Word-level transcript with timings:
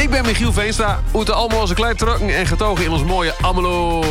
Ik 0.00 0.10
ben 0.10 0.24
Michiel 0.24 0.52
Veenstra, 0.52 0.98
uit 1.14 1.30
allemaal 1.30 1.60
onze 1.60 1.74
klein 1.74 1.96
trokken 1.96 2.36
en 2.36 2.46
getogen 2.46 2.84
in 2.84 2.90
ons 2.90 3.04
mooie 3.04 3.32
Almelo. 3.40 4.02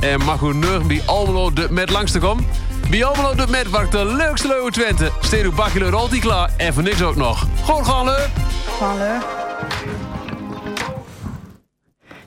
En 0.00 0.24
mag 0.24 0.40
u 0.40 0.54
nu 0.54 0.78
bij 0.86 1.02
Almelo 1.06 1.52
de 1.52 1.66
met 1.70 1.90
langste 1.90 2.18
kom? 2.18 2.46
Bij 2.90 3.04
Almelo 3.04 3.34
de 3.34 3.46
met 3.50 3.70
waar 3.70 3.90
de 3.90 4.04
leukste 4.04 4.48
leuwe 4.48 4.70
Twente. 4.70 5.10
Steed 5.20 5.44
uw 5.44 5.54
bakje 5.54 5.90
rolt 5.90 6.18
klaar 6.18 6.50
en 6.56 6.74
voor 6.74 6.82
niks 6.82 7.02
ook 7.02 7.16
nog. 7.16 7.46
Gewoon 7.64 7.84
gaan 7.84 8.04
leu. 8.04 8.26
Hallo. 8.78 9.18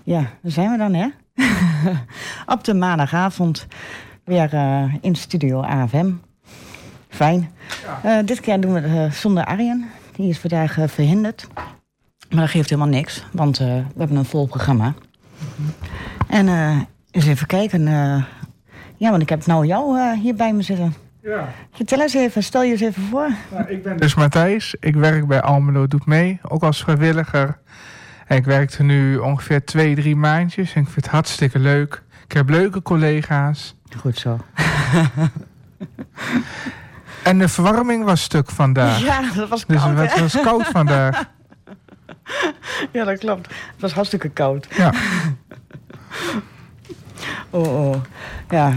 Ja, 0.04 0.20
daar 0.42 0.52
zijn 0.52 0.72
we 0.72 0.78
dan, 0.78 0.94
hè? 0.94 1.08
Op 2.54 2.64
de 2.64 2.74
maandagavond 2.74 3.68
weer 4.24 4.54
eh, 4.54 4.94
in 5.02 5.16
studio 5.16 5.62
AFM. 5.62 6.12
Fijn. 7.10 7.52
Eh, 8.04 8.18
dit 8.26 8.40
keer 8.40 8.62
doen 8.62 8.74
we 8.74 8.80
het 8.80 9.12
eh, 9.12 9.18
zonder 9.18 9.46
Arjen. 9.46 9.90
Die 10.16 10.30
is 10.30 10.40
vandaag 10.40 10.78
verhinderd. 10.86 11.48
Maar 12.30 12.40
dat 12.40 12.50
geeft 12.50 12.70
helemaal 12.70 12.92
niks, 12.92 13.26
want 13.32 13.60
eh, 13.60 13.66
we 13.68 13.98
hebben 13.98 14.18
een 14.18 14.26
vol 14.26 14.48
programma. 14.48 14.94
En 16.28 16.48
eh, 16.48 16.78
eens 17.12 17.26
even 17.26 17.48
kijken. 17.48 17.88
eh, 17.88 18.24
ja, 18.98 19.10
want 19.10 19.22
ik 19.22 19.30
heb 19.30 19.46
nou 19.46 19.66
jou 19.66 20.16
hier 20.18 20.36
bij 20.36 20.54
me 20.54 20.62
zitten. 20.62 20.94
Ja, 21.22 21.50
Vertel 21.72 22.02
eens 22.02 22.14
even, 22.14 22.44
stel 22.44 22.64
je 22.64 22.72
eens 22.72 22.82
even 22.82 23.04
voor. 23.04 23.30
nou, 23.52 23.68
ik 23.70 23.84
ben 23.84 23.98
dus 23.98 24.16
Matthijs. 24.16 24.76
Ik 24.80 24.96
werk 24.96 25.28
bij 25.28 25.42
Almelo 25.42 25.88
Doet 25.88 26.06
Mee, 26.06 26.40
ook 26.48 26.64
als 26.64 26.82
vrijwilliger. 26.84 27.58
En 28.28 28.38
ik 28.38 28.46
werkte 28.46 28.84
nu 28.84 29.18
ongeveer 29.18 29.66
twee, 29.66 29.96
drie 29.96 30.16
maandjes. 30.16 30.74
En 30.74 30.82
ik 30.82 30.88
vind 30.90 31.06
het 31.06 31.14
hartstikke 31.14 31.60
leuk. 31.60 32.04
Ik 32.26 32.32
heb 32.32 32.50
leuke 32.50 32.82
collega's. 32.82 33.76
Goed 34.00 34.18
zo. 34.18 34.38
En 37.24 37.38
de 37.40 37.48
verwarming 37.48 38.04
was 38.04 38.22
stuk 38.22 38.50
vandaag. 38.50 39.00
Ja, 39.00 39.22
dat 39.36 39.50
was 39.50 39.66
Dus 39.66 39.82
koud, 39.82 39.98
het 39.98 40.14
hè? 40.14 40.22
was 40.22 40.42
koud 40.42 40.68
vandaag. 40.68 41.24
Ja, 42.94 43.04
dat 43.04 43.20
klopt. 43.20 43.48
Het 43.48 43.82
was 43.82 43.94
hartstikke 43.94 44.30
koud. 44.30 44.68
Ja, 44.78 44.94
Oh, 47.50 47.88
oh. 47.90 47.96
Ja. 48.50 48.72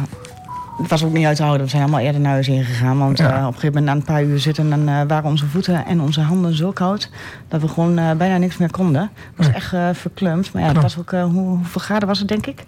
Het 0.78 0.90
was 0.90 1.04
ook 1.04 1.12
niet 1.12 1.26
uit 1.26 1.36
te 1.36 1.42
houden. 1.42 1.64
We 1.64 1.70
zijn 1.70 1.82
allemaal 1.82 2.00
eerder 2.00 2.20
naar 2.20 2.32
huis 2.32 2.48
ingegaan. 2.48 2.98
Want 2.98 3.18
Ja. 3.18 3.24
eh, 3.36 3.40
op 3.40 3.46
een 3.54 3.60
gegeven 3.60 3.66
moment 3.68 3.84
na 3.86 3.92
een 3.92 4.02
paar 4.16 4.22
uur 4.24 4.38
zitten... 4.38 4.72
en 4.72 4.88
eh, 4.88 5.00
waren 5.06 5.30
onze 5.30 5.46
voeten 5.46 5.86
en 5.86 6.00
onze 6.00 6.20
handen 6.20 6.54
zo 6.56 6.70
koud... 6.70 7.10
dat 7.48 7.60
we 7.60 7.68
gewoon 7.68 7.98
eh, 7.98 8.10
bijna 8.12 8.36
niks 8.36 8.56
meer 8.56 8.70
konden. 8.70 9.00
Het 9.02 9.46
was 9.46 9.48
echt 9.54 9.98
verkleumd. 9.98 10.52
Maar 10.52 10.62
ja, 10.62 10.68
het 10.68 10.82
was 10.82 10.98
ook... 10.98 11.10
hoe, 11.10 11.30
hoeveel 11.30 11.80
graden 11.80 12.08
was 12.08 12.18
het, 12.18 12.28
denk 12.28 12.46
ik? 12.46 12.64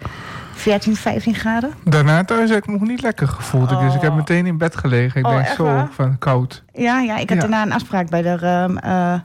14, 0.53 0.95
15 0.95 1.35
graden? 1.35 1.71
daarna 1.83 2.23
thuis 2.23 2.49
heb 2.49 2.57
ik 2.59 2.67
me 2.67 2.73
nog 2.79 2.87
niet 2.87 3.01
lekker 3.01 3.27
gevoeld. 3.27 3.69
Dus 3.69 3.95
ik 3.95 4.01
heb 4.01 4.11
Oh. 4.11 4.17
meteen 4.17 4.45
in 4.45 4.57
bed 4.57 4.75
gelegen. 4.77 5.19
Ik 5.19 5.27
Oh, 5.27 5.33
denk 5.35 5.47
zo 5.47 5.63
waar? 5.63 5.87
van 5.91 6.17
koud. 6.17 6.63
Ja, 6.73 6.99
ja 6.99 7.17
ik 7.17 7.29
had 7.29 7.41
Ja. 7.41 7.47
daarna 7.47 7.61
een 7.61 7.73
afspraak 7.73 8.09
bij 8.09 8.21
de... 8.21 9.21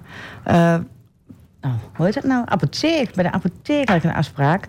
nou, 1.61 1.75
hoe 1.95 2.07
heet 2.07 2.15
het 2.15 2.25
nou? 2.25 2.43
Apotheek. 2.47 3.15
Bij 3.15 3.25
de 3.25 3.33
apotheek 3.33 3.89
had 3.89 3.97
ik 3.97 4.05
een 4.05 4.15
afspraak. 4.15 4.69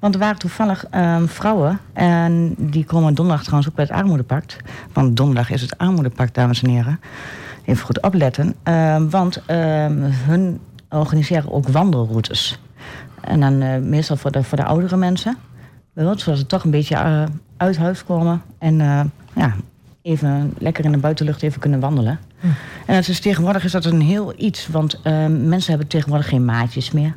Want 0.00 0.14
er 0.14 0.20
waren 0.20 0.38
toevallig 0.38 0.86
ehm, 0.90 1.26
vrouwen. 1.26 1.78
En 1.92 2.54
die 2.58 2.84
komen 2.84 3.14
donderdag 3.14 3.42
trouwens 3.42 3.70
ook 3.70 3.76
bij 3.76 3.84
het 3.84 3.94
armoedepact. 3.94 4.56
Want 4.92 5.16
donderdag 5.16 5.50
is 5.50 5.60
het 5.60 5.78
armoedepact, 5.78 6.34
dames 6.34 6.62
en 6.62 6.70
heren. 6.70 7.00
Even 7.64 7.84
goed 7.84 8.02
opletten. 8.02 8.54
Ehm, 8.62 9.08
want 9.08 9.42
ehm, 9.46 9.98
hun 10.02 10.60
organiseren 10.88 11.52
ook 11.52 11.68
wandelroutes. 11.68 12.60
En 13.20 13.40
dan 13.40 13.60
eh, 13.60 13.78
meestal 13.78 14.16
voor 14.16 14.30
de, 14.30 14.42
voor 14.42 14.58
de 14.58 14.64
oudere 14.64 14.96
mensen. 14.96 15.36
Zodat 15.94 16.20
ze 16.20 16.46
toch 16.46 16.64
een 16.64 16.70
beetje 16.70 16.94
eh, 16.94 17.24
uit 17.56 17.76
huis 17.76 18.04
komen. 18.04 18.42
En 18.58 18.80
eh, 18.80 19.00
ja, 19.34 19.54
even 20.02 20.54
lekker 20.58 20.84
in 20.84 20.92
de 20.92 20.98
buitenlucht 20.98 21.42
even 21.42 21.60
kunnen 21.60 21.80
wandelen. 21.80 22.18
En 22.86 22.94
het 22.94 23.08
is, 23.08 23.20
tegenwoordig 23.20 23.64
is 23.64 23.72
dat 23.72 23.84
een 23.84 24.00
heel 24.00 24.32
iets. 24.36 24.68
Want 24.68 25.00
eh, 25.02 25.26
mensen 25.26 25.70
hebben 25.70 25.88
tegenwoordig 25.88 26.28
geen 26.28 26.44
maatjes 26.44 26.90
meer. 26.90 27.14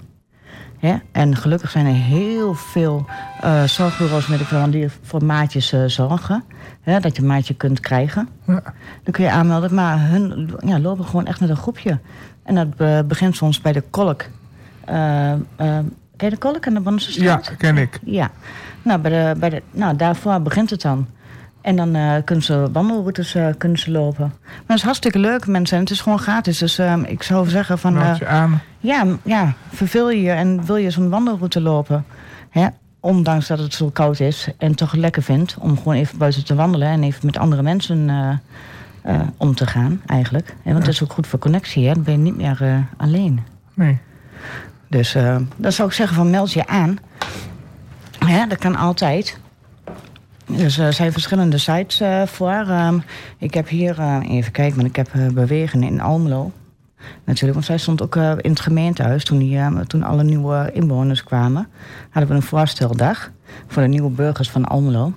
Hè? 0.79 0.95
En 1.11 1.35
gelukkig 1.35 1.71
zijn 1.71 1.85
er 1.85 1.93
heel 1.93 2.53
veel 2.53 3.05
eh 3.41 3.63
zorgbureaus 3.63 4.27
met 4.27 4.39
ik 4.39 4.47
die 4.69 4.87
voor 5.01 5.25
maatjes 5.25 5.71
eh, 5.71 5.83
zorgen. 5.85 6.43
Hè? 6.81 6.99
Dat 6.99 7.15
je 7.15 7.21
een 7.21 7.27
maatje 7.27 7.53
kunt 7.53 7.79
krijgen. 7.79 8.29
Ja. 8.47 8.61
Dan 9.03 9.13
kun 9.13 9.23
je 9.23 9.31
aanmelden. 9.31 9.73
Maar 9.73 10.09
hun 10.09 10.53
ja, 10.65 10.79
lopen 10.79 11.05
gewoon 11.05 11.25
echt 11.25 11.39
met 11.39 11.49
een 11.49 11.55
groepje. 11.55 11.99
En 12.43 12.55
dat 12.55 13.07
begint 13.07 13.35
soms 13.35 13.61
bij 13.61 13.71
de 13.71 13.83
kolk. 13.89 14.25
Ken 16.15 16.29
je 16.29 16.29
de 16.29 16.37
kolk 16.37 16.67
aan 16.67 16.73
de 16.73 16.79
Bonnense 16.79 17.23
Ja, 17.23 17.41
ken 17.57 17.77
ik. 17.77 17.99
Ja, 18.03 18.31
nou, 18.81 18.99
bij 18.99 19.11
de, 19.11 19.39
bij 19.39 19.49
de, 19.49 19.61
nou 19.71 19.95
daarvoor 19.95 20.41
begint 20.41 20.69
het 20.69 20.81
dan. 20.81 21.07
En 21.63 21.75
dan 21.75 21.95
eh, 21.95 22.13
kunnen 22.25 22.43
ze 22.43 22.67
wandelroutes 22.71 23.35
eh, 23.35 23.47
kunnen 23.57 23.79
ze 23.79 23.91
lopen. 23.91 24.33
Maar 24.43 24.61
het 24.67 24.77
is 24.77 24.83
hartstikke 24.83 25.19
leuk, 25.19 25.47
mensen. 25.47 25.75
En 25.77 25.83
het 25.83 25.91
is 25.91 26.01
gewoon 26.01 26.19
gratis. 26.19 26.57
Dus 26.57 26.77
ehm, 26.77 27.03
ik 27.03 27.23
zou 27.23 27.47
zeggen 27.49 27.79
van... 27.79 27.97
eh, 27.97 28.03
Meld 28.03 28.17
je 28.17 28.27
aan. 28.27 28.61
ja, 28.79 29.05
ja, 29.23 29.53
verveel 29.71 30.09
je 30.11 30.21
je 30.21 30.31
en 30.31 30.65
wil 30.65 30.75
je 30.75 30.89
zo'n 30.89 31.09
wandelroute 31.09 31.61
lopen... 31.61 32.05
Hè, 32.49 32.67
ondanks 32.99 33.47
dat 33.47 33.59
het 33.59 33.73
zo 33.73 33.89
koud 33.89 34.19
is 34.19 34.47
en 34.57 34.75
toch 34.75 34.93
lekker 34.93 35.21
vindt... 35.23 35.55
om 35.59 35.77
gewoon 35.77 35.93
even 35.93 36.17
buiten 36.17 36.45
te 36.45 36.55
wandelen 36.55 36.87
en 36.87 37.03
even 37.03 37.25
met 37.25 37.37
andere 37.37 37.61
mensen 37.61 38.09
eh, 38.09 38.29
eh, 39.15 39.21
om 39.37 39.55
te 39.55 39.67
gaan, 39.67 40.01
eigenlijk. 40.05 40.55
Hè, 40.63 40.71
want 40.71 40.85
het 40.85 40.93
is 40.93 41.03
ook 41.03 41.13
goed 41.13 41.27
voor 41.27 41.39
connectie, 41.39 41.87
hè? 41.87 41.93
dan 41.93 42.03
ben 42.03 42.13
je 42.13 42.19
niet 42.19 42.37
meer 42.37 42.57
eh, 42.61 42.75
alleen. 42.97 43.39
Nee. 43.73 43.97
Dus 44.87 45.15
eh, 45.15 45.37
dan 45.55 45.71
zou 45.71 45.87
ik 45.87 45.93
zeggen 45.93 46.15
van 46.15 46.29
meld 46.29 46.51
je 46.53 46.67
aan. 46.67 46.97
Ja, 48.27 48.45
dat 48.45 48.57
kan 48.57 48.75
altijd. 48.75 49.39
Dus 50.45 50.77
er 50.77 50.93
zijn 50.93 51.11
verschillende 51.11 51.57
sites 51.57 51.99
eh, 51.99 52.21
voor. 52.25 52.65
Ehm, 52.67 52.99
ik 53.37 53.53
heb 53.53 53.67
hier, 53.67 53.99
eh, 53.99 54.19
even 54.29 54.51
kijken, 54.51 54.75
want 54.75 54.87
ik 54.87 54.95
heb 54.95 55.09
eh, 55.13 55.27
Bewegen 55.27 55.83
in 55.83 56.01
Almelo. 56.01 56.51
Natuurlijk, 57.23 57.53
want 57.53 57.65
zij 57.65 57.77
stond 57.77 58.01
ook 58.01 58.15
eh, 58.15 58.31
in 58.41 58.49
het 58.49 58.59
gemeentehuis 58.59 59.23
toen, 59.23 59.37
die, 59.37 59.57
eh, 59.57 59.79
toen 59.79 60.03
alle 60.03 60.23
nieuwe 60.23 60.69
inwoners 60.73 61.23
kwamen. 61.23 61.67
Hadden 62.09 62.31
we 62.31 62.37
een 62.37 62.47
voorsteldag 62.47 63.31
voor 63.67 63.81
de 63.81 63.87
nieuwe 63.87 64.09
burgers 64.09 64.49
van 64.49 64.65
Almelo. 64.65 65.13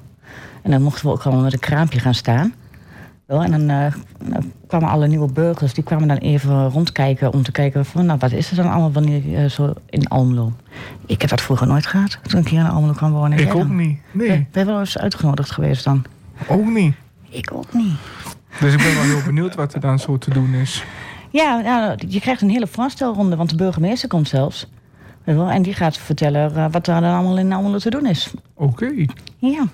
En 0.63 0.71
dan 0.71 0.83
mochten 0.83 1.07
we 1.07 1.13
ook 1.13 1.23
al 1.23 1.41
met 1.41 1.53
een 1.53 1.59
kraampje 1.59 2.01
gaan 2.01 2.15
staan. 2.15 2.55
En 3.27 3.51
dan 3.51 3.69
eh, 3.69 3.93
dan 4.19 4.53
kwamen 4.67 4.89
alle 4.89 5.07
nieuwe 5.07 5.33
burgers, 5.33 5.75
die 5.75 5.85
kwamen 5.85 6.09
dan 6.09 6.17
even 6.17 6.69
rondkijken 6.69 7.33
om 7.33 7.43
te 7.43 7.53
kijken 7.53 7.85
van, 7.85 8.07
nou, 8.07 8.19
wat 8.19 8.33
is 8.33 8.51
er 8.51 8.57
dan 8.57 8.71
allemaal 8.71 8.93
wanneer 8.93 9.35
eh, 9.35 9.51
zo 9.51 9.73
in 9.91 10.09
Almelo? 10.09 10.53
Ik 11.07 11.21
heb 11.21 11.31
dat 11.31 11.41
vroeger 11.41 11.67
nooit 11.67 11.87
gehad, 11.87 12.19
toen 12.23 12.41
ik 12.41 12.49
hier 12.49 12.61
in 12.61 12.67
Almelo 12.67 12.93
kwam 12.93 13.13
wonen. 13.13 13.39
Ik 13.39 13.55
ook 13.55 13.67
dan? 13.67 13.77
niet. 13.77 13.99
Nee, 14.13 14.47
ben 14.53 14.67
wel 14.67 14.79
eens 14.79 14.99
uitgenodigd 14.99 15.51
geweest 15.51 15.85
dan? 15.85 16.05
ook 16.49 16.67
niet. 16.67 16.95
Ik 17.29 17.51
ook 17.53 17.73
niet. 17.73 17.97
Dus 18.61 18.73
ik 18.73 18.79
ben 18.79 18.95
wel 18.95 19.03
heel 19.03 19.23
benieuwd 19.25 19.55
wat 19.55 19.75
er 19.75 19.81
dan 19.81 19.99
zo 19.99 20.19
te 20.19 20.31
doen 20.31 20.55
is. 20.55 20.85
Ja, 21.31 21.61
ja, 21.61 21.95
je 22.09 22.21
krijgt 22.21 22.43
een 22.43 22.51
hele 22.51 22.67
voorstelronde, 22.67 23.37
want 23.37 23.51
de 23.51 23.57
burgemeester 23.57 24.09
komt 24.09 24.29
zelfs. 24.29 24.67
En 25.25 25.63
die 25.63 25.75
gaat 25.75 25.99
vertellen 25.99 26.57
eh, 26.57 26.67
wat 26.71 26.87
er 26.87 27.01
dan 27.01 27.13
allemaal 27.13 27.39
in 27.39 27.53
Almelo 27.53 27.79
te 27.79 27.91
doen 27.91 28.07
is. 28.07 28.33
Oké. 28.55 28.93
Ja, 29.39 29.65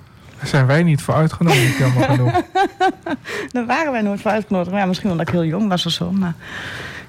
Daar 0.42 0.50
zijn 0.50 0.66
wij 0.66 0.82
niet 0.82 1.02
voor 1.02 1.14
uitgenodigd, 1.14 1.78
jammer 1.78 2.04
genoeg. 2.04 2.32
daar 3.52 3.66
waren 3.66 3.92
wij 3.92 4.02
nooit 4.02 4.20
voor 4.20 4.30
uitgenodigd. 4.30 4.70
Maar 4.70 4.80
Ja, 4.80 4.86
misschien 4.86 5.10
omdat 5.10 5.28
ik 5.28 5.32
heel 5.32 5.44
jong 5.44 5.68
was 5.68 5.86
of 5.86 5.92
zo. 5.92 6.10
Maar 6.12 6.34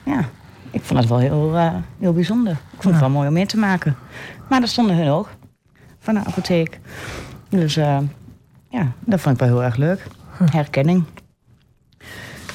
ja, 0.03 0.19
ik 0.71 0.81
vond 0.83 0.99
het 0.99 1.09
wel 1.09 1.19
heel, 1.19 1.55
eh, 1.55 1.73
heel 1.99 2.13
bijzonder. 2.13 2.51
Ik 2.51 2.81
vond 2.81 2.93
het 2.93 2.99
wel 2.99 3.09
mooi 3.09 3.27
om 3.27 3.33
mee 3.33 3.45
te 3.45 3.57
maken. 3.57 3.95
Maar 4.49 4.59
dat 4.59 4.69
stonden 4.69 4.95
hun 4.95 5.09
ook, 5.09 5.29
van 5.99 6.13
de 6.13 6.19
apotheek. 6.25 6.79
Dus 7.49 7.77
eh, 7.77 7.97
ja, 8.69 8.91
dat 8.99 9.21
vond 9.21 9.35
ik 9.35 9.41
wel 9.41 9.49
heel 9.49 9.63
erg 9.63 9.75
leuk. 9.75 10.07
Herkenning. 10.51 11.03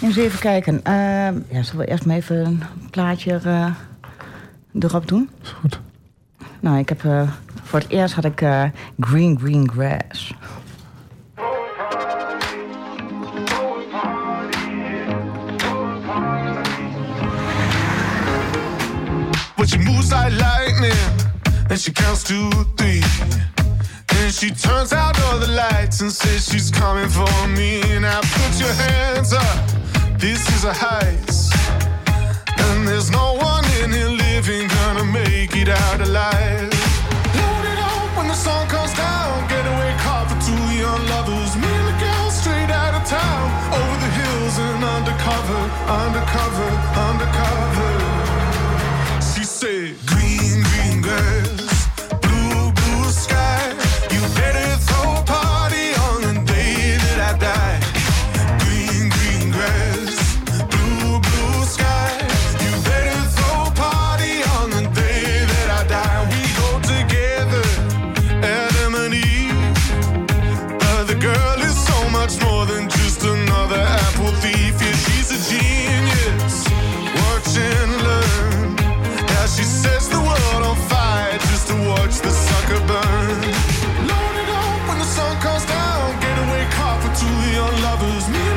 Eens 0.02 0.16
even 0.16 0.38
kijken. 0.38 0.84
Eh, 0.84 0.94
ja, 1.48 1.62
zullen 1.62 1.84
we 1.84 1.86
eerst 1.86 2.06
maar 2.06 2.16
even 2.16 2.46
een 2.46 2.62
plaatje 2.90 3.40
erop 4.78 5.08
doen? 5.08 5.30
Is 5.42 5.50
goed. 5.50 5.80
Nou, 6.60 6.78
ik 6.78 6.88
heb 6.88 7.00
voor 7.62 7.78
het 7.78 7.88
eerst 7.88 8.14
had 8.14 8.24
ik 8.24 8.46
Green 8.98 9.38
Green 9.38 9.70
Grass. 9.70 10.34
But 19.68 19.82
she 19.82 19.92
moves 19.92 20.12
like 20.12 20.32
lightning, 20.32 20.92
and 21.68 21.78
she 21.78 21.92
counts 21.92 22.24
to 22.24 22.50
three. 22.78 23.02
And 24.16 24.32
she 24.32 24.50
turns 24.50 24.94
out 24.94 25.20
all 25.24 25.38
the 25.38 25.48
lights 25.48 26.00
and 26.00 26.10
says 26.10 26.48
she's 26.48 26.70
coming 26.70 27.08
for 27.08 27.28
me. 27.48 27.82
Now 27.98 28.20
put 28.20 28.58
your 28.58 28.72
hands 28.72 29.34
up, 29.34 29.58
this 30.18 30.48
is 30.56 30.64
a 30.64 30.72
heist. 30.72 31.52
And 32.58 32.88
there's 32.88 33.10
no 33.10 33.34
one 33.34 33.64
in 33.82 33.92
here 33.92 34.08
living 34.08 34.68
gonna 34.68 35.04
make 35.04 35.54
it 35.54 35.68
out 35.68 36.00
alive. 36.00 36.72
Load 37.36 37.66
it 37.72 37.78
up 37.78 38.16
when 38.16 38.28
the 38.28 38.34
sun 38.34 38.66
comes 38.68 38.94
down. 38.94 39.37
lose 88.08 88.28
me. 88.30 88.47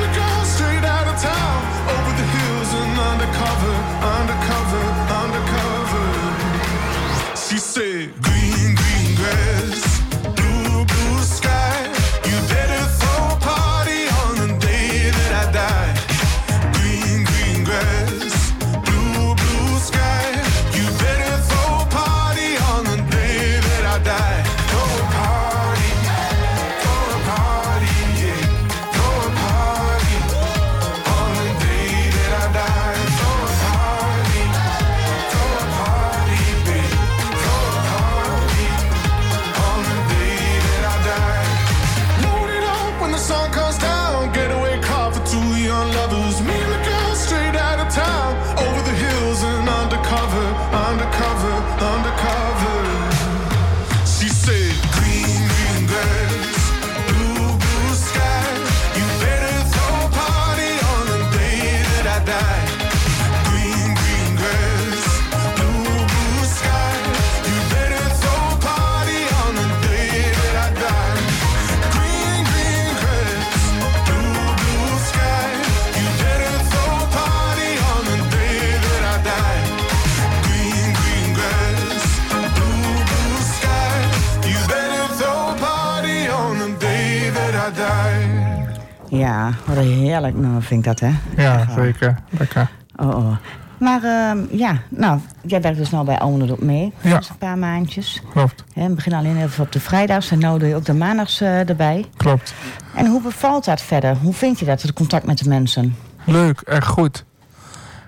Ja, 89.42 89.54
wat 89.66 89.78
heerlijk 89.78 90.36
nummer 90.36 90.64
vind 90.64 90.80
ik 90.80 90.86
dat, 90.86 91.00
hè? 91.00 91.44
Ja, 91.44 91.60
Echt 91.60 91.74
zeker. 91.74 92.18
Lekker. 92.30 92.70
Oh, 92.96 93.08
oh. 93.08 93.36
Maar 93.80 94.04
ehm, 94.04 94.40
ja, 94.52 94.82
nou, 94.90 95.20
jij 95.42 95.62
werkt 95.62 95.78
dus 95.78 95.90
nou 95.90 96.06
bij 96.06 96.20
Almelo 96.20 96.54
op 96.54 96.62
mee. 96.62 96.94
Ja. 97.02 97.16
Een 97.16 97.38
paar 97.38 97.58
maandjes. 97.58 98.22
Klopt, 98.32 98.64
we 98.74 98.90
beginnen 98.90 99.20
alleen 99.20 99.44
even 99.44 99.64
op 99.64 99.72
de 99.72 99.80
vrijdags 99.80 100.32
en 100.32 100.38
nu 100.38 100.58
doe 100.60 100.68
je 100.68 100.76
ook 100.76 100.86
de 100.86 100.94
maandags 100.94 101.42
eh, 101.42 101.70
erbij. 101.70 102.06
klopt. 102.18 102.54
En 102.96 103.06
hoe 103.06 103.22
bevalt 103.22 103.66
dat 103.66 103.82
verder? 103.82 104.16
Hoe 104.16 104.34
vind 104.34 104.60
je 104.60 104.66
dat, 104.66 104.82
het 104.82 104.94
contact 104.94 105.26
met 105.26 105.38
de 105.38 105.50
mensen? 105.50 105.96
Leuk, 106.26 106.62
echt 106.62 106.88
goed. 106.88 107.26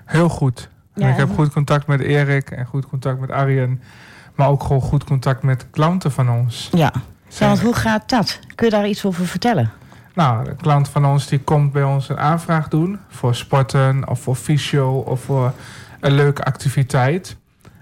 Heel 0.04 0.28
goed. 0.28 0.68
Ja, 0.94 1.08
ik 1.08 1.16
heb 1.16 1.34
goed 1.34 1.52
contact 1.52 1.86
met 1.86 2.00
Erik 2.00 2.50
en 2.50 2.66
goed 2.66 2.86
contact 2.88 3.20
met 3.20 3.30
Arjen. 3.30 3.80
Maar 4.34 4.48
ook 4.48 4.62
gewoon 4.62 4.82
goed 4.82 5.04
contact 5.04 5.42
met 5.42 5.66
klanten 5.70 6.12
van 6.12 6.30
ons. 6.30 6.68
Ja. 6.72 6.92
Zo, 7.28 7.46
want 7.46 7.60
hoe 7.60 7.74
gaat 7.74 8.08
dat? 8.08 8.38
Kun 8.54 8.66
je 8.66 8.72
daar 8.72 8.88
iets 8.88 9.04
over 9.04 9.26
vertellen? 9.26 9.70
Nou, 10.14 10.48
een 10.48 10.56
klant 10.56 10.88
van 10.88 11.06
ons 11.06 11.26
die 11.26 11.38
komt 11.38 11.72
bij 11.72 11.82
ons 11.82 12.08
een 12.08 12.18
aanvraag 12.18 12.68
doen 12.68 12.98
voor 13.08 13.34
sporten 13.34 14.08
of 14.08 14.20
voor 14.20 14.34
fysio 14.34 14.98
of 14.98 15.20
voor 15.20 15.52
een 16.00 16.12
leuke 16.12 16.44
activiteit. 16.44 17.36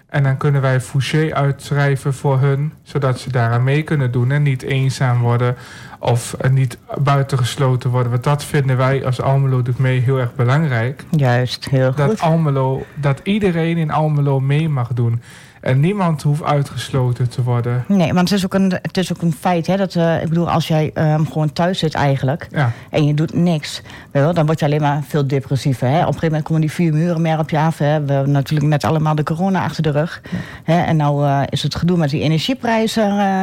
En 0.06 0.23
dan 0.23 0.37
kunnen 0.37 0.61
wij 0.61 0.81
Fouché 0.81 1.34
uitschrijven 1.34 2.14
voor 2.14 2.40
hun, 2.40 2.73
zodat 2.82 3.19
ze 3.20 3.31
daaraan 3.31 3.64
mee 3.64 3.82
kunnen 3.82 4.11
doen 4.12 4.31
en 4.31 4.43
niet 4.43 4.62
eenzaam 4.62 5.20
worden 5.20 5.56
of 5.99 6.34
eh, 6.34 6.50
niet 6.50 6.79
buitengesloten 6.99 7.90
worden. 7.90 8.11
Want 8.11 8.25
dat 8.25 8.44
vinden 8.44 8.76
wij 8.76 9.06
als 9.06 9.20
Almelo 9.20 9.62
doet 9.62 9.78
mee 9.78 10.00
heel 10.00 10.19
erg 10.19 10.35
belangrijk. 10.35 11.05
Juist, 11.11 11.69
heel 11.70 11.94
Dat 11.94 12.08
goed. 12.08 12.20
Almelo, 12.20 12.87
dat 12.94 13.20
iedereen 13.23 13.76
in 13.76 13.90
Almelo 13.90 14.40
mee 14.40 14.69
mag 14.69 14.88
doen. 14.88 15.23
En 15.62 15.81
niemand 15.81 16.23
hoeft 16.23 16.43
uitgesloten 16.43 17.29
te 17.29 17.43
worden. 17.43 17.85
Nee, 17.88 18.12
want 18.12 18.29
het 18.29 18.38
is 18.38 18.44
ook 18.44 18.55
een, 18.55 18.73
het 18.82 18.97
is 18.97 19.12
ook 19.12 19.23
een 19.23 19.32
feit, 19.32 19.67
hè. 19.67 19.76
Dat, 19.76 19.94
eh, 19.94 20.23
ik 20.23 20.29
bedoel, 20.29 20.50
als 20.50 20.69
jij 20.69 20.91
ehm, 20.94 21.25
gewoon 21.25 21.53
thuis 21.53 21.79
zit 21.79 21.94
eigenlijk... 21.94 22.47
Ja, 22.50 22.73
en 22.91 23.06
je 23.06 23.14
doet 23.14 23.35
niks, 23.35 23.82
wel, 24.11 24.35
dan 24.35 24.47
word 24.47 24.59
je 24.59 24.64
alleen 24.64 24.81
maar 24.81 25.03
veel 25.09 25.26
depressiever. 25.26 25.88
Hè? 25.88 25.93
Op 25.94 25.99
een 26.00 26.05
gegeven 26.06 26.26
moment 26.29 26.44
komen 26.44 26.61
die 26.61 26.73
vier 26.73 26.93
muren 26.93 27.23
meer 27.23 27.38
op 27.38 27.50
je 27.50 27.59
af. 27.59 27.79
Hè? 27.79 28.05
We 28.05 28.12
hebben 28.12 28.31
natuurlijk 28.32 28.69
net 28.70 28.85
allemaal 28.85 29.14
de 29.14 29.23
corona 29.23 29.64
achter 29.64 29.82
de 29.82 29.91
rug. 29.91 30.23
Hè? 30.64 30.81
En 30.82 30.97
nou 30.97 31.26
eh, 31.26 31.41
is 31.49 31.62
het 31.62 31.75
gedoe 31.75 31.97
met 31.97 32.11
die 32.11 32.23
energieprijzen 32.23 33.03
eh, 33.19 33.43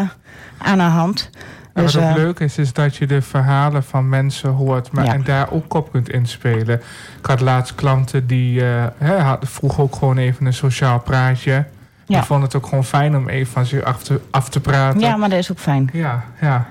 aan 0.67 0.77
de 0.77 0.83
hand. 0.83 1.29
En 1.73 1.83
Dus, 1.83 1.93
wat 1.93 2.03
ook 2.09 2.15
leuk 2.17 2.39
is, 2.39 2.57
is 2.57 2.73
dat 2.73 2.95
je 2.95 3.07
de 3.07 3.21
verhalen 3.21 3.83
van 3.83 4.09
mensen 4.09 4.49
hoort 4.49 4.91
maar, 4.91 5.05
Ja. 5.05 5.13
en 5.13 5.23
daar 5.23 5.51
ook 5.51 5.73
op 5.73 5.91
kunt 5.91 6.09
inspelen. 6.09 6.81
Ik 7.19 7.25
had 7.25 7.39
laatst 7.41 7.75
klanten 7.75 8.27
die 8.27 8.65
eh 8.65 8.83
hè, 8.97 9.35
vroeg 9.41 9.79
ook 9.79 9.95
gewoon 9.95 10.17
even 10.17 10.45
een 10.45 10.53
sociaal 10.53 10.99
praatje. 10.99 11.65
Ja. 12.09 12.17
Die 12.17 12.25
vonden 12.27 12.45
het 12.45 12.55
ook 12.55 12.65
gewoon 12.67 12.83
fijn 12.83 13.15
om 13.15 13.27
even 13.29 13.51
van 13.53 13.65
zich 13.65 13.83
af 13.83 14.03
te, 14.03 14.21
af 14.31 14.49
te 14.49 14.59
praten. 14.59 14.99
ja, 14.99 15.15
maar 15.15 15.29
dat 15.29 15.39
is 15.39 15.51
ook 15.51 15.59
fijn. 15.59 15.89
ja, 15.93 16.23
ja. 16.41 16.65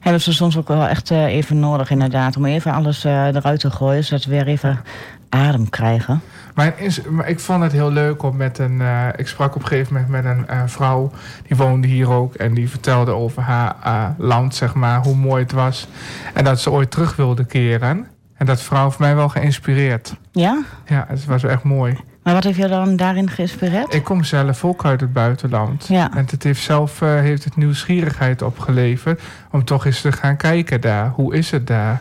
Hebben 0.00 0.20
ze 0.24 0.32
soms 0.32 0.56
ook 0.56 0.68
wel 0.68 0.86
echt 0.86 1.10
eh, 1.10 1.24
even 1.24 1.60
nodig 1.60 1.90
inderdaad. 1.90 2.36
Om 2.36 2.44
even 2.44 2.72
alles 2.72 3.04
eh, 3.04 3.26
eruit 3.26 3.60
te 3.60 3.70
gooien, 3.70 4.04
zodat 4.04 4.24
we 4.24 4.30
weer 4.30 4.46
even 4.46 4.80
adem 5.28 5.68
krijgen. 5.70 6.20
Maar, 6.54 6.72
is, 6.76 7.00
maar 7.02 7.28
ik 7.28 7.40
vond 7.40 7.62
het 7.62 7.72
heel 7.72 7.90
leuk 7.90 8.22
om 8.22 8.36
met 8.36 8.58
een. 8.58 8.80
eh, 8.80 9.06
ik 9.16 9.28
sprak 9.28 9.54
op 9.54 9.62
een 9.62 9.68
gegeven 9.68 9.92
moment 9.94 10.10
met 10.24 10.48
een 10.48 10.68
vrouw. 10.68 11.10
Die 11.48 11.56
woonde 11.56 11.86
hier 11.86 12.10
ook. 12.10 12.34
En 12.34 12.54
die 12.54 12.70
vertelde 12.70 13.10
over 13.10 13.42
haar 13.42 13.74
land, 14.18 14.54
zeg 14.54 14.74
maar. 14.74 15.02
Hoe 15.02 15.16
mooi 15.16 15.42
het 15.42 15.52
was. 15.52 15.88
En 16.34 16.44
dat 16.44 16.60
ze 16.60 16.70
ooit 16.70 16.90
terug 16.90 17.16
wilde 17.16 17.44
keren. 17.44 18.06
En 18.34 18.46
dat 18.46 18.62
vrouw 18.62 18.84
heeft 18.84 18.98
mij 18.98 19.14
wel 19.16 19.28
geïnspireerd. 19.28 20.14
Ja? 20.32 20.62
Ja, 20.86 21.04
het 21.08 21.24
was 21.24 21.42
echt 21.42 21.62
mooi. 21.62 21.96
Maar 22.26 22.34
wat 22.34 22.44
heeft 22.44 22.58
je 22.58 22.68
dan 22.68 22.96
daarin 22.96 23.30
geïnspireerd? 23.30 23.94
Ik 23.94 24.04
kom 24.04 24.24
zelf 24.24 24.64
ook 24.64 24.84
uit 24.84 25.00
het 25.00 25.12
buitenland. 25.12 25.86
Ja. 25.86 26.10
En 26.14 26.26
het 26.30 26.42
heeft 26.42 26.62
zelf 26.62 27.02
eh, 27.02 27.14
heeft 27.20 27.44
het 27.44 27.56
nieuwsgierigheid 27.56 28.42
opgeleverd. 28.42 29.20
Om 29.50 29.64
toch 29.64 29.86
eens 29.86 30.00
te 30.00 30.12
gaan 30.12 30.36
kijken 30.36 30.80
daar. 30.80 31.08
Hoe 31.08 31.34
is 31.34 31.50
het 31.50 31.66
daar? 31.66 32.00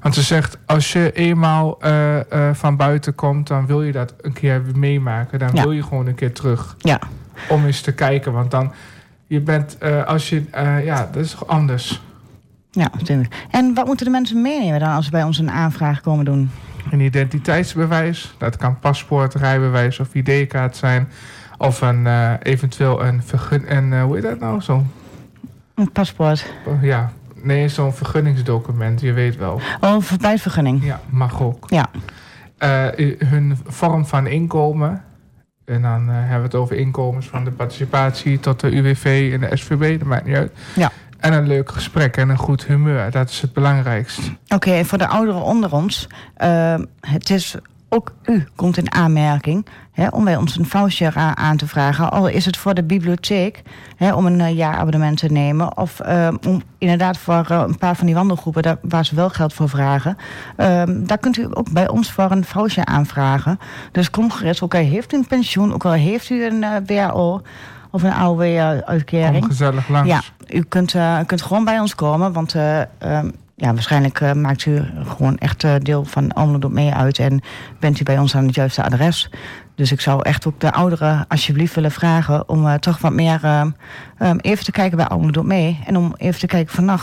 Want 0.00 0.14
ze 0.14 0.22
zegt, 0.22 0.58
als 0.66 0.92
je 0.92 1.12
eenmaal 1.12 1.80
eh, 1.80 2.48
eh, 2.48 2.54
van 2.54 2.76
buiten 2.76 3.14
komt, 3.14 3.46
dan 3.46 3.66
wil 3.66 3.82
je 3.82 3.92
dat 3.92 4.14
een 4.20 4.32
keer 4.32 4.62
meemaken. 4.74 5.38
Dan 5.38 5.50
Ja. 5.52 5.62
wil 5.62 5.72
je 5.72 5.82
gewoon 5.82 6.06
een 6.06 6.14
keer 6.14 6.32
terug. 6.32 6.76
Ja. 6.78 6.98
Om 7.48 7.64
eens 7.66 7.80
te 7.80 7.92
kijken. 7.92 8.32
Want 8.32 8.50
dan, 8.50 8.72
je 9.26 9.40
bent, 9.40 9.78
als 10.06 10.28
je, 10.28 10.42
ja, 10.84 11.08
dat 11.12 11.24
is 11.24 11.30
toch 11.30 11.46
anders. 11.46 12.02
Ja, 12.70 12.88
natuurlijk. 12.98 13.44
En 13.50 13.74
wat 13.74 13.86
moeten 13.86 14.04
de 14.06 14.12
mensen 14.12 14.42
meenemen 14.42 14.80
dan 14.80 14.92
als 14.94 15.04
ze 15.04 15.10
bij 15.10 15.22
ons 15.22 15.38
een 15.38 15.50
aanvraag 15.50 16.00
komen 16.00 16.24
doen? 16.24 16.50
Een 16.90 17.00
identiteitsbewijs, 17.00 18.34
dat 18.38 18.56
kan 18.56 18.78
paspoort, 18.78 19.34
rijbewijs 19.34 20.00
of 20.00 20.14
ID-kaart 20.14 20.76
zijn. 20.76 21.08
Of 21.58 21.80
een, 21.80 22.06
eh, 22.06 22.32
eventueel 22.42 23.04
een 23.04 23.22
vergun... 23.22 23.66
En, 23.66 23.92
eh, 23.92 24.02
hoe 24.02 24.14
heet 24.14 24.22
dat 24.22 24.38
nou? 24.38 24.60
Zo'n 24.60 24.90
Een 25.74 25.92
paspoort. 25.92 26.52
Oh, 26.66 26.82
Ja, 26.82 27.12
nee, 27.34 27.68
zo'n 27.68 27.92
vergunningsdocument, 27.94 29.00
je 29.00 29.12
weet 29.12 29.36
wel. 29.36 29.60
Oh, 29.80 29.90
een 29.90 30.02
verblijfsvergunning. 30.02 30.84
Ja, 30.84 31.00
mag 31.10 31.42
ook. 31.42 31.64
Ja. 31.70 31.86
Eh, 32.58 33.16
hun 33.28 33.58
vorm 33.66 34.06
van 34.06 34.26
inkomen. 34.26 35.02
En 35.64 35.82
dan 35.82 36.08
hebben 36.08 36.38
we 36.38 36.44
het 36.44 36.54
over 36.54 36.76
inkomens 36.76 37.28
van 37.28 37.44
de 37.44 37.50
participatie 37.50 38.40
tot 38.40 38.60
de 38.60 38.76
UWV 38.76 39.30
en 39.32 39.40
de 39.40 39.56
SVB, 39.56 39.98
dat 39.98 40.08
maakt 40.08 40.24
niet 40.24 40.36
uit. 40.36 40.52
Ja. 40.74 40.92
En 41.18 41.32
een 41.32 41.46
leuk 41.46 41.70
gesprek 41.72 42.16
en 42.16 42.28
een 42.28 42.38
goed 42.38 42.66
humeur, 42.66 43.10
dat 43.10 43.30
is 43.30 43.40
het 43.40 43.52
belangrijkst. 43.52 44.20
Oké, 44.48 44.70
en 44.70 44.86
voor 44.86 44.98
de 44.98 45.06
ouderen 45.06 45.42
onder 45.42 45.72
ons, 45.72 46.08
eh, 46.34 46.74
het 47.00 47.30
is 47.30 47.56
ook 47.88 48.12
u 48.24 48.46
komt 48.54 48.76
in 48.76 48.92
aanmerking 48.92 49.66
hè, 49.92 50.08
om 50.08 50.24
bij 50.24 50.36
ons 50.36 50.56
een 50.56 50.66
voucher 50.66 51.14
aan 51.34 51.56
te 51.56 51.66
vragen. 51.66 52.10
Al 52.10 52.26
is 52.26 52.44
het 52.44 52.56
voor 52.56 52.74
de 52.74 52.82
bibliotheek 52.82 53.62
hè, 53.96 54.14
om 54.14 54.26
een 54.26 54.40
eh, 54.40 54.56
jaarabonnement 54.56 55.18
te 55.18 55.32
nemen. 55.32 55.76
Of 55.76 56.00
eh, 56.00 56.28
om 56.46 56.62
inderdaad 56.78 57.18
voor 57.18 57.46
eh, 57.48 57.64
een 57.66 57.78
paar 57.78 57.96
van 57.96 58.06
die 58.06 58.14
wandelgroepen 58.14 58.62
daar, 58.62 58.78
waar 58.82 59.04
ze 59.04 59.14
wel 59.14 59.30
geld 59.30 59.52
voor 59.52 59.68
vragen. 59.68 60.16
Ehm, 60.56 61.04
daar 61.04 61.18
kunt 61.18 61.36
u 61.36 61.46
ook 61.50 61.70
bij 61.72 61.88
ons 61.88 62.12
voor 62.12 62.30
een 62.30 62.44
voucher 62.44 62.84
aanvragen. 62.84 63.58
Dus 63.92 64.10
kom 64.10 64.30
gerust, 64.30 64.62
ook 64.62 64.74
al 64.74 64.80
heeft 64.80 65.12
u 65.12 65.16
een 65.16 65.26
pensioen, 65.26 65.74
ook 65.74 65.84
al 65.84 65.92
heeft 65.92 66.30
u 66.30 66.44
een 66.44 66.62
eh 66.62 66.76
WAO 66.86 67.42
of 67.96 68.02
een 68.02 68.12
Kom 68.12 68.20
AOW-uitkering. 68.20 69.44
gezellig 69.44 69.88
langs. 69.88 70.08
Ja, 70.08 70.20
u 70.56 70.62
kunt, 70.62 70.94
eh, 70.94 71.18
u 71.20 71.24
kunt 71.24 71.42
gewoon 71.42 71.64
bij 71.64 71.80
ons 71.80 71.94
komen, 71.94 72.32
want 72.32 72.54
eh, 72.54 72.80
ehm, 72.80 73.30
ja, 73.56 73.72
waarschijnlijk 73.72 74.20
eh, 74.20 74.32
maakt 74.32 74.66
u 74.66 74.82
gewoon 75.06 75.36
echt 75.38 75.64
eh, 75.64 75.74
deel 75.82 76.04
van 76.04 76.32
Almelo 76.32 76.68
mee 76.68 76.92
uit 76.94 77.18
en 77.18 77.40
bent 77.80 78.00
u 78.00 78.02
bij 78.02 78.18
ons 78.18 78.36
aan 78.36 78.46
het 78.46 78.54
juiste 78.54 78.82
adres. 78.82 79.30
Dus 79.74 79.92
ik 79.92 80.00
zou 80.00 80.22
echt 80.22 80.46
ook 80.46 80.60
de 80.60 80.72
ouderen 80.72 81.24
alsjeblieft 81.28 81.74
willen 81.74 81.90
vragen 81.90 82.48
om 82.48 82.66
eh, 82.66 82.74
toch 82.74 82.98
wat 82.98 83.12
meer 83.12 83.38
ehm, 83.42 83.70
ehm, 84.18 84.36
even 84.40 84.64
te 84.64 84.70
kijken 84.70 84.96
bij 84.96 85.06
Almelo 85.06 85.42
mee 85.42 85.80
en 85.86 85.96
om 85.96 86.14
even 86.16 86.40
te 86.40 86.46
kijken 86.46 86.74
van 86.74 86.84
nou, 86.84 86.98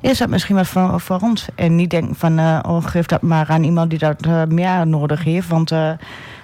is 0.00 0.18
dat 0.18 0.28
misschien 0.28 0.56
wat 0.56 0.66
voor, 0.66 1.00
voor 1.00 1.18
ons? 1.22 1.46
En 1.54 1.76
niet 1.76 1.90
denken 1.90 2.14
van, 2.14 2.38
eh, 2.38 2.58
oh, 2.62 2.84
geef 2.84 3.06
dat 3.06 3.22
maar 3.22 3.48
aan 3.48 3.62
iemand 3.62 3.90
die 3.90 3.98
dat 3.98 4.26
eh, 4.26 4.44
meer 4.44 4.86
nodig 4.86 5.24
heeft, 5.24 5.48
want 5.48 5.70
eh, 5.70 5.90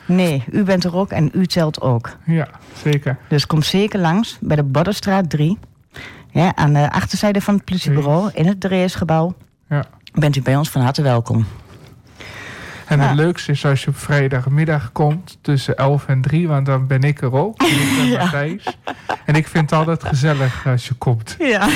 nee, 0.07 0.45
u 0.51 0.63
bent 0.63 0.85
er 0.85 0.97
ook 0.97 1.11
en 1.11 1.31
u 1.33 1.47
telt 1.47 1.81
ook. 1.81 2.17
Ja, 2.25 2.49
zeker. 2.83 3.19
Dus 3.29 3.47
kom 3.47 3.63
zeker 3.63 4.01
langs 4.01 4.39
bij 4.41 4.57
de 4.57 4.63
Boddenstraat 4.63 5.31
3. 5.31 5.59
Ja, 6.31 6.55
aan 6.55 6.73
de 6.73 6.91
achterzijde 6.91 7.41
van 7.41 7.55
het 7.55 7.65
politiebureau 7.65 8.31
in 8.33 8.47
het 8.47 8.61
Dreesgebouw. 8.61 9.35
Ja. 9.69 9.85
Bent 10.13 10.37
u 10.37 10.43
bij 10.43 10.57
ons 10.57 10.71
van 10.71 10.83
harte 10.83 11.03
welkom. 11.03 11.47
En 12.87 13.01
het 13.01 13.17
leukste 13.17 13.53
is 13.53 13.65
als 13.65 13.83
je 13.85 13.89
op 13.89 13.99
vrijdagmiddag 13.99 14.93
komt 14.93 15.39
tussen 15.41 15.77
11 15.77 16.07
en 16.07 16.21
3, 16.21 16.49
want 16.49 16.67
dan 16.67 16.87
ben 16.87 17.03
ik 17.03 17.21
er 17.21 17.33
ook. 17.33 17.63
Ik 17.63 17.95
ben 17.97 18.07
Ja. 18.07 18.19
Matthijs. 18.19 18.65
En 19.25 19.35
ik 19.35 19.47
vind 19.47 19.71
het 19.71 19.79
altijd 19.79 20.05
gezellig 20.05 20.67
als 20.67 20.87
je 20.87 20.95
komt. 20.95 21.37
Ja, 21.39 21.69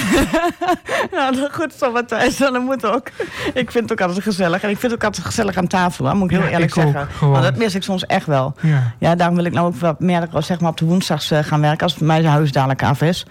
nou, 1.13 1.37
dat 1.37 1.55
goed 1.55 1.73
zo 1.73 1.93
Matthijs. 1.93 2.37
Dat 2.37 2.63
moet 2.63 2.87
ook. 2.87 3.09
Ik 3.55 3.71
vind 3.71 3.91
het 3.91 3.93
ook 3.93 4.01
altijd 4.01 4.23
gezellig. 4.25 4.63
En 4.63 4.71
ik 4.71 4.79
vind 4.79 4.93
het 4.93 5.01
ook 5.01 5.07
altijd 5.07 5.27
gezellig 5.27 5.57
aan 5.57 5.67
tafel, 5.67 6.05
hè, 6.05 6.15
moet 6.15 6.31
ik 6.31 6.37
heel 6.37 6.47
Ja, 6.47 6.53
eerlijk 6.53 6.77
ik 6.77 6.83
zeggen. 6.83 7.09
Want 7.31 7.43
dat 7.43 7.57
mis 7.57 7.75
ik 7.75 7.83
soms 7.83 8.07
echt 8.07 8.27
wel. 8.27 8.55
Ja. 8.61 8.93
Ja, 8.99 9.15
daarom 9.15 9.37
wil 9.37 9.45
ik 9.45 9.53
nou 9.53 9.67
ook 9.67 9.77
wat 9.77 10.01
meer 10.01 10.29
zeg 10.39 10.61
maar, 10.61 10.71
op 10.71 10.77
de 10.77 10.85
woensdags 10.85 11.31
eh, 11.31 11.39
gaan 11.43 11.61
werken. 11.61 11.83
Als 11.83 11.99
mijn 11.99 12.25
huis 12.25 12.53
dadelijk 12.53 12.83
af 12.83 13.03
is. 13.03 13.27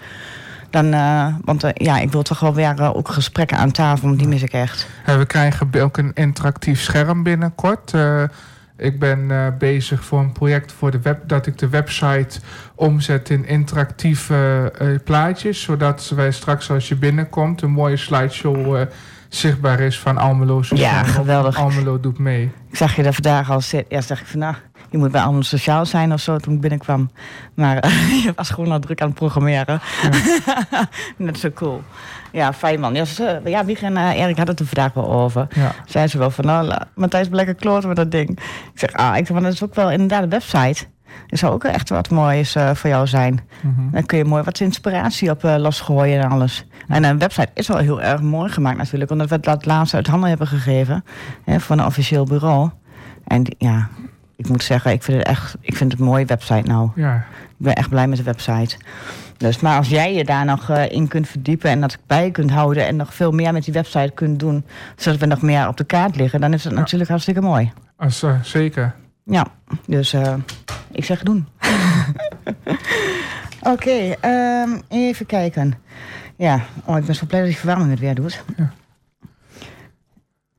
Dan, 0.70 0.92
eh, 0.92 1.26
want 1.44 1.64
eh, 1.64 1.70
ja, 1.74 1.98
ik 1.98 2.10
wil 2.12 2.22
toch 2.22 2.40
wel 2.40 2.54
weer 2.54 2.80
eh, 2.80 2.96
ook 2.96 3.08
gesprekken 3.08 3.56
aan 3.56 3.70
tafel. 3.70 4.06
Want 4.06 4.18
die 4.18 4.28
mis 4.28 4.42
ik 4.42 4.52
echt. 4.52 4.86
En 5.04 5.18
we 5.18 5.26
krijgen 5.26 5.68
ook 5.80 5.96
een 5.96 6.10
interactief 6.14 6.80
scherm 6.80 7.22
binnenkort. 7.22 7.94
Eh, 7.94 8.22
ik 8.80 8.98
ben 8.98 9.30
eh, 9.30 9.46
bezig 9.58 10.04
voor 10.04 10.20
een 10.20 10.32
project 10.32 10.72
voor 10.72 10.90
de 10.90 11.00
web, 11.00 11.28
dat 11.28 11.46
ik 11.46 11.58
de 11.58 11.68
website 11.68 12.40
omzet 12.74 13.30
in 13.30 13.46
interactieve 13.46 14.72
eh, 14.78 14.88
plaatjes. 15.04 15.62
Zodat 15.62 16.12
wij 16.14 16.30
straks 16.30 16.70
als 16.70 16.88
je 16.88 16.96
binnenkomt 16.96 17.62
een 17.62 17.70
mooie 17.70 17.96
slideshow 17.96 18.76
eh, 18.76 18.86
zichtbaar 19.28 19.80
is 19.80 19.98
van 19.98 20.18
Almelo. 20.18 20.62
Ja, 20.68 21.02
geweldig. 21.04 21.56
Almelo 21.56 22.00
doet 22.00 22.18
mee. 22.18 22.50
Ik 22.70 22.76
zag 22.76 22.96
je 22.96 23.02
daar 23.02 23.12
vandaag 23.12 23.50
al 23.50 23.60
zitten. 23.60 23.96
Eerst 23.96 24.08
dacht 24.08 24.20
ik 24.20 24.26
van, 24.26 24.38
nou, 24.38 24.54
je 24.90 24.98
moet 24.98 25.10
bij 25.12 25.20
Almelo 25.22 25.42
Sociaal 25.42 25.86
zijn 25.86 26.12
of 26.12 26.20
zo 26.20 26.36
toen 26.38 26.54
ik 26.54 26.60
binnenkwam. 26.60 27.10
Maar 27.54 27.78
eh, 27.78 28.22
je 28.24 28.32
was 28.36 28.50
gewoon 28.50 28.72
al 28.72 28.78
druk 28.78 29.00
aan 29.00 29.08
het 29.08 29.16
programmeren. 29.18 29.80
Net 31.16 31.38
zo 31.38 31.50
cool. 31.50 31.82
Ja, 32.32 32.52
fijn 32.52 32.80
man. 32.80 32.94
Ja, 32.94 33.04
ze- 33.04 33.40
ja 33.44 33.64
Wieg 33.64 33.82
en 33.82 33.96
eh, 33.96 34.08
Erik 34.20 34.36
hadden 34.36 34.54
het 34.54 34.60
er 34.60 34.66
vandaag 34.66 34.92
wel 34.92 35.12
over. 35.12 35.46
Ja. 35.50 35.72
Zei 35.86 36.06
ze 36.06 36.18
wel 36.18 36.30
van, 36.30 36.44
nou, 36.44 36.72
Matthijs, 36.94 37.28
lekker 37.30 37.54
kloten 37.54 37.88
met 37.88 37.96
dat 37.96 38.10
ding. 38.10 38.30
Ik 38.30 38.70
zeg, 38.74 38.92
ah, 38.92 39.16
ik 39.16 39.26
zeg, 39.26 39.32
maar 39.36 39.42
dat 39.42 39.52
is 39.52 39.62
ook 39.64 39.74
wel 39.74 39.90
inderdaad 39.90 40.22
een 40.22 40.28
website. 40.28 40.84
Dat 41.26 41.38
zou 41.38 41.52
ook 41.52 41.64
echt 41.64 41.88
wat 41.88 42.10
moois 42.10 42.54
eh, 42.54 42.74
voor 42.74 42.90
jou 42.90 43.06
zijn. 43.06 43.40
Mhm. 43.62 43.90
Dan 43.90 44.06
kun 44.06 44.18
je 44.18 44.24
mooi 44.24 44.42
wat 44.42 44.60
inspiratie 44.60 45.30
op 45.30 45.42
losgooien 45.42 46.22
en 46.22 46.30
alles. 46.30 46.66
En 46.88 47.04
een 47.04 47.18
website 47.18 47.48
is 47.54 47.68
wel 47.68 47.76
heel 47.78 48.02
erg 48.02 48.20
mooi 48.20 48.50
gemaakt 48.50 48.76
natuurlijk. 48.76 49.10
Omdat 49.10 49.28
we 49.28 49.40
dat 49.40 49.66
laatst 49.66 49.94
uit 49.94 50.06
handen 50.06 50.28
hebben 50.28 50.46
gegeven. 50.46 51.04
Hè, 51.44 51.60
voor 51.60 51.76
een 51.78 51.84
officieel 51.84 52.24
bureau. 52.24 52.70
En 53.26 53.42
die- 53.42 53.54
ja, 53.58 53.88
ik 54.40 54.48
moet 54.48 54.62
zeggen, 54.62 54.92
ik 54.92 55.02
vind 55.02 55.18
het 55.18 55.26
echt 55.26 55.54
ik 55.60 55.76
vind 55.76 55.90
het 55.92 56.00
een 56.00 56.06
mooie 56.06 56.24
website 56.24 56.68
nou. 56.68 56.90
Ja, 56.94 57.14
Ik 57.40 57.56
ben 57.56 57.74
echt 57.74 57.88
blij 57.88 58.06
met 58.08 58.18
de 58.18 58.24
website. 58.24 58.76
Dus, 59.36 59.60
maar 59.60 59.76
als 59.76 59.88
jij 59.88 60.14
je 60.14 60.24
daar 60.24 60.44
nog 60.44 60.70
eh, 60.70 60.90
in 60.90 61.08
kunt 61.08 61.28
verdiepen 61.28 61.70
en 61.70 61.80
dat 61.80 61.98
bij 62.06 62.30
kunt 62.30 62.50
houden 62.50 62.86
en 62.86 62.96
nog 62.96 63.14
veel 63.14 63.30
meer 63.32 63.52
met 63.52 63.64
die 63.64 63.72
website 63.74 64.10
kunt 64.14 64.38
doen, 64.40 64.64
zodat 64.96 65.20
we 65.20 65.26
nog 65.26 65.42
meer 65.42 65.68
op 65.68 65.76
de 65.76 65.84
kaart 65.84 66.16
liggen, 66.16 66.40
dan 66.40 66.52
is 66.52 66.64
het 66.64 66.72
Ja. 66.72 66.78
natuurlijk 66.78 67.10
hartstikke 67.10 67.40
mooi. 67.40 67.72
als, 67.96 68.22
eh, 68.22 68.34
zeker. 68.42 68.94
Ja, 69.24 69.46
dus 69.86 70.12
eh, 70.12 70.34
ik 70.92 71.04
zeg 71.04 71.22
doen. 71.22 71.46
Oké, 73.62 74.14
ehm, 74.20 74.68
even 74.88 75.26
kijken. 75.26 75.74
Ja, 76.36 76.60
oh, 76.84 76.98
ik 76.98 77.04
ben 77.04 77.14
zo 77.14 77.26
blij 77.26 77.40
dat 77.40 77.48
die 77.48 77.58
verwarming 77.58 77.90
het 77.90 77.98
weer 78.00 78.14
doet. 78.14 78.42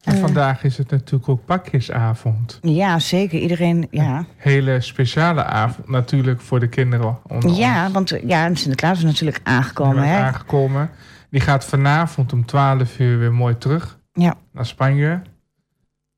En 0.04 0.18
vandaag 0.18 0.64
is 0.64 0.78
het 0.78 0.92
natuurlijk 0.92 1.30
ook 1.30 1.46
pakjesavond. 1.46 2.60
Ja, 2.62 3.00
zeker. 3.00 3.40
Iedereen, 3.40 3.88
ja. 3.92 4.26
Hele 4.38 4.82
speciale 4.82 5.44
avond 5.44 5.88
natuurlijk 5.88 6.42
voor 6.42 6.60
de 6.60 6.68
kinderen. 6.68 7.18
onder 7.28 7.52
Ja, 7.52 7.84
ons. 7.86 7.94
want 7.94 8.14
ja, 8.28 8.56
Sinterklaas 8.56 8.98
is 8.98 9.04
natuurlijk 9.04 9.40
aangekomen, 9.44 10.04
hè? 10.08 10.18
aangekomen. 10.18 10.90
Die 11.30 11.42
gaat 11.42 11.66
vanavond 11.66 12.34
om 12.34 12.46
12 12.46 13.00
uur 13.00 13.20
weer 13.20 13.34
mooi 13.34 13.58
terug 13.58 14.00
Ja, 14.14 14.34
naar 14.54 14.66
Spanje. 14.66 15.22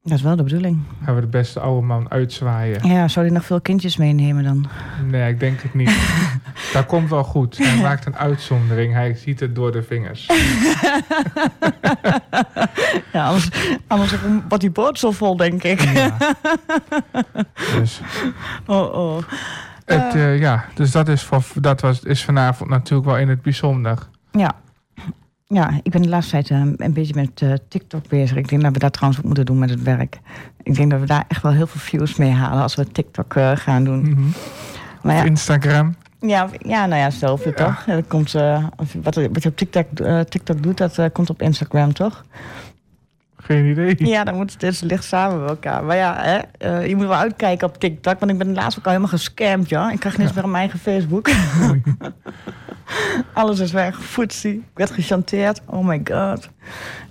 dat 0.02 0.13
is 0.18 0.22
wel 0.22 0.36
de 0.36 0.44
bedoeling. 0.44 0.80
Gaan 1.04 1.16
we 1.16 1.22
de 1.22 1.28
beste 1.28 1.60
oude 1.60 1.86
man 1.88 2.12
uitzwaaien. 2.12 2.88
Ja, 2.88 3.08
zou 3.08 3.25
hij 3.25 3.36
nog 3.36 3.46
veel 3.46 3.62
kindjes 3.62 3.98
meenemen 3.98 4.44
dan? 4.44 4.68
Nee, 5.06 5.30
ik 5.32 5.40
denk 5.40 5.62
het 5.62 5.74
niet. 5.74 5.90
Dat 6.74 6.86
komt 6.86 7.10
wel 7.10 7.24
goed. 7.24 7.57
Hij 7.57 7.81
maakt 7.89 8.05
een 8.05 8.15
uitzondering. 8.15 8.93
Hij 8.93 9.13
ziet 9.13 9.39
het 9.39 9.55
door 9.55 9.72
de 9.72 9.83
vingers. 9.83 10.25
Ja, 13.13 13.25
anders, 13.25 13.50
anders 13.88 14.15
wordt 14.48 14.60
die 14.60 14.72
boot 14.72 15.00
zo 15.00 15.12
vol, 15.12 15.38
denk 15.38 15.63
ik. 15.63 15.81
Ja. 15.81 16.17
Dus, 17.79 18.01
Oh, 18.67 18.93
oh. 18.93 19.24
het, 19.86 20.15
eh, 20.15 20.39
ja, 20.39 20.65
dus 20.74 20.91
dat, 20.91 21.07
is, 21.07 21.22
voor, 21.22 21.43
dat 21.53 21.81
was, 21.81 22.03
is 22.03 22.24
vanavond 22.24 22.69
natuurlijk 22.69 23.10
wel 23.10 23.17
in 23.17 23.29
het 23.29 23.41
bijzonder. 23.41 23.98
Ja. 24.31 24.55
Ja, 25.53 25.79
ik 25.83 25.91
ben 25.91 26.01
de 26.01 26.10
laatste 26.10 26.31
tijd 26.31 26.50
eh, 26.50 26.86
een 26.86 26.93
beetje 26.93 27.13
met 27.15 27.41
eh, 27.41 27.53
TikTok 27.69 28.07
bezig. 28.07 28.38
Ik 28.38 28.50
denk 28.50 28.62
dat 28.62 28.74
we 28.74 28.79
dat 28.79 28.93
trouwens 28.93 29.22
ook 29.22 29.27
moeten 29.27 29.45
doen 29.45 29.60
met 29.60 29.69
het 29.69 29.81
werk. 29.81 30.19
Ik 30.63 30.75
denk 30.75 30.91
dat 30.91 31.00
we 31.00 31.05
daar 31.05 31.25
echt 31.27 31.41
wel 31.41 31.51
heel 31.51 31.67
veel 31.67 31.79
views 31.81 32.15
mee 32.15 32.31
halen 32.31 32.63
als 32.63 32.75
we 32.75 32.91
TikTok 32.91 33.36
eh, 33.36 33.51
gaan 33.55 33.83
doen. 33.83 34.01
Mhm. 34.01 34.22
Maar 35.01 35.15
Of 35.15 35.22
ja, 35.22 35.27
Instagram. 35.27 35.95
Ja, 36.27 36.50
ja, 36.58 36.86
nou 36.86 37.01
ja, 37.01 37.10
zelf 37.10 37.44
Ja. 37.46 37.51
toch? 37.51 37.84
Dat 37.86 38.08
komt, 38.08 38.36
eh, 38.36 38.65
wat, 39.01 39.15
wat 39.15 39.44
je 39.44 39.50
op 39.50 39.58
TikTok, 39.58 40.00
eh, 40.00 40.20
TikTok 40.20 40.63
doet, 40.63 40.77
dat 40.77 40.98
eh, 40.98 41.06
komt 41.13 41.30
op 41.30 41.42
Instagram, 41.42 41.94
toch? 41.94 42.25
Geen 43.38 43.65
idee. 43.65 43.96
Ja, 44.08 44.24
dan 44.24 44.36
moet 44.36 44.51
het 44.51 44.60
dus 44.60 44.82
ligt 44.82 45.03
samen 45.03 45.39
met 45.42 45.50
elkaar. 45.50 45.84
Maar 45.84 45.96
ja, 45.96 46.44
hè, 46.60 46.80
je 46.80 46.96
moet 46.96 47.08
wel 47.08 47.18
uitkijken 47.18 47.68
op 47.68 47.80
TikTok, 47.80 48.20
want 48.20 48.32
ik 48.32 48.38
ben 48.38 48.53
laatst 48.53 48.77
ook 48.80 48.86
al 48.86 48.92
helemaal 48.92 49.12
gescamd, 49.12 49.70
ja. 49.70 49.92
Ik 49.92 50.00
krijg 50.00 50.18
eens 50.18 50.34
meer 50.34 50.44
mijn 50.50 50.56
eigen 50.56 50.80
Facebook. 50.80 51.30
Alles 53.34 53.60
is 53.60 53.72
weg, 53.72 54.03
footsie. 54.03 54.53
Ik 54.53 54.63
werd 54.74 54.92
gechanteerd. 54.92 55.62
Oh 55.65 55.86
my 55.86 56.01
god. 56.03 56.50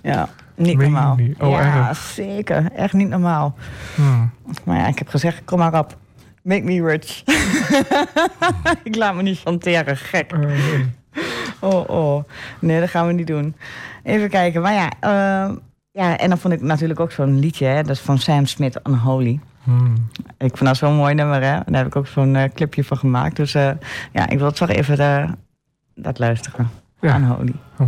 Ja, 0.01 0.29
niet 0.55 0.77
Meen 0.77 0.91
normaal. 0.91 1.15
niet? 1.15 1.41
Oh, 1.41 1.51
ja, 1.51 1.87
erg. 1.87 1.97
zeker. 1.97 2.71
Echt 2.75 2.93
niet 2.93 3.09
normaal. 3.09 3.55
Hmm. 3.95 4.29
Maar 4.63 4.77
ja, 4.77 4.87
ik 4.87 4.97
heb 4.99 5.07
gezegd, 5.07 5.41
kom 5.45 5.59
maar 5.59 5.79
op. 5.79 5.97
Make 6.43 6.63
me 6.63 6.81
rich. 6.81 7.23
ik 8.89 8.95
laat 8.95 9.15
me 9.15 9.21
niet 9.21 9.39
chanteren, 9.39 9.97
gek. 9.97 10.37
Nee. 10.37 10.85
Oh, 11.59 11.89
oh. 11.89 12.23
Nee, 12.59 12.79
dat 12.79 12.89
gaan 12.89 13.07
we 13.07 13.13
niet 13.13 13.27
doen. 13.27 13.55
Even 14.03 14.29
kijken. 14.29 14.61
Maar 14.61 14.73
ja, 14.73 14.91
ehm, 14.99 15.55
ja 15.91 16.17
en 16.17 16.29
dan 16.29 16.37
vond 16.37 16.53
ik 16.53 16.61
natuurlijk 16.61 16.99
ook 16.99 17.11
zo'n 17.11 17.39
liedje. 17.39 17.65
Hè? 17.65 17.81
Dat 17.81 17.95
is 17.95 17.99
van 17.99 18.19
Sam 18.19 18.45
Smith, 18.45 18.79
Unholy. 18.87 19.39
Hmm. 19.63 19.93
Ik 20.37 20.57
vond 20.57 20.69
dat 20.69 20.77
zo'n 20.77 20.95
mooi 20.95 21.13
nummer, 21.13 21.35
hè. 21.35 21.59
Daar 21.65 21.77
heb 21.77 21.85
ik 21.85 21.95
ook 21.95 22.07
zo'n 22.07 22.35
eh, 22.35 22.49
clipje 22.53 22.83
van 22.83 22.97
gemaakt. 22.97 23.35
Dus 23.35 23.53
eh, 23.53 23.71
ja, 24.11 24.29
ik 24.29 24.39
wil 24.39 24.51
toch 24.51 24.69
even 24.69 24.97
eh, 24.97 25.29
dat 25.95 26.19
luisteren. 26.19 26.69
Ja. 27.01 27.15
Unholy. 27.15 27.53
Lucky, 27.77 27.87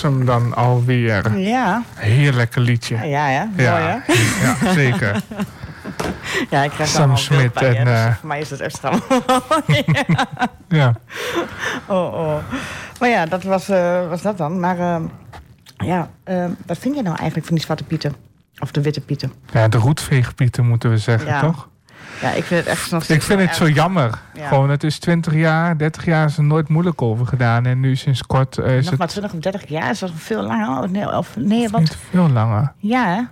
Was 0.00 0.12
hem 0.12 0.24
dan 0.24 0.54
alweer. 0.54 1.38
Ja, 1.38 1.82
Heerlijk 1.94 2.56
liedje. 2.56 2.96
ja, 3.06 3.28
ja. 3.28 3.44
Mooi, 3.56 3.68
hè? 3.68 3.72
Ja, 3.72 4.02
ja, 4.62 4.72
zeker. 4.72 5.20
Ja, 6.50 6.62
ik 6.62 6.70
krijg 6.70 6.88
Sam 6.88 6.98
allemaal 7.00 7.16
Smit 7.16 7.38
beeldpijn, 7.38 7.74
en, 7.76 7.84
dus 7.84 7.94
eh, 7.94 8.14
voor 8.16 8.28
mij 8.28 8.40
is 8.40 8.50
het 8.50 8.60
extra 8.60 8.90
Ja. 10.68 10.94
oh, 11.86 12.12
oh. 12.14 12.36
Maar 13.00 13.08
ja, 13.08 13.26
dat 13.26 13.42
was, 13.42 13.68
eh, 13.68 14.08
was 14.08 14.22
dat 14.22 14.38
dan. 14.38 14.60
Maar 14.60 14.78
ehm, 14.78 15.02
ja, 15.76 16.08
wat 16.66 16.78
vind 16.78 16.96
je 16.96 17.02
nou 17.02 17.16
eigenlijk 17.16 17.46
van 17.46 17.54
die 17.56 17.64
zwarte 17.64 17.84
pieten? 17.84 18.14
Of 18.58 18.70
de 18.70 18.80
witte 18.82 19.00
pieten? 19.00 19.32
ja, 19.52 19.68
de 19.68 19.78
roetveegpieten 19.78 20.66
moeten 20.66 20.90
we 20.90 20.98
zeggen, 20.98 21.28
Ja. 21.28 21.40
toch? 21.40 21.68
Ja, 22.20 22.30
ik 22.30 22.44
vind 22.44 22.60
het 22.60 22.68
echt 22.68 22.90
nog 22.90 23.04
Ik 23.04 23.22
vind 23.22 23.40
het 23.40 23.54
zo 23.54 23.68
jammer. 23.68 24.18
Ja. 24.34 24.48
Gewoon, 24.48 24.70
het 24.70 24.84
is 24.84 24.98
20 24.98 25.34
jaar, 25.34 25.78
30 25.78 26.04
jaar 26.04 26.26
is 26.26 26.36
er 26.36 26.44
nooit 26.44 26.68
moeilijk 26.68 27.02
over 27.02 27.26
gedaan. 27.26 27.66
En 27.66 27.80
nu 27.80 27.96
sinds 27.96 28.22
kort 28.22 28.58
eh, 28.58 28.76
is 28.76 28.84
Nog 28.84 28.98
maar 28.98 29.06
het 29.06 29.16
20 29.16 29.34
of 29.34 29.40
30 29.40 29.68
jaar, 29.68 29.90
is 29.90 29.98
dat 29.98 30.10
veel 30.14 30.42
langer? 30.42 30.82
Of 30.82 30.90
nee, 30.90 31.16
of, 31.16 31.36
nee 31.36 31.68
wat? 31.68 31.80
niet 31.80 31.96
veel 32.10 32.28
langer. 32.28 32.72
Ja, 32.76 33.06
hè? 33.06 33.22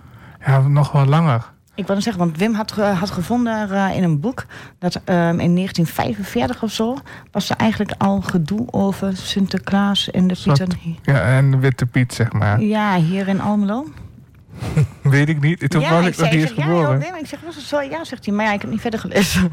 Ja, 0.51 0.59
nog 0.59 0.91
wel 0.91 1.05
langer. 1.05 1.45
Ik 1.75 1.87
wil 1.87 2.01
zeggen, 2.01 2.23
want 2.23 2.37
Wim 2.37 2.53
had, 2.53 2.71
had 2.71 3.11
gevonden 3.11 3.71
eh, 3.71 3.95
in 3.95 4.03
een 4.03 4.19
boek 4.19 4.45
dat 4.79 4.95
ehm, 4.95 5.39
in 5.39 5.55
1945 5.55 6.63
of 6.63 6.71
zo 6.71 6.97
was 7.31 7.49
er 7.49 7.55
eigenlijk 7.55 7.93
al 7.97 8.21
gedoe 8.21 8.67
over 8.71 9.17
Sinterklaas 9.17 10.11
en 10.11 10.27
de 10.27 10.35
Pieten. 10.43 10.69
Ja, 11.01 11.21
en 11.21 11.51
de 11.51 11.57
Witte 11.57 11.85
Piet, 11.85 12.13
zeg 12.13 12.31
maar. 12.31 12.61
Ja, 12.61 12.95
hier 12.95 13.27
in 13.27 13.41
Almelo. 13.41 13.85
Weet 15.01 15.29
ik 15.29 15.41
niet. 15.41 15.69
Toen 15.69 15.81
ja, 15.81 15.89
was 15.91 16.05
ik 16.07 16.17
nog 16.17 16.31
niet 16.31 16.39
eens 16.41 16.49
zeg, 16.49 16.57
ja, 16.57 16.63
geboren. 16.63 16.99
Wim. 16.99 17.15
Ik 17.15 17.25
zeg, 17.25 17.39
was 17.41 17.55
het 17.55 17.63
zo? 17.65 17.81
Ja, 17.81 18.03
zegt 18.03 18.25
hij. 18.25 18.33
Maar 18.35 18.45
ja, 18.45 18.53
ik 18.53 18.61
heb 18.61 18.69
niet 18.69 18.81
verder 18.81 18.99
gelezen. 18.99 19.43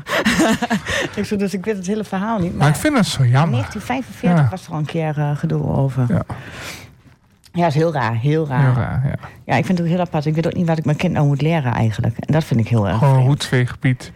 ik 1.17 1.25
zeg, 1.25 1.39
dus 1.39 1.55
ik 1.55 1.65
weet 1.65 1.77
het 1.77 1.87
hele 1.87 2.05
verhaal 2.05 2.39
niet. 2.39 2.57
Maar 2.57 2.69
ik 2.69 2.75
vind 2.75 2.97
het 2.97 3.07
zo 3.07 3.23
in 3.23 3.29
jammer. 3.29 3.51
1945 3.51 4.31
Ja. 4.45 4.49
was 4.51 4.67
er 4.67 4.73
al 4.73 4.79
een 4.79 4.85
keer 4.85 5.19
eh, 5.19 5.37
gedoe 5.37 5.63
over. 5.67 6.05
Ja. 6.09 6.23
Ja, 7.53 7.67
is 7.67 7.75
heel 7.75 7.93
raar, 7.93 8.15
heel 8.17 8.47
raar. 8.47 8.63
Heel 8.65 8.83
raar, 8.83 9.07
ja. 9.07 9.29
Ja, 9.45 9.55
ik 9.57 9.65
vind 9.67 9.79
het 9.79 9.87
ook 9.87 9.93
heel 9.93 10.03
apart. 10.03 10.27
Ik 10.27 10.35
weet 10.35 10.47
ook 10.47 10.55
niet 10.55 10.67
wat 10.67 10.79
ik 10.79 10.85
mijn 10.85 10.97
kind 10.97 11.13
nou 11.13 11.27
moet 11.27 11.43
leren 11.43 11.73
eigenlijk. 11.73 12.19
En 12.19 12.33
dat 12.33 12.45
vind 12.45 12.61
ik 12.61 12.69
heel 12.69 12.89
erg 12.89 12.99
Gewoon 12.99 13.13
vreemd. 13.15 13.29
roetveegpiet. 13.29 14.13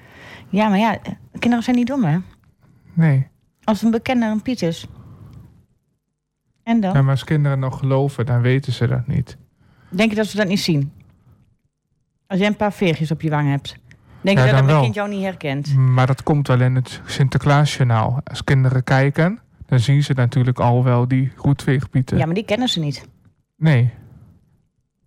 Ja, 0.48 0.68
maar 0.68 0.78
ja, 0.78 0.98
kinderen 1.38 1.64
zijn 1.64 1.76
niet 1.76 1.86
dom, 1.86 2.04
hè? 2.04 2.18
Nee. 2.92 3.26
Als 3.64 3.82
een 3.82 3.90
bekende 3.90 4.26
een 4.26 4.42
Piet 4.42 4.62
is. 4.62 4.86
En 6.62 6.80
dan? 6.80 6.92
Ja, 6.92 7.02
maar 7.02 7.10
als 7.10 7.24
kinderen 7.24 7.58
nog 7.58 7.78
geloven, 7.78 8.26
dan 8.26 8.40
weten 8.40 8.72
ze 8.72 8.86
dat 8.86 9.06
niet. 9.06 9.36
Denk 9.90 10.10
je 10.10 10.16
dat 10.16 10.26
ze 10.26 10.36
dat 10.36 10.46
niet 10.48 10.60
zien? 10.60 10.92
Als 12.26 12.38
jij 12.38 12.48
een 12.48 12.56
paar 12.56 12.72
veertjes 12.72 13.10
op 13.10 13.20
je 13.22 13.30
wang 13.30 13.48
hebt. 13.48 13.76
Denk 14.20 14.38
Ja, 14.38 14.44
je 14.44 14.52
dat 14.52 14.64
wel. 14.64 14.82
kind 14.82 14.94
jou 14.94 15.08
niet 15.08 15.22
herkent? 15.22 15.74
Maar 15.74 16.06
dat 16.06 16.22
komt 16.22 16.46
wel 16.48 16.60
in 16.60 16.74
het 16.74 17.00
Sinterklaasjournaal. 17.06 18.20
Als 18.24 18.44
kinderen 18.44 18.84
kijken, 18.84 19.40
dan 19.66 19.78
zien 19.78 20.02
ze 20.02 20.12
natuurlijk 20.12 20.58
al 20.58 20.84
wel 20.84 21.08
die 21.08 21.32
roetveegpieten. 21.36 22.18
Ja, 22.18 22.24
maar 22.26 22.34
die 22.34 22.44
kennen 22.44 22.68
ze 22.68 22.80
niet. 22.80 23.08
Nee. 23.56 23.90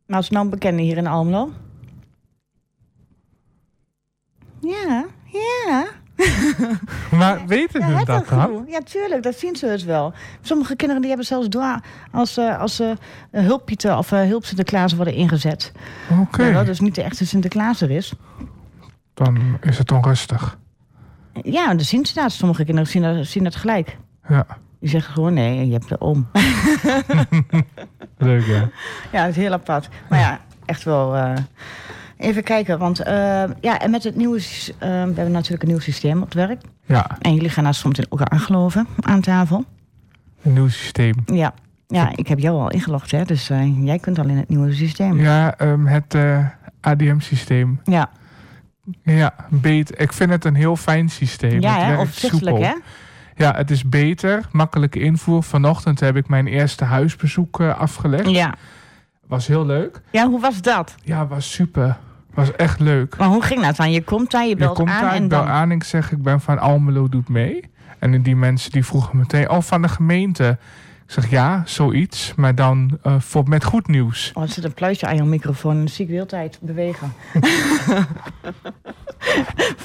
Maar 0.06 0.18
als 0.18 0.30
nou 0.30 0.44
een 0.46 0.50
bekende 0.52 0.82
hier 0.82 0.98
in 0.98 1.08
Almelo? 1.08 1.52
Ja, 4.60 5.06
ja. 5.32 5.86
Maar 7.20 7.48
weten 7.48 7.80
Ja, 7.80 7.98
het 7.98 8.06
dat 8.06 8.28
dan? 8.28 8.66
Ja, 8.68 8.80
tuurlijk, 8.80 9.24
dat 9.24 9.38
zien 9.38 9.56
ze 9.56 9.66
dus 9.66 9.84
wel. 9.84 10.14
Sommige 10.42 10.76
kinderen 10.76 11.02
die 11.02 11.10
hebben 11.10 11.28
zelfs 11.28 11.50
door 11.50 11.80
als, 12.12 12.38
eh 12.38 12.60
als 12.60 12.76
ze 12.76 12.96
uh, 13.32 13.42
hulppieten 13.46 13.98
of 13.98 14.12
uh, 14.12 14.22
hulp 14.22 14.46
Sinterklaas 14.46 14.94
worden 14.94 15.14
ingezet. 15.14 15.72
Oké. 16.22 16.44
Ja, 16.44 16.64
dus 16.64 16.80
niet 16.80 16.96
de 16.96 17.04
echte 17.04 17.26
Sinterklaas 17.26 17.82
er 17.82 17.92
is. 17.92 18.14
Dan 19.14 19.58
is 19.62 19.78
het 19.78 19.92
onrustig. 19.92 20.58
Ja, 21.44 21.68
dan 21.68 21.80
zien 21.80 22.06
ze 22.06 22.14
dat. 22.14 22.32
Sommige 22.32 22.64
kinderen 22.64 22.90
zien 22.90 23.02
dat, 23.02 23.26
zien 23.26 23.44
dat 23.44 23.56
gelijk. 23.56 23.98
Ja. 24.28 24.46
Die 24.80 24.90
zeggen 24.90 25.14
gewoon 25.14 25.34
nee, 25.34 25.66
je 25.68 25.74
hebt 25.74 25.90
er 25.90 26.00
om. 26.00 26.28
Leuk, 28.18 28.46
ja. 28.46 28.70
Ja, 29.12 29.22
dat 29.22 29.30
is 29.30 29.36
heel 29.36 29.52
apart. 29.52 29.90
Maar 30.10 30.20
ja, 30.20 30.40
echt 30.66 30.84
wel. 30.84 31.16
Even 32.24 32.44
kijken, 32.44 32.80
want 32.80 33.00
uh, 33.00 33.06
ja, 33.62 33.80
en 33.80 33.92
met 33.92 34.04
het 34.04 34.16
nieuwe, 34.16 34.38
uh, 34.38 34.44
we 34.80 34.88
hebben 34.88 35.32
natuurlijk 35.32 35.64
een 35.64 35.70
nieuw 35.70 35.80
systeem 35.80 36.18
op 36.18 36.26
het 36.26 36.34
werk. 36.34 36.62
Ja. 36.86 37.18
En 37.20 37.34
jullie 37.34 37.50
gaan 37.50 37.64
daar 37.64 37.74
soms 37.74 38.00
in 38.00 38.06
ook 38.10 38.22
aangeloven 38.22 38.88
aan 39.00 39.22
tafel. 39.22 39.66
Een 40.42 40.54
nieuw 40.54 40.68
systeem. 40.68 41.16
Ja. 41.26 41.54
Ja, 41.88 42.12
ik 42.16 42.28
heb 42.28 42.40
jou 42.40 42.60
al 42.60 42.70
ingelogd, 42.70 43.12
hè, 43.12 43.24
dus 43.24 43.50
uh, 43.50 43.86
jij 43.86 44.00
kunt 44.00 44.20
al 44.20 44.28
in 44.28 44.38
het 44.38 44.50
nieuwe 44.50 44.74
systeem. 44.74 45.20
Ja, 45.20 45.62
um, 45.62 45.88
het 45.88 46.16
ADM-systeem. 46.82 47.80
Ja. 47.84 48.10
Ja, 49.04 49.36
beter. 49.50 50.00
Ik 50.00 50.14
vind 50.14 50.30
het 50.30 50.46
een 50.46 50.56
heel 50.56 50.76
fijn 50.76 51.10
systeem. 51.10 51.62
Ja, 51.62 51.78
het 51.78 51.86
hè, 51.86 52.00
opzichtelijk, 52.00 52.60
hè? 52.60 52.74
Ja, 53.36 53.56
het 53.56 53.72
is 53.72 53.90
beter. 53.90 54.48
Makkelijke 54.52 55.00
invoer. 55.00 55.44
Vanochtend 55.44 56.00
heb 56.00 56.16
ik 56.16 56.28
mijn 56.28 56.48
eerste 56.48 56.84
huisbezoek 56.84 57.62
afgelegd. 57.62 58.30
Ja. 58.30 58.54
Was 59.28 59.48
heel 59.48 59.66
leuk. 59.66 60.02
Ja, 60.12 60.28
hoe 60.28 60.40
was 60.40 60.62
dat? 60.62 60.96
Ja, 61.04 61.28
was 61.28 61.52
super. 61.52 61.98
Was 62.34 62.52
echt 62.52 62.80
leuk. 62.80 63.18
Maar 63.18 63.28
hoe 63.28 63.44
ging 63.44 63.62
dat 63.62 63.76
dan? 63.76 63.92
Je 63.92 64.04
komt 64.04 64.32
daar, 64.32 64.46
je 64.46 64.56
belt 64.56 64.78
je 64.78 64.84
komt 64.84 64.96
aan 64.96 65.02
daar, 65.02 65.14
en 65.14 65.24
ik 65.24 65.30
bel 65.30 65.40
dan... 65.40 65.48
aan 65.48 65.72
ik 65.72 65.84
zeg 65.84 66.12
ik 66.12 66.22
ben 66.22 66.42
van 66.42 66.60
Almelo 66.60 67.10
doet 67.10 67.30
mee. 67.30 67.72
En 68.00 68.22
die 68.22 68.36
mensen 68.36 68.72
die 68.72 68.86
vroegen 68.86 69.18
meteen, 69.18 69.50
oh 69.50 69.62
van 69.62 69.82
de 69.82 69.88
gemeente. 69.88 70.58
Ik 71.06 71.12
zeg 71.12 71.30
ja, 71.30 71.62
zoiets, 71.66 72.34
maar 72.36 72.56
dan 72.56 73.00
uh, 73.04 73.20
voor, 73.20 73.48
met 73.48 73.64
goed 73.64 73.88
nieuws. 73.88 74.32
Oh, 74.34 74.44
er 74.44 74.50
zit 74.50 74.64
een 74.64 74.74
pluisje 74.74 75.06
aan 75.06 75.16
je 75.16 75.24
microfoon 75.24 75.72
en 75.72 75.78
dan 75.78 75.88
zie 75.88 76.04
ik 76.06 76.08
de 76.08 76.14
hele 76.14 76.28
tijd 76.28 76.58
bewegen. 76.62 77.14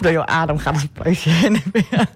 Door 0.00 0.12
jouw 0.12 0.24
adem 0.24 0.58
gaat 0.58 0.80
het 0.80 0.92
pluisje 0.92 1.28
heen 1.28 1.54
en 1.54 1.70
weer. 1.72 2.08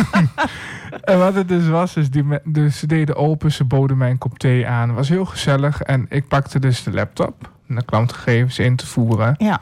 en 1.12 1.18
wat 1.18 1.34
het 1.34 1.48
dus 1.48 1.68
was, 1.68 1.96
is 1.96 2.10
die 2.10 2.24
dus 2.44 2.78
ze 2.78 2.86
deden 2.86 3.16
open, 3.16 3.52
ze 3.52 3.64
boden 3.64 3.96
mij 3.96 4.10
een 4.10 4.18
kop 4.18 4.38
thee 4.38 4.66
aan. 4.66 4.88
Het 4.88 4.96
was 4.96 5.08
heel 5.08 5.24
gezellig 5.24 5.82
en 5.82 6.06
ik 6.08 6.28
pakte 6.28 6.58
dus 6.58 6.82
de 6.82 6.92
laptop 6.92 7.50
de 7.76 7.84
klantgegevens 7.84 8.58
in 8.58 8.76
te 8.76 8.86
voeren. 8.86 9.34
Ja. 9.38 9.60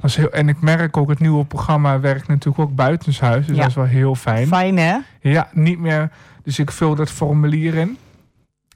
Was 0.00 0.16
heel, 0.16 0.30
en 0.30 0.48
ik 0.48 0.60
merk 0.60 0.96
ook, 0.96 1.08
het 1.08 1.18
nieuwe 1.18 1.44
programma 1.44 2.00
werkt 2.00 2.28
natuurlijk 2.28 2.58
ook 2.58 2.74
buitenshuis. 2.74 3.46
Dus 3.46 3.54
Ja. 3.56 3.60
dat 3.60 3.70
is 3.70 3.76
wel 3.76 3.84
heel 3.84 4.14
fijn. 4.14 4.46
Fijn, 4.46 4.76
hè? 4.78 4.96
Ja, 5.20 5.48
niet 5.52 5.78
meer. 5.78 6.10
Dus 6.42 6.58
ik 6.58 6.70
vul 6.70 6.94
dat 6.94 7.10
formulier 7.10 7.74
in. 7.74 7.96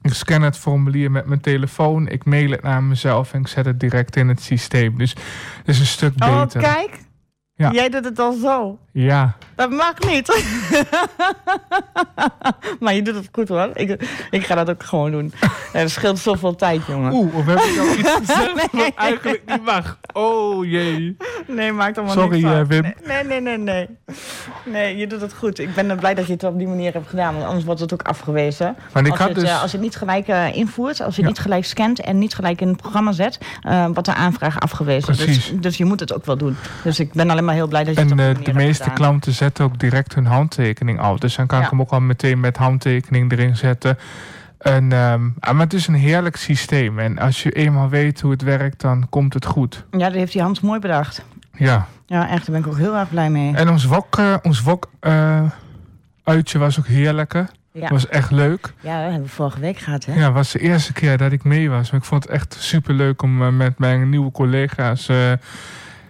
Ik 0.01 0.13
scan 0.13 0.41
het 0.41 0.57
formulier 0.57 1.11
met 1.11 1.25
mijn 1.25 1.39
telefoon. 1.41 2.07
Ik 2.07 2.25
mail 2.25 2.51
het 2.51 2.61
naar 2.61 2.83
mezelf 2.83 3.33
en 3.33 3.39
ik 3.39 3.47
zet 3.47 3.65
het 3.65 3.79
direct 3.79 4.15
in 4.15 4.27
het 4.27 4.41
systeem. 4.41 4.97
Dus 4.97 5.09
het 5.57 5.67
is 5.67 5.79
een 5.79 5.85
stuk 5.85 6.13
Oh, 6.23 6.41
beter. 6.41 6.61
kijk. 6.61 6.99
Ja. 7.55 7.71
Jij 7.71 7.89
doet 7.89 8.05
het 8.05 8.19
al 8.19 8.33
zo. 8.33 8.79
Ja, 8.95 9.35
Dat 9.55 9.69
mag 9.69 9.93
niet. 10.07 10.27
maar 12.79 12.93
je 12.93 13.01
doet 13.01 13.15
het 13.15 13.29
goed 13.31 13.47
hoor. 13.47 13.69
Ik, 13.73 14.05
ik 14.31 14.45
ga 14.45 14.55
dat 14.55 14.69
ook 14.69 14.83
gewoon 14.83 15.11
doen. 15.11 15.33
Dat 15.73 15.89
scheelt 15.89 16.19
zoveel 16.19 16.55
tijd, 16.55 16.81
jongen. 16.87 17.13
Oeh, 17.13 17.35
of 17.35 17.45
heb 17.45 17.59
ik 17.59 17.75
nou 17.75 17.89
iets 17.97 18.11
gezegd 18.25 18.51
wat 18.71 18.91
eigenlijk 18.95 19.41
niet 19.45 19.65
mag? 19.65 19.97
Oh 20.13 20.65
jee. 20.65 21.17
Nee, 21.47 21.71
maakt 21.71 21.97
allemaal 21.97 22.15
Sorry, 22.15 22.37
niks 22.41 22.53
uit. 22.53 22.69
eh, 22.71 22.81
Wim. 22.81 22.93
Nee, 23.07 23.23
nee, 23.23 23.41
nee, 23.41 23.57
nee. 23.57 23.87
Nee, 24.65 24.97
je 24.97 25.07
doet 25.07 25.21
het 25.21 25.33
goed. 25.33 25.59
Ik 25.59 25.73
ben 25.75 25.89
er 25.89 25.95
blij 25.97 26.13
dat 26.13 26.25
je 26.27 26.33
het 26.33 26.43
op 26.43 26.57
die 26.57 26.67
manier 26.67 26.93
hebt 26.93 27.09
gedaan. 27.09 27.33
Want 27.33 27.45
anders 27.45 27.65
wordt 27.65 27.79
het 27.79 27.93
ook 27.93 28.01
afgewezen. 28.01 28.75
Maar 28.93 29.05
ik 29.05 29.09
als, 29.11 29.19
had 29.19 29.27
het, 29.29 29.37
dus... 29.39 29.49
eh, 29.49 29.61
als 29.61 29.71
je 29.71 29.77
het 29.77 29.85
niet 29.85 29.95
gelijk 29.95 30.27
uh, 30.27 30.55
invoert, 30.55 31.01
als 31.01 31.15
je 31.15 31.21
Ja. 31.21 31.27
niet 31.27 31.39
gelijk 31.39 31.65
scant 31.65 31.99
en 31.99 32.17
niet 32.17 32.33
gelijk 32.35 32.61
in 32.61 32.67
het 32.67 32.77
programma 32.77 33.11
zet, 33.11 33.37
uh, 33.67 33.85
wordt 33.85 34.05
de 34.05 34.13
aanvraag 34.13 34.59
afgewezen. 34.59 35.07
Dus, 35.13 35.23
Precies. 35.23 35.51
dus 35.59 35.77
je 35.77 35.85
moet 35.85 35.99
het 35.99 36.13
ook 36.13 36.25
wel 36.25 36.37
doen. 36.37 36.55
Dus 36.83 36.99
ik 36.99 37.13
ben 37.13 37.29
alleen 37.29 37.45
maar 37.45 37.55
heel 37.55 37.67
blij 37.67 37.83
dat 37.83 37.95
je 37.95 38.01
En 38.01 38.07
het 38.09 38.11
op 38.11 38.17
die 38.17 38.53
manier 38.53 38.53
de 38.53 38.61
hebt 38.61 38.82
gedaan. 38.83 38.97
klanten 38.97 39.31
zetten 39.33 39.65
ook 39.65 39.79
direct 39.79 40.15
hun 40.15 40.25
handtekening 40.25 40.99
af. 40.99 41.17
Dus 41.19 41.35
dan 41.35 41.47
kan 41.47 41.57
Ja. 41.59 41.63
ik 41.63 41.69
hem 41.71 41.81
ook 41.81 41.91
al 41.91 42.01
meteen 42.01 42.39
met 42.39 42.57
handtekening 42.57 43.31
erin 43.31 43.55
zetten. 43.55 43.97
En, 44.57 44.91
ehm, 44.91 45.29
ah, 45.39 45.53
maar 45.53 45.63
het 45.63 45.73
is 45.73 45.87
een 45.87 45.93
heerlijk 45.93 46.35
systeem. 46.35 46.99
En 46.99 47.19
als 47.19 47.43
je 47.43 47.51
eenmaal 47.51 47.89
weet 47.89 48.21
hoe 48.21 48.31
het 48.31 48.41
werkt, 48.41 48.81
dan 48.81 49.07
komt 49.09 49.33
het 49.33 49.45
goed. 49.45 49.85
Ja, 49.91 49.97
dat 49.97 50.13
heeft 50.13 50.31
die 50.33 50.41
Hans 50.41 50.59
mooi 50.59 50.79
bedacht. 50.79 51.23
Ja. 51.57 51.87
Ja, 52.05 52.29
echt, 52.29 52.45
daar 52.45 52.55
ben 52.55 52.65
ik 52.65 52.67
ook 52.67 52.77
heel 52.77 52.95
erg 52.97 53.09
blij 53.09 53.29
mee. 53.29 53.55
En 53.55 53.69
ons 53.69 53.85
wok, 53.85 54.17
eh, 54.17 54.35
ons 54.41 54.61
wok 54.61 54.89
eh, 54.99 55.41
uitje 56.23 56.59
was 56.59 56.79
ook 56.79 56.87
heerlijk. 56.87 57.33
Ja, 57.71 57.89
was 57.89 58.07
echt 58.07 58.31
leuk. 58.31 58.73
ja 58.81 58.93
dat 58.93 59.03
hebben 59.03 59.21
we 59.21 59.29
vorige 59.29 59.59
week 59.59 59.77
gehad, 59.77 60.05
hè? 60.05 60.13
Ja, 60.13 60.23
het 60.25 60.33
was 60.33 60.51
de 60.51 60.59
eerste 60.59 60.93
keer 60.93 61.17
dat 61.17 61.31
ik 61.31 61.43
mee 61.43 61.69
was. 61.69 61.91
Maar 61.91 61.99
ik 61.99 62.05
vond 62.05 62.23
het 62.23 62.31
echt 62.31 62.55
super 62.59 62.93
leuk 62.93 63.21
om 63.21 63.41
eh, 63.41 63.49
met 63.49 63.79
mijn 63.79 64.09
nieuwe 64.09 64.31
collega's 64.31 65.09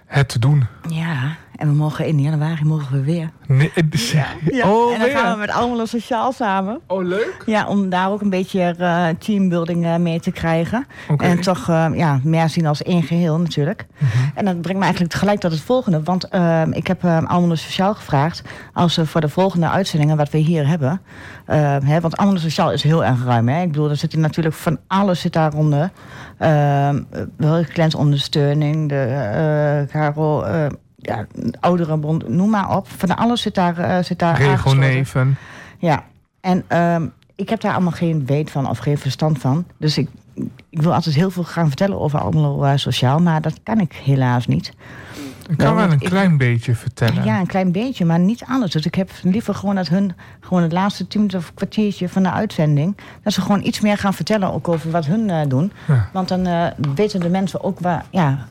het 0.05 0.27
te 0.27 0.39
doen. 0.39 0.65
Ja, 0.89 1.35
en 1.55 1.67
we 1.67 1.73
mogen 1.73 2.05
in 2.05 2.21
januari 2.21 2.63
mogen 2.63 2.91
we 2.97 3.03
weer. 3.03 3.29
Nee, 3.47 3.71
is- 3.89 4.11
Ja, 4.11 4.25
Oh, 4.71 4.93
en 4.93 4.99
dan 4.99 5.09
gaan 5.09 5.33
we 5.33 5.39
met 5.39 5.51
Almelo 5.51 5.85
Sociaal 5.85 6.31
samen. 6.31 6.79
Oh, 6.87 7.03
leuk. 7.03 7.43
Ja, 7.45 7.67
om 7.67 7.89
daar 7.89 8.09
ook 8.11 8.21
een 8.21 8.29
beetje 8.29 8.75
uh, 8.79 9.07
teambuilding 9.19 9.85
uh, 9.85 9.95
mee 9.95 10.19
te 10.19 10.31
krijgen. 10.31 10.85
Oké. 11.09 11.23
En 11.25 11.41
toch 11.41 11.69
uh, 11.69 11.85
ja, 11.93 12.19
meer 12.23 12.49
zien 12.49 12.65
als 12.65 12.83
één 12.83 13.03
geheel 13.03 13.39
natuurlijk. 13.39 13.85
Mhm. 13.97 14.07
En 14.35 14.45
dat 14.45 14.61
brengt 14.61 14.79
me 14.79 14.83
eigenlijk 14.85 15.13
gelijk 15.13 15.39
tot 15.39 15.51
het 15.51 15.61
volgende. 15.61 16.03
Want 16.03 16.27
ik 16.71 16.87
heb 16.87 17.05
Almelo 17.05 17.55
Sociaal 17.55 17.93
gevraagd... 17.93 18.41
als 18.73 18.95
we 18.95 19.05
voor 19.05 19.21
de 19.21 19.29
volgende 19.29 19.69
uitzendingen 19.69 20.17
wat 20.17 20.29
we 20.29 20.37
hier 20.37 20.67
hebben... 20.67 21.01
hè, 21.85 21.99
want 21.99 22.17
Almelo 22.17 22.39
Sociaal 22.39 22.71
is 22.71 22.83
heel 22.83 23.05
erg 23.05 23.23
ruim. 23.25 23.47
Hè? 23.49 23.61
Ik 23.61 23.71
bedoel, 23.71 23.89
er 23.89 23.95
zit 23.97 24.15
natuurlijk 24.15 24.55
van 24.55 24.77
alles 24.87 25.21
zit 25.21 25.33
daaronder. 25.33 25.91
Uh, 26.39 26.89
wel 27.37 27.63
cliëntondersteuning, 27.63 28.89
de 28.89 29.85
Karel... 29.91 30.45
ja, 31.03 31.25
ouderenbond, 31.59 32.29
noem 32.29 32.49
maar 32.49 32.75
op. 32.75 32.87
Van 32.97 33.17
alles 33.17 33.41
zit 33.41 33.55
daar, 33.55 33.79
uh, 33.79 34.03
zit 34.03 34.19
daar 34.19 34.37
Regelneven. 34.37 35.37
Ja, 35.77 36.03
en 36.41 36.79
um, 36.79 37.13
ik 37.35 37.49
heb 37.49 37.61
daar 37.61 37.73
allemaal 37.73 37.91
geen 37.91 38.25
weet 38.25 38.51
van 38.51 38.69
of 38.69 38.77
geen 38.77 38.97
verstand 38.97 39.39
van. 39.39 39.65
Dus 39.77 39.97
ik, 39.97 40.09
ik 40.69 40.81
wil 40.81 40.93
altijd 40.93 41.15
heel 41.15 41.31
veel 41.31 41.43
gaan 41.43 41.67
vertellen 41.67 41.99
over 41.99 42.19
Almelo 42.19 42.63
eh, 42.63 42.71
Sociaal, 42.75 43.19
maar 43.19 43.41
dat 43.41 43.59
kan 43.63 43.79
ik 43.79 43.93
helaas 43.93 44.47
niet. 44.47 44.73
Ik 45.49 45.57
kan 45.57 45.75
wel 45.75 45.85
een 45.85 45.91
ik- 45.91 46.09
klein 46.09 46.37
beetje 46.37 46.75
vertellen. 46.75 47.23
Ja, 47.23 47.39
een 47.39 47.45
klein 47.47 47.71
beetje, 47.71 48.05
maar 48.05 48.19
niet 48.19 48.43
alles. 48.47 48.71
Dus 48.71 48.85
ik 48.85 48.95
heb 48.95 49.11
liever 49.21 49.55
gewoon 49.55 49.75
dat 49.75 49.87
hun 49.87 50.11
gewoon 50.39 50.63
het 50.63 50.71
laatste 50.71 51.07
tien 51.07 51.19
minuten 51.19 51.39
of 51.39 51.53
kwartiertje 51.53 52.09
van 52.09 52.23
de 52.23 52.31
uitzending... 52.31 52.97
dat 53.23 53.33
ze 53.33 53.41
gewoon 53.41 53.63
iets 53.63 53.79
meer 53.79 53.97
gaan 53.97 54.13
vertellen 54.13 54.53
ook 54.53 54.67
over 54.67 54.91
wat 54.91 55.05
hun 55.05 55.29
eh, 55.29 55.47
doen. 55.47 55.71
Ja. 55.87 56.09
Want 56.13 56.27
dan 56.27 56.45
eh, 56.45 56.67
weten 56.95 57.19
de 57.19 57.29
mensen 57.29 57.63
ook 57.63 57.79
waar, 57.79 58.05
ja, 58.09 58.47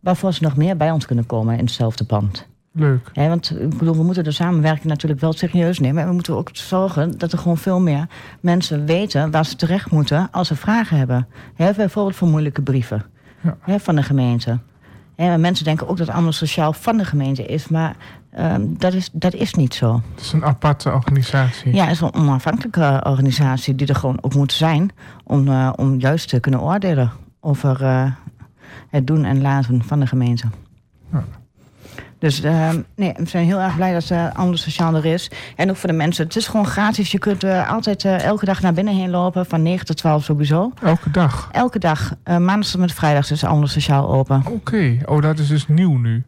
waarvoor 0.00 0.32
ze 0.32 0.42
nog 0.42 0.56
meer 0.56 0.76
bij 0.76 0.90
ons 0.90 1.06
kunnen 1.06 1.26
komen 1.26 1.58
in 1.58 1.64
hetzelfde 1.64 2.04
pand. 2.04 2.48
Leuk. 2.72 3.10
Want 3.14 3.60
ik 3.60 3.78
bedoel, 3.78 3.96
we 3.96 4.02
moeten 4.02 4.24
de 4.24 4.30
samenwerking 4.30 4.84
natuurlijk 4.86 5.20
wel 5.20 5.32
serieus 5.32 5.78
nemen. 5.78 6.02
En 6.02 6.08
we 6.08 6.14
moeten 6.14 6.36
ook 6.36 6.50
zorgen 6.52 7.18
dat 7.18 7.32
er 7.32 7.38
gewoon 7.38 7.56
veel 7.58 7.80
meer 7.80 8.06
mensen 8.40 8.86
weten 8.86 9.30
waar 9.30 9.44
ze 9.46 9.56
terecht 9.56 9.90
moeten 9.90 10.28
als 10.30 10.48
ze 10.48 10.56
vragen 10.56 10.96
hebben. 10.96 11.26
Bijvoorbeeld 11.56 12.16
voor 12.16 12.28
moeilijke 12.28 12.62
brieven 12.62 13.04
Ja. 13.66 13.78
van 13.78 13.94
de 13.96 14.02
gemeente. 14.02 14.58
Maar 15.16 15.40
mensen 15.40 15.64
denken 15.64 15.88
ook 15.88 15.96
dat 15.96 16.06
het 16.06 16.14
allemaal 16.14 16.32
sociaal 16.32 16.72
van 16.72 16.96
de 16.96 17.04
gemeente 17.04 17.46
is, 17.46 17.68
maar 17.68 17.96
ehm, 18.30 18.62
dat, 18.68 18.92
is, 18.92 19.10
dat 19.12 19.34
is 19.34 19.54
niet 19.54 19.74
zo. 19.74 20.02
Het 20.14 20.20
is 20.24 20.32
een 20.32 20.44
aparte 20.44 20.92
organisatie. 20.92 21.74
Ja, 21.74 21.82
het 21.84 21.92
is 21.92 22.00
een 22.00 22.14
onafhankelijke 22.14 23.00
organisatie 23.06 23.74
die 23.74 23.86
er 23.86 23.94
gewoon 23.94 24.18
ook 24.20 24.34
moet 24.34 24.52
zijn 24.52 24.90
om, 25.24 25.48
eh, 25.48 25.72
om 25.76 25.98
juist 25.98 26.28
te 26.28 26.40
kunnen 26.40 26.60
oordelen 26.60 27.10
over 27.40 27.82
eh, 27.84 28.06
het 28.88 29.06
doen 29.06 29.24
en 29.24 29.40
laten 29.40 29.84
van 29.84 30.00
de 30.00 30.06
gemeente. 30.06 30.46
Ja. 31.12 31.24
Dus 32.20 32.42
eh, 32.42 32.68
nee, 32.96 33.12
we 33.16 33.28
zijn 33.28 33.44
heel 33.44 33.60
erg 33.60 33.76
blij 33.76 33.92
dat 33.92 34.10
uh, 34.10 34.34
Anders 34.34 34.62
Sociaal 34.62 34.94
er 34.94 35.04
is. 35.04 35.30
En 35.56 35.70
ook 35.70 35.76
voor 35.76 35.88
de 35.88 35.94
mensen. 35.94 36.24
Het 36.24 36.36
is 36.36 36.46
gewoon 36.46 36.66
gratis. 36.66 37.12
Je 37.12 37.18
kunt 37.18 37.44
eh, 37.44 37.70
altijd 37.70 38.04
eh, 38.04 38.24
elke 38.24 38.44
dag 38.44 38.60
naar 38.60 38.72
binnen 38.72 38.94
heen 38.94 39.10
lopen. 39.10 39.46
Van 39.46 39.62
9 39.62 39.86
tot 39.86 39.96
12 39.96 40.24
sowieso. 40.24 40.72
Elke 40.82 41.10
dag. 41.10 41.48
Elke 41.52 41.78
dag. 41.78 42.14
maandag 42.24 42.66
tot 42.66 42.80
met 42.80 42.92
vrijdag 42.92 43.30
is 43.30 43.44
Anders 43.44 43.72
Sociaal 43.72 44.12
open. 44.12 44.42
Oké. 44.46 44.96
Oh, 45.04 45.22
dat 45.22 45.38
is 45.38 45.48
dus 45.48 45.68
nieuw 45.68 45.96
nu. 45.96 46.24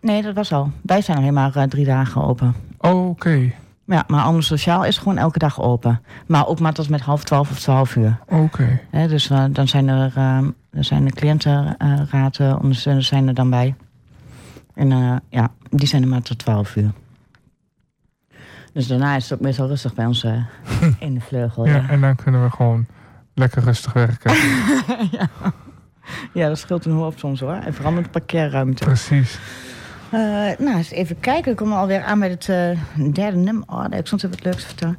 Nee, 0.00 0.22
dat 0.22 0.34
was 0.34 0.52
al. 0.52 0.70
Wij 0.82 1.00
zijn 1.00 1.18
alleen 1.18 1.34
maar 1.34 1.68
drie 1.68 1.84
dagen 1.84 2.22
open. 2.24 2.54
Oh, 2.78 3.08
oké. 3.08 3.52
Ja, 3.86 4.04
maar 4.06 4.22
Anders 4.22 4.46
Sociaal 4.46 4.84
is 4.84 4.98
gewoon 4.98 5.18
elke 5.18 5.38
dag 5.38 5.60
open. 5.60 6.02
Maar 6.26 6.46
ook 6.46 6.60
maar 6.60 6.72
tot 6.72 6.88
met 6.88 7.00
half 7.00 7.24
twaalf 7.24 7.50
of 7.50 7.58
twaalf 7.58 7.96
uur. 7.96 8.18
Oké. 8.28 8.80
Dus 8.90 9.30
dan 9.50 9.68
zijn 9.68 9.88
er, 9.88 10.12
uh, 10.18 10.38
er 10.76 10.84
zijn 10.84 11.04
de 11.04 11.12
cliëntenraad 11.12 12.40
ondersteuners 12.40 13.06
zijn 13.06 13.28
er 13.28 13.34
dan 13.34 13.50
bij. 13.50 13.74
En 14.74 14.90
uh, 14.90 15.16
ja, 15.28 15.50
die 15.70 15.88
zijn 15.88 16.02
er 16.02 16.08
maar 16.08 16.22
tot 16.22 16.38
12 16.38 16.76
uur. 16.76 16.90
Dus 18.72 18.86
daarna 18.86 19.16
is 19.16 19.22
het 19.22 19.32
ook 19.32 19.44
meestal 19.44 19.66
rustig 19.66 19.94
bij 19.94 20.06
ons 20.06 20.24
uh, 20.24 20.32
in 20.98 21.14
de 21.14 21.20
vleugel. 21.20 21.66
Ja, 21.66 21.74
Ja, 21.74 21.88
en 21.88 22.00
dan 22.00 22.16
kunnen 22.16 22.42
we 22.42 22.50
gewoon 22.50 22.86
lekker 23.34 23.62
rustig 23.62 23.92
werken. 23.92 24.34
ja. 25.18 25.28
ja, 26.32 26.48
dat 26.48 26.58
scheelt 26.58 26.84
een 26.84 26.92
hoop 26.92 27.18
soms 27.18 27.40
hoor. 27.40 27.52
En 27.54 27.74
vooral 27.74 27.92
met 27.92 28.04
de 28.04 28.10
parkeerruimte. 28.10 28.84
Precies. 28.84 29.38
Uh, 30.14 30.20
nou, 30.58 30.76
eens 30.76 30.90
even 30.90 31.20
kijken. 31.20 31.50
Ik 31.50 31.56
kom 31.56 31.72
alweer 31.72 32.02
aan 32.02 32.18
bij 32.18 32.28
het 32.30 32.48
uh, 32.48 33.12
derde 33.12 33.36
nummer. 33.36 33.64
Oh, 33.66 33.84
ik 33.90 34.06
stond 34.06 34.24
even 34.24 34.36
wat 34.36 34.44
leuks 34.44 34.60
te 34.60 34.66
vertellen. 34.66 34.98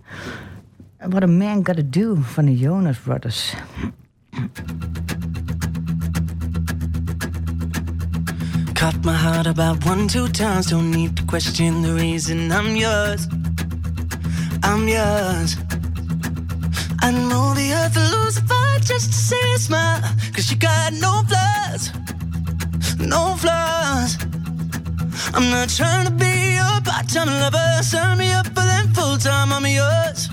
What 0.97 1.23
a 1.23 1.27
Man 1.27 1.65
Gotta 1.65 1.83
Do 1.85 2.15
van 2.15 2.45
de 2.45 2.57
Jonas 2.57 2.97
Brothers. 2.97 3.55
Cut 8.77 9.03
my 9.03 9.15
heart 9.15 9.47
about 9.47 9.83
one, 9.87 10.07
two 10.07 10.27
times. 10.27 10.67
Don't 10.67 10.91
need 10.91 11.17
to 11.17 11.23
question 11.23 11.81
the 11.81 11.93
reason 11.93 12.51
I'm 12.51 12.75
yours. 12.75 13.27
I'm 14.61 14.87
yours. 14.87 15.57
I 17.01 17.09
know 17.09 17.55
the 17.55 17.73
earth 17.73 17.95
will 17.95 18.11
lose 18.19 18.37
a 18.37 18.43
fight 18.43 18.81
just 18.83 19.07
to 19.13 19.17
see 19.17 19.53
a 19.55 19.57
smile. 19.57 19.99
Cause 20.31 20.51
you 20.51 20.57
got 20.57 20.93
no 20.93 21.23
flaws. 21.27 21.91
No 22.99 23.35
flaws. 23.41 24.15
I'm 25.33 25.49
not 25.49 25.69
trying 25.69 26.05
to 26.05 26.11
be 26.11 26.53
your 26.59 26.79
part-time 26.85 27.29
lover. 27.41 27.81
Sign 27.81 28.19
me 28.19 28.31
up 28.31 28.45
for 28.45 28.65
them 28.71 28.93
full-time. 28.93 29.53
I'm 29.53 29.65
yours. 29.65 30.29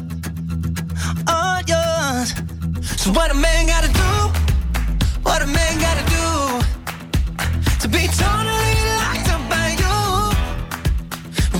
All 1.28 1.60
yours. 1.72 2.28
So 3.00 3.10
what 3.10 3.30
a 3.30 3.34
man 3.34 3.66
gotta 3.66 3.88
do? 3.88 4.12
What 5.22 5.40
a 5.40 5.46
man 5.46 5.80
gotta 5.80 6.04
do? 6.10 6.23
Be 7.94 8.08
totally 8.08 8.74
locked 9.00 9.28
up 9.34 9.42
by 9.48 9.68
you. 9.82 9.96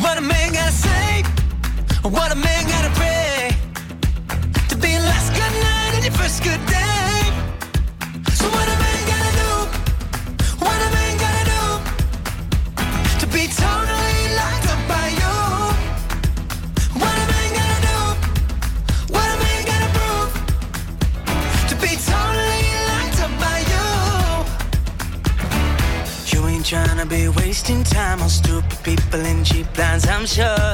What 0.02 0.18
a 0.18 0.20
man 0.20 0.52
gotta 0.52 0.72
say, 0.72 1.22
what 2.02 2.32
a 2.32 2.34
man 2.34 2.53
wasting 27.54 27.84
time 27.84 28.20
on 28.20 28.28
stupid 28.28 28.76
people 28.82 29.20
and 29.20 29.46
cheap 29.46 29.66
lines, 29.78 30.08
I'm 30.08 30.26
sure. 30.26 30.72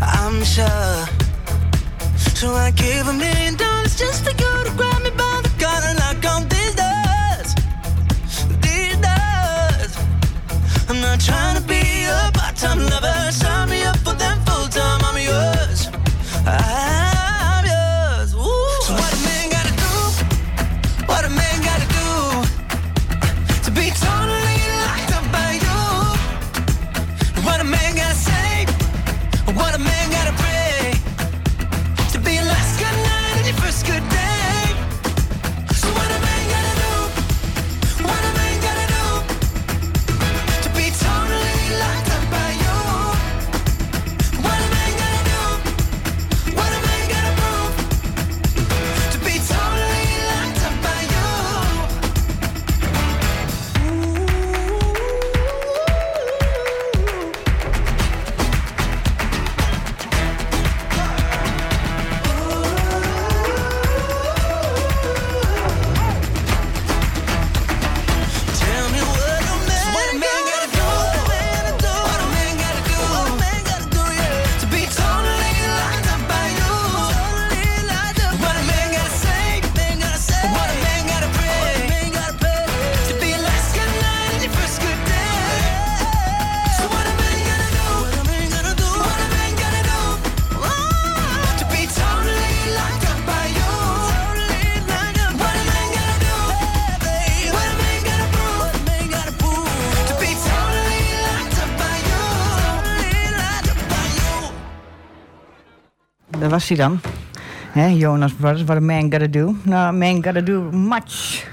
I'm 0.00 0.42
sure. 0.44 0.96
So 2.40 2.54
I 2.54 2.70
gave 2.70 3.06
a 3.06 3.12
million 3.12 3.56
dollars 3.56 3.94
just 3.94 4.24
for 4.24 4.30
you 4.30 4.52
to 4.66 4.72
grab 4.78 5.02
me 5.02 5.10
by 5.10 5.40
the 5.44 5.52
collar 5.60 5.90
and 5.92 5.98
lock 6.04 6.24
on 6.34 6.48
these 6.48 6.74
doors. 6.82 7.48
These 8.64 8.96
doors. 9.06 9.92
I'm 10.88 11.02
not 11.02 11.20
trying 11.20 11.56
to 11.60 11.64
be 11.74 11.82
a 12.06 12.30
part-time 12.32 12.80
lover. 12.88 13.30
Sign 13.30 13.68
was 106.52 106.68
hij 106.68 106.76
dan. 106.76 107.00
Hè, 107.70 107.86
Jonas 107.86 108.32
Brothers, 108.32 108.64
what 108.64 108.76
a 108.76 108.80
man 108.80 109.10
gotta 109.10 109.26
do. 109.26 109.56
Nou, 109.62 109.96
man 109.96 110.24
gotta 110.24 110.40
do 110.40 110.70
much. 110.70 111.44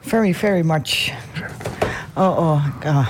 Very, 0.00 0.34
very 0.34 0.62
much. 0.64 1.12
Oh, 2.14 2.38
oh. 2.38 2.64
ah. 2.84 3.06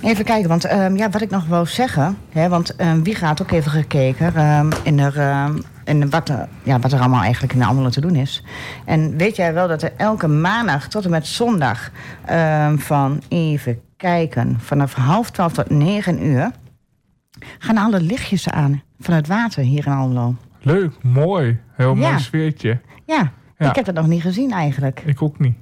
Even 0.00 0.24
kijken, 0.24 0.48
want 0.48 0.64
ehm, 0.64 0.96
ja, 0.96 1.10
wat 1.10 1.20
ik 1.20 1.30
nog 1.30 1.46
wou 1.46 1.66
zeggen... 1.66 2.18
Hè, 2.30 2.48
want 2.48 2.76
ehm, 2.76 3.02
wie 3.02 3.14
gaat 3.14 3.42
ook 3.42 3.50
even 3.50 3.70
gekeken 3.70 4.34
ehm, 4.34 4.70
in, 4.82 4.98
er, 4.98 5.50
in 5.84 6.10
wat, 6.10 6.32
ja, 6.62 6.78
wat 6.78 6.92
er 6.92 7.00
allemaal 7.00 7.22
eigenlijk 7.22 7.52
in 7.52 7.58
de 7.58 7.64
Almelo 7.64 7.88
te 7.88 8.00
doen 8.00 8.14
is. 8.14 8.44
En 8.84 9.16
weet 9.16 9.36
jij 9.36 9.54
wel 9.54 9.68
dat 9.68 9.82
er 9.82 9.92
elke 9.96 10.28
maandag 10.28 10.88
tot 10.88 11.04
en 11.04 11.10
met 11.10 11.26
zondag... 11.26 11.90
van 12.76 13.22
even 13.28 13.80
kijken, 13.96 14.56
vanaf 14.60 14.94
half 14.94 15.30
twaalf 15.30 15.52
tot 15.52 15.70
negen 15.70 16.24
uur... 16.24 16.50
gaan 17.58 17.76
alle 17.76 18.00
lichtjes 18.00 18.48
aan 18.48 18.82
van 19.04 19.14
het 19.14 19.26
water 19.26 19.62
hier 19.62 19.86
in 19.86 19.92
Almelo. 19.92 20.34
Leuk, 20.60 21.02
mooi. 21.02 21.58
Heel 21.72 21.94
Ja. 21.96 22.08
mooi 22.08 22.20
sfeertje. 22.22 22.80
Ja, 23.06 23.32
Ja. 23.58 23.68
ik 23.68 23.74
heb 23.76 23.84
dat 23.84 23.94
nog 23.94 24.06
niet 24.06 24.22
gezien 24.22 24.50
eigenlijk. 24.52 25.02
Ik 25.06 25.22
ook 25.22 25.38
niet. 25.38 25.56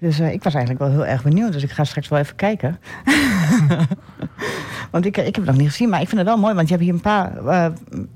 Dus 0.00 0.18
eh, 0.18 0.32
ik 0.32 0.42
was 0.42 0.54
eigenlijk 0.54 0.84
wel 0.84 0.92
heel 0.94 1.06
erg 1.12 1.22
benieuwd. 1.22 1.52
Dus 1.52 1.62
ik 1.62 1.70
ga 1.70 1.84
straks 1.84 2.08
wel 2.08 2.18
even 2.18 2.36
kijken. 2.36 2.78
want 4.90 5.04
ik, 5.06 5.16
ik 5.16 5.24
heb 5.24 5.34
het 5.34 5.44
nog 5.44 5.56
niet 5.56 5.68
gezien. 5.68 5.88
Maar 5.88 6.00
ik 6.00 6.08
vind 6.08 6.20
het 6.20 6.28
wel 6.28 6.38
mooi. 6.38 6.54
Want 6.54 6.68
je 6.68 6.74
hebt 6.74 6.86
hier 6.86 6.94
een 6.94 7.00
paar 7.00 7.46
eh, 7.46 7.66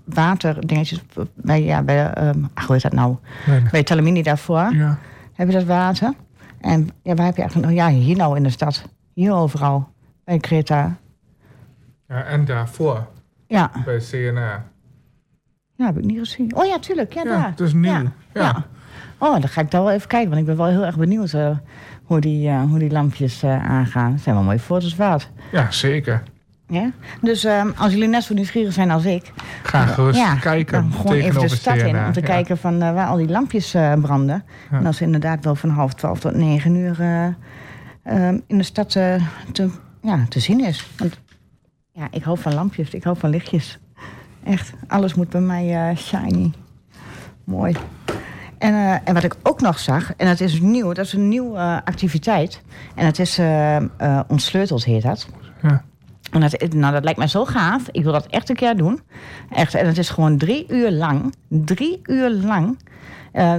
waterdingetjes. 0.05 1.03
Bij, 1.35 1.63
ja, 1.65 1.83
bij, 1.83 2.11
ehm 2.13 2.45
ach, 2.55 2.65
hoe 2.67 2.75
heet 2.75 2.83
dat 2.83 2.93
nou? 2.93 3.17
Nee. 3.47 3.63
Bij 3.71 3.83
Talamini 3.83 4.23
daarvoor. 4.23 4.75
Ja. 4.75 4.99
Heb 5.33 5.47
je 5.49 5.55
dat 5.55 5.65
water. 5.65 6.13
En 6.61 6.89
ja, 7.03 7.15
waar 7.15 7.27
heb 7.27 7.37
je 7.37 7.43
eigenlijk 7.43 7.71
nog? 7.73 7.79
Ja, 7.79 7.89
hier 7.89 8.17
nou 8.17 8.37
in 8.37 8.43
de 8.43 8.51
stad. 8.51 8.89
Hier 9.15 9.33
overal. 9.33 9.89
Bij 10.25 10.39
Creta. 10.39 10.97
ja, 12.09 12.23
en 12.25 12.45
daarvoor 12.45 13.07
Ja, 13.53 13.71
bij 13.85 13.99
CNA. 14.11 14.65
ja, 15.75 15.87
heb 15.87 15.99
ik 15.99 16.05
niet 16.05 16.19
gezien. 16.19 16.57
Oh 16.57 16.65
ja, 16.67 16.79
tuurlijk. 16.79 17.13
Ja, 17.13 17.23
Ja, 17.25 17.29
daar. 17.31 17.47
het 17.51 17.61
is 17.61 17.73
nieuw. 17.73 18.09
Ja. 18.35 18.65
Oh, 19.19 19.33
dan 19.33 19.49
ga 19.49 19.61
ik 19.61 19.71
daar 19.71 19.83
wel 19.83 19.93
even 19.93 20.09
kijken. 20.09 20.29
Want 20.29 20.41
ik 20.41 20.47
ben 20.47 20.57
wel 20.57 20.67
heel 20.67 20.85
erg 20.85 20.97
benieuwd 20.99 21.33
eh, 21.33 21.57
hoe, 22.05 22.21
die, 22.21 22.49
eh, 22.49 22.63
hoe 22.63 22.79
die 22.79 22.91
lampjes 22.91 23.43
eh, 23.43 23.71
aangaan. 23.71 24.13
Het 24.13 24.21
zijn 24.21 24.35
wel 24.35 24.45
mooie 24.45 24.59
foto's 24.59 24.97
waard. 24.97 25.31
Ja, 25.53 25.71
zeker. 25.71 26.23
Ja? 26.69 26.91
Dus 27.21 27.45
ehm, 27.45 27.71
als 27.77 27.93
jullie 27.93 28.09
net 28.09 28.23
zo 28.23 28.35
nieuwsgierig 28.35 28.73
zijn 28.73 28.91
als 28.91 29.05
ik... 29.05 29.33
Ga 29.63 29.87
gerust 29.87 30.19
ja, 30.19 30.35
kijken 30.35 30.73
dan 30.83 30.93
gewoon 30.93 31.13
even 31.17 31.41
de 31.41 31.49
stad 31.49 31.77
in 31.77 31.97
om 32.05 32.13
te 32.13 32.21
Ja. 32.21 32.27
kijken 32.27 32.59
van, 32.59 32.79
waar 32.79 33.07
al 33.07 33.17
die 33.17 33.29
lampjes 33.29 33.71
branden. 34.01 34.45
En 34.71 34.83
dat 34.83 34.93
is 34.93 35.01
inderdaad 35.01 35.45
wel 35.45 35.55
van 35.55 35.71
half 35.71 35.95
twaalf 35.95 36.21
tot 36.21 36.35
negen 36.35 36.75
uur 36.75 37.01
eh, 37.01 37.27
ehm, 38.03 38.39
in 38.47 38.59
de 38.59 38.63
stad 38.65 38.91
te, 38.91 39.19
ja, 40.03 40.25
te 40.29 40.41
zien 40.41 40.65
is. 40.65 40.91
Want 40.97 41.21
ja, 41.93 42.09
ik 42.11 42.23
hou 42.23 42.39
van 42.39 42.55
lampjes, 42.55 42.95
ik 42.95 43.05
hou 43.05 43.19
van 43.19 43.31
lichtjes. 43.31 43.79
Echt, 44.45 44.73
alles 44.87 45.15
moet 45.15 45.29
bij 45.29 45.41
mij 45.41 45.91
eh, 45.91 45.97
shiny. 45.97 46.53
Mooi. 47.45 47.77
En, 48.59 48.75
eh, 48.75 48.93
en 49.05 49.15
wat 49.15 49.25
ik 49.25 49.37
ook 49.43 49.61
nog 49.61 49.79
zag, 49.79 50.15
en 50.17 50.27
dat 50.27 50.41
is 50.41 50.61
nieuw, 50.61 50.93
dat 50.93 51.05
is 51.05 51.13
een 51.13 51.29
nieuwe 51.29 51.59
eh, 51.59 51.77
activiteit. 51.85 52.63
En 52.95 53.05
dat 53.05 53.19
is 53.19 53.41
Ontsleuteld 54.29 54.85
heet 54.85 55.03
dat. 55.03 55.29
Ja. 55.63 55.85
En 56.31 56.41
dat, 56.41 56.73
nou, 56.73 56.93
dat 56.93 57.05
lijkt 57.05 57.19
mij 57.19 57.29
zo 57.29 57.45
gaaf. 57.45 57.89
Ik 57.91 58.03
wil 58.03 58.13
dat 58.13 58.27
echt 58.27 58.49
een 58.49 58.57
keer 58.57 58.77
doen. 58.77 59.01
Echt, 59.51 59.75
en 59.75 59.87
het 59.87 59.99
is 59.99 60.11
gewoon 60.11 60.39
drie 60.39 60.65
uur 60.69 60.91
lang. 60.91 61.35
Drie 61.49 62.01
uur 62.03 62.31
lang. 62.31 62.79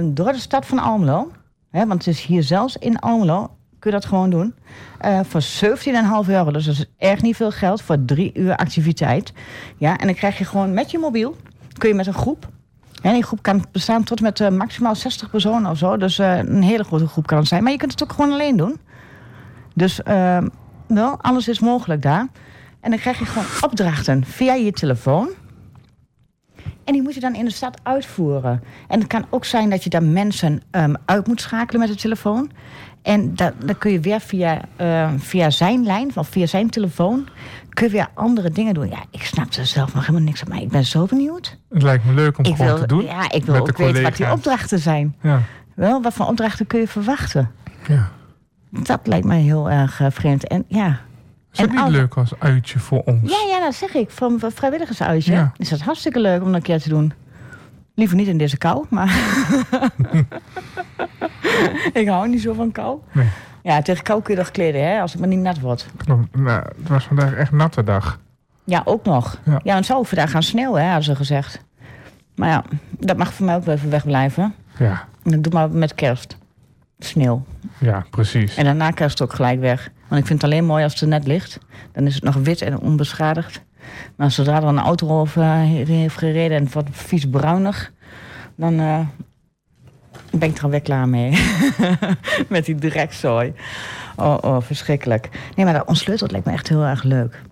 door 0.02 0.32
de 0.32 0.38
stad 0.38 0.66
van 0.66 0.78
Almelo. 0.78 1.30
Hè, 1.70 1.86
want 1.86 2.04
het 2.04 2.14
is 2.14 2.24
hier 2.24 2.42
zelfs 2.42 2.76
in 2.76 2.98
Almelo. 2.98 3.50
Kun 3.84 3.92
je 3.92 4.00
dat 4.00 4.08
gewoon 4.08 4.30
doen. 4.30 4.54
eh, 4.98 5.20
voor 5.22 5.42
17,5 5.42 6.28
euro. 6.28 6.50
Dus 6.50 6.64
dat 6.64 6.74
is 6.74 6.86
echt 6.98 7.22
niet 7.22 7.36
veel 7.36 7.50
geld 7.50 7.82
voor 7.82 8.04
drie 8.04 8.30
uur 8.34 8.56
activiteit. 8.56 9.32
Ja, 9.76 9.96
en 9.96 10.06
dan 10.06 10.14
krijg 10.14 10.38
je 10.38 10.44
gewoon 10.44 10.74
met 10.74 10.90
je 10.90 10.98
mobiel. 10.98 11.36
Kun 11.78 11.88
je 11.88 11.94
met 11.94 12.06
een 12.06 12.14
groep. 12.14 12.48
En 13.02 13.12
die 13.12 13.22
groep 13.22 13.42
kan 13.42 13.64
bestaan 13.72 14.04
tot 14.04 14.20
met 14.20 14.40
eh, 14.40 14.48
maximaal 14.48 14.94
60 14.94 15.30
personen 15.30 15.70
of 15.70 15.78
zo. 15.78 15.96
Dus 15.96 16.18
eh, 16.18 16.36
een 16.38 16.62
hele 16.62 16.84
grote 16.84 17.06
groep 17.06 17.26
kan 17.26 17.38
het 17.38 17.46
zijn. 17.46 17.62
Maar 17.62 17.72
je 17.72 17.78
kunt 17.78 17.90
het 17.90 18.02
ook 18.02 18.12
gewoon 18.12 18.32
alleen 18.32 18.56
doen. 18.56 18.80
Dus 19.74 20.02
eh, 20.02 20.38
wel, 20.86 21.20
alles 21.20 21.48
is 21.48 21.60
mogelijk 21.60 22.02
daar. 22.02 22.26
En 22.80 22.90
dan 22.90 22.98
krijg 22.98 23.18
je 23.18 23.24
gewoon 23.24 23.46
opdrachten 23.60 24.24
via 24.24 24.54
je 24.54 24.72
telefoon. 24.72 25.28
En 26.84 26.92
die 26.92 27.02
moet 27.02 27.14
je 27.14 27.20
dan 27.20 27.34
in 27.34 27.44
de 27.44 27.50
stad 27.52 27.80
uitvoeren. 27.82 28.62
En 28.88 28.98
het 28.98 29.08
kan 29.08 29.26
ook 29.30 29.44
zijn 29.44 29.70
dat 29.70 29.84
je 29.84 29.90
dan 29.90 30.12
mensen 30.12 30.62
ehm, 30.70 30.94
uit 31.04 31.26
moet 31.26 31.40
schakelen 31.40 31.80
met 31.80 31.90
de 31.90 31.96
telefoon. 31.96 32.50
En 33.04 33.34
dat, 33.34 33.52
dan 33.64 33.78
kun 33.78 33.90
je 33.92 34.00
weer 34.00 34.20
via, 34.20 34.60
eh, 34.76 35.10
via 35.18 35.50
zijn 35.50 35.84
lijn, 35.84 36.10
of 36.14 36.28
via 36.28 36.46
zijn 36.46 36.70
telefoon, 36.70 37.28
kun 37.68 37.86
je 37.86 37.92
weer 37.92 38.08
andere 38.14 38.50
dingen 38.50 38.74
doen. 38.74 38.88
Ja, 38.88 39.02
ik 39.10 39.22
snap 39.24 39.52
er 39.52 39.66
zelf 39.66 39.94
nog 39.94 40.06
helemaal 40.06 40.26
niks 40.26 40.40
van, 40.40 40.48
maar 40.48 40.60
ik 40.60 40.68
ben 40.68 40.84
zo 40.84 41.04
benieuwd. 41.06 41.58
Het 41.70 41.82
lijkt 41.82 42.04
me 42.04 42.12
leuk 42.14 42.38
om 42.38 42.44
Ik 42.44 42.56
gewoon 42.56 42.66
wil, 42.72 42.80
te 42.80 42.86
doen. 42.86 43.04
ja, 43.04 43.30
ik 43.30 43.44
wil 43.44 43.56
ook 43.56 43.76
weten 43.76 44.02
wat 44.02 44.16
die 44.16 44.30
opdrachten 44.32 44.78
zijn. 44.78 45.16
Ja. 45.22 45.40
Wel, 45.74 46.02
wat 46.02 46.12
voor 46.14 46.26
opdrachten 46.26 46.66
kun 46.66 46.80
je 46.80 46.88
verwachten? 46.88 47.50
ja. 47.88 48.08
Dat 48.70 49.00
lijkt 49.06 49.26
mij 49.26 49.40
heel 49.40 49.70
erg 49.70 50.00
eh, 50.00 50.06
vreemd. 50.10 50.46
En 50.46 50.64
ja, 50.68 51.00
Is 51.52 51.58
dat 51.58 51.66
En 51.68 51.74
niet 51.74 51.84
al- 51.84 51.90
leuk 51.90 52.14
als 52.14 52.32
uitje 52.38 52.78
voor 52.78 53.02
ons? 53.04 53.30
Ja, 53.30 53.48
ja, 53.56 53.60
dat 53.64 53.74
zeg 53.74 53.94
ik. 53.94 54.10
Van 54.10 54.40
vrijwilligersuitje 54.54 55.32
Ja. 55.32 55.52
is 55.56 55.68
dat 55.68 55.80
hartstikke 55.80 56.20
leuk 56.20 56.40
om 56.40 56.46
dat 56.46 56.54
een 56.54 56.62
keer 56.62 56.80
te 56.80 56.88
doen. 56.88 57.12
Liever 57.94 58.16
niet 58.16 58.28
in 58.28 58.38
deze 58.38 58.58
kou, 58.58 58.84
maar... 58.90 59.12
ik 61.92 62.08
hou 62.08 62.28
niet 62.28 62.42
zo 62.42 62.52
van 62.52 62.72
kou. 62.72 62.98
Nee. 63.12 63.28
Ja, 63.62 63.82
tegen 63.82 64.04
kou 64.04 64.22
kun 64.22 64.34
je 64.34 64.40
nog 64.40 64.50
kleden, 64.50 64.88
hè, 64.88 65.00
als 65.00 65.10
het 65.12 65.20
maar 65.20 65.28
niet 65.28 65.38
nat 65.38 65.60
wordt. 65.60 65.86
Klopt. 65.96 66.36
Nou, 66.36 66.62
het 66.78 66.88
was 66.88 67.04
vandaag 67.04 67.34
echt 67.34 67.52
natte 67.52 67.84
dag. 67.84 68.20
Ja, 68.64 68.82
ook 68.84 69.04
nog. 69.04 69.38
Ja. 69.44 69.60
Ja, 69.62 69.70
en 69.70 69.76
het 69.76 69.86
zou 69.86 70.06
vandaag 70.06 70.30
gaan 70.30 70.42
sneeuwen, 70.42 70.80
hè, 70.80 70.86
hadden 70.86 71.04
ze 71.04 71.16
gezegd. 71.16 71.60
Maar 72.34 72.48
ja, 72.48 72.64
dat 72.98 73.16
mag 73.16 73.34
voor 73.34 73.46
mij 73.46 73.56
ook 73.56 73.64
wel 73.64 73.74
even 73.74 73.90
wegblijven. 73.90 74.54
Ja, 74.78 75.04
En 75.22 75.30
dat 75.30 75.42
doe 75.42 75.52
maar 75.52 75.70
met 75.70 75.94
kerst. 75.94 76.36
Sneeuw. 76.98 77.44
ja 77.78 78.04
precies. 78.10 78.56
En 78.56 78.64
daarna 78.64 78.90
kerst 78.90 79.22
ook 79.22 79.32
gelijk 79.32 79.60
weg. 79.60 79.90
Want 80.08 80.20
ik 80.20 80.26
vind 80.26 80.42
het 80.42 80.50
alleen 80.50 80.64
mooi 80.66 80.82
als 80.84 80.92
het 80.92 81.02
er 81.02 81.08
net 81.08 81.26
ligt. 81.26 81.58
Dan 81.92 82.06
is 82.06 82.14
het 82.14 82.24
nog 82.24 82.34
wit 82.34 82.62
en 82.62 82.80
onbeschadigd. 82.80 83.62
Maar 84.16 84.30
zodra 84.30 84.56
er 84.56 84.64
een 84.64 84.78
auto 84.78 85.08
over 85.08 85.42
eh, 85.42 85.48
heeft 85.86 86.18
gereden 86.18 86.56
en 86.56 86.64
het 86.64 86.72
wordt 86.72 86.88
vies 86.92 87.28
bruinig... 87.30 87.92
dan 88.56 88.80
eh, 88.80 89.00
ben 90.30 90.48
ik 90.48 90.56
er 90.56 90.64
alweer 90.64 90.80
klaar 90.80 91.08
mee. 91.08 91.30
Met 92.48 92.64
die 92.64 92.74
drekzooi. 92.74 93.52
Oh, 94.16 94.38
oh, 94.40 94.60
verschrikkelijk. 94.60 95.28
Nee, 95.56 95.64
maar 95.64 95.74
dat 95.74 95.86
ontsleuteld 95.86 96.30
lijkt 96.30 96.46
me 96.46 96.52
echt 96.52 96.68
heel 96.68 96.84
erg 96.84 97.02
leuk. 97.02 97.42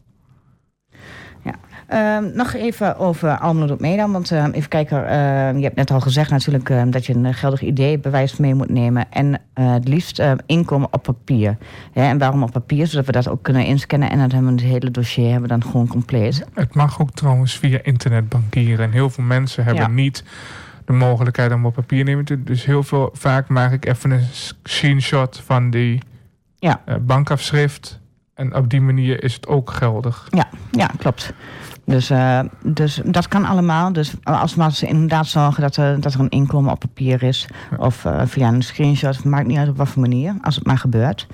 Ehm, 1.92 2.31
nog 2.35 2.55
even 2.55 2.98
over 2.98 3.38
Almelo 3.38 3.66
doet 3.66 3.81
mee 3.81 3.96
dan. 3.96 4.12
Want 4.12 4.31
ehm, 4.31 4.50
even 4.50 4.68
kijken, 4.68 5.09
ehm, 5.09 5.57
je 5.57 5.62
hebt 5.62 5.76
net 5.76 5.90
al 5.90 6.00
gezegd 6.00 6.31
natuurlijk 6.31 6.92
dat 6.92 7.07
je 7.07 7.14
een 7.14 7.26
eh, 7.26 7.35
geldig 7.35 7.62
ideebewijs 7.62 8.37
mee 8.37 8.55
moet 8.55 8.70
nemen. 8.70 9.07
En 9.11 9.40
eh, 9.55 9.72
het 9.72 9.88
liefst 9.88 10.22
inkomen 10.46 10.88
op 10.92 11.02
papier. 11.02 11.57
Ja, 11.92 12.09
en 12.09 12.18
waarom 12.18 12.42
op 12.42 12.50
papier? 12.52 12.87
Zodat 12.87 13.07
we 13.07 13.12
dat 13.12 13.28
ook 13.28 13.42
kunnen 13.42 13.64
inscannen. 13.64 14.11
En 14.11 14.18
dan 14.18 14.31
hebben 14.31 14.55
we 14.55 14.62
het 14.62 14.70
hele 14.70 14.90
dossier 14.90 15.31
hebben 15.31 15.48
dan 15.48 15.62
gewoon 15.64 15.87
compleet. 15.87 16.44
Het 16.55 16.74
mag 16.74 17.00
ook 17.00 17.11
trouwens 17.11 17.59
via 17.59 17.78
internet 17.83 18.28
bankieren. 18.28 18.85
En 18.85 18.92
heel 18.92 19.11
veel 19.11 19.24
mensen 19.24 19.64
hebben 19.64 19.83
Ja. 19.83 19.88
niet 19.88 20.24
de 20.85 20.92
mogelijkheid 20.92 21.52
om 21.52 21.66
op 21.66 21.74
papier 21.74 22.05
nemen 22.05 22.24
te 22.24 22.42
Dus 22.42 22.64
heel 22.64 22.83
veel, 22.83 23.11
vaak 23.12 23.48
maak 23.48 23.72
ik 23.72 23.87
even 23.87 24.11
een 24.11 24.26
screenshot 24.31 25.40
van 25.44 25.70
die 25.70 26.00
Ja. 26.59 26.81
eh, 26.85 26.94
bankafschrift. 27.00 28.00
En 28.35 28.55
op 28.57 28.70
die 28.70 28.81
manier 28.81 29.24
is 29.24 29.35
het 29.35 29.46
ook 29.46 29.70
geldig. 29.70 30.26
Ja, 30.31 30.48
ja 30.70 30.90
klopt. 30.98 31.33
Dus, 31.84 32.10
eh, 32.10 32.40
dus 32.64 33.00
dat 33.04 33.28
kan 33.28 33.44
allemaal. 33.44 33.92
Dus 33.92 34.14
als 34.22 34.54
we 34.54 34.72
ze 34.72 34.86
inderdaad 34.86 35.26
zorgen 35.26 35.62
dat 35.62 35.76
er, 35.76 36.00
dat 36.00 36.14
er 36.14 36.20
een 36.20 36.28
inkomen 36.28 36.72
op 36.72 36.78
papier 36.78 37.22
is. 37.22 37.46
Of 37.78 38.04
eh, 38.04 38.20
via 38.24 38.48
een 38.48 38.62
screenshot, 38.62 39.24
maakt 39.24 39.46
niet 39.46 39.58
uit 39.58 39.68
op 39.68 39.76
wat 39.76 39.88
voor 39.88 40.02
manier. 40.02 40.34
Als 40.42 40.54
het 40.54 40.66
maar 40.66 40.78
gebeurt. 40.78 41.26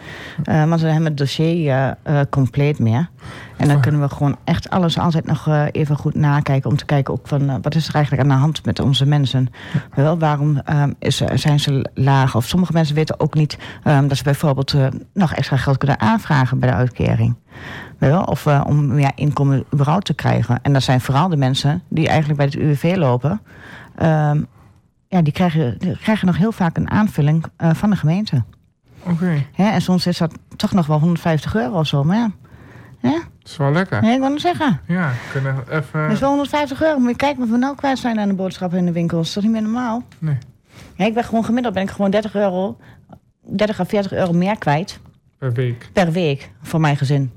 Eh 0.44 0.68
want 0.68 0.80
dan 0.80 0.90
hebben 0.90 1.02
we 1.02 1.08
het 1.08 1.16
dossier 1.16 1.96
compleet 2.30 2.78
meer. 2.78 3.08
En 3.56 3.68
dan 3.68 3.80
kunnen 3.80 4.00
we 4.00 4.08
gewoon 4.08 4.36
echt 4.44 4.70
alles 4.70 4.98
altijd 4.98 5.26
nog 5.26 5.48
even 5.72 5.96
goed 5.96 6.14
nakijken. 6.14 6.70
Om 6.70 6.76
te 6.76 6.84
kijken 6.84 7.14
ook 7.14 7.28
van 7.28 7.62
wat 7.62 7.74
is 7.74 7.88
er 7.88 7.94
eigenlijk 7.94 8.22
aan 8.22 8.36
de 8.36 8.40
hand 8.42 8.64
met 8.64 8.80
onze 8.80 9.06
mensen. 9.06 9.48
Wel, 9.94 10.18
waarom 10.18 10.60
ehm, 10.64 10.92
is, 10.98 11.16
zijn 11.34 11.60
ze 11.60 11.90
laag? 11.94 12.36
Of 12.36 12.46
sommige 12.46 12.72
mensen 12.72 12.94
weten 12.94 13.20
ook 13.20 13.34
niet 13.34 13.58
ehm, 13.84 14.08
dat 14.08 14.16
ze 14.16 14.22
bijvoorbeeld 14.22 14.74
nog 15.12 15.34
extra 15.34 15.56
geld 15.56 15.78
kunnen 15.78 16.00
aanvragen 16.00 16.58
bij 16.58 16.70
de 16.70 16.74
uitkering. 16.74 17.36
Wel, 17.98 18.22
of 18.22 18.46
eh, 18.46 18.64
om 18.66 18.94
meer 18.94 19.12
inkomen 19.14 19.64
überhaupt 19.74 20.04
te 20.04 20.14
krijgen. 20.14 20.58
En 20.62 20.72
dat 20.72 20.82
zijn 20.82 21.00
vooral 21.00 21.28
de 21.28 21.36
mensen 21.36 21.82
die 21.88 22.08
eigenlijk 22.08 22.36
bij 22.38 22.46
het 22.46 22.54
UWV 22.54 22.94
lopen. 22.96 23.40
Ehm, 23.96 24.42
ja, 25.08 25.22
die 25.22 25.32
krijgen, 25.32 25.78
die 25.78 25.98
krijgen 25.98 26.26
nog 26.26 26.36
heel 26.36 26.52
vaak 26.52 26.76
een 26.76 26.90
aanvulling 26.90 27.44
eh, 27.56 27.74
van 27.74 27.90
de 27.90 27.96
gemeente. 27.96 28.42
Oké? 29.02 29.44
En 29.56 29.80
soms 29.80 30.06
is 30.06 30.18
dat 30.18 30.34
toch 30.56 30.72
nog 30.72 30.86
wel 30.86 30.98
150 30.98 31.54
euro 31.54 31.78
of 31.78 31.86
zo. 31.86 32.04
Maar 32.04 32.16
ja, 32.16 32.30
ja? 33.00 33.12
dat 33.12 33.22
is 33.50 33.56
wel 33.56 33.72
lekker. 33.72 34.02
Nee, 34.02 34.14
ik 34.14 34.20
wil 34.20 34.30
het 34.30 34.40
zeggen. 34.40 34.80
Ja, 34.86 35.12
kunnen 35.32 35.64
even... 35.70 36.02
Dat 36.02 36.10
is 36.12 36.20
wel 36.20 36.28
150 36.28 36.82
euro. 36.82 37.08
Je 37.08 37.16
kijken 37.16 37.38
wat 37.38 37.48
we 37.48 37.56
nou 37.56 37.76
kwijt 37.76 37.98
zijn 37.98 38.18
aan 38.20 38.28
de 38.28 38.34
boodschappen 38.34 38.78
in 38.78 38.86
de 38.86 38.92
winkels. 38.92 39.18
Dat 39.18 39.26
is 39.26 39.32
toch 39.32 39.42
niet 39.42 39.52
meer 39.52 39.62
normaal? 39.62 40.02
Nee, 40.18 40.38
Ja, 40.94 41.04
ik 41.04 41.14
ben 41.14 41.24
gewoon 41.24 41.44
gemiddeld 41.44 41.74
ben 41.74 41.82
ik 41.82 41.90
gewoon 41.90 42.10
30 42.10 42.34
euro, 42.34 42.76
30 43.42 43.80
à 43.80 43.84
40 43.84 44.12
euro 44.12 44.32
meer 44.32 44.58
kwijt 44.58 45.00
per 45.38 45.52
week. 45.52 45.90
per 45.92 46.12
week 46.12 46.50
voor 46.62 46.80
mijn 46.80 46.96
gezin. 46.96 47.32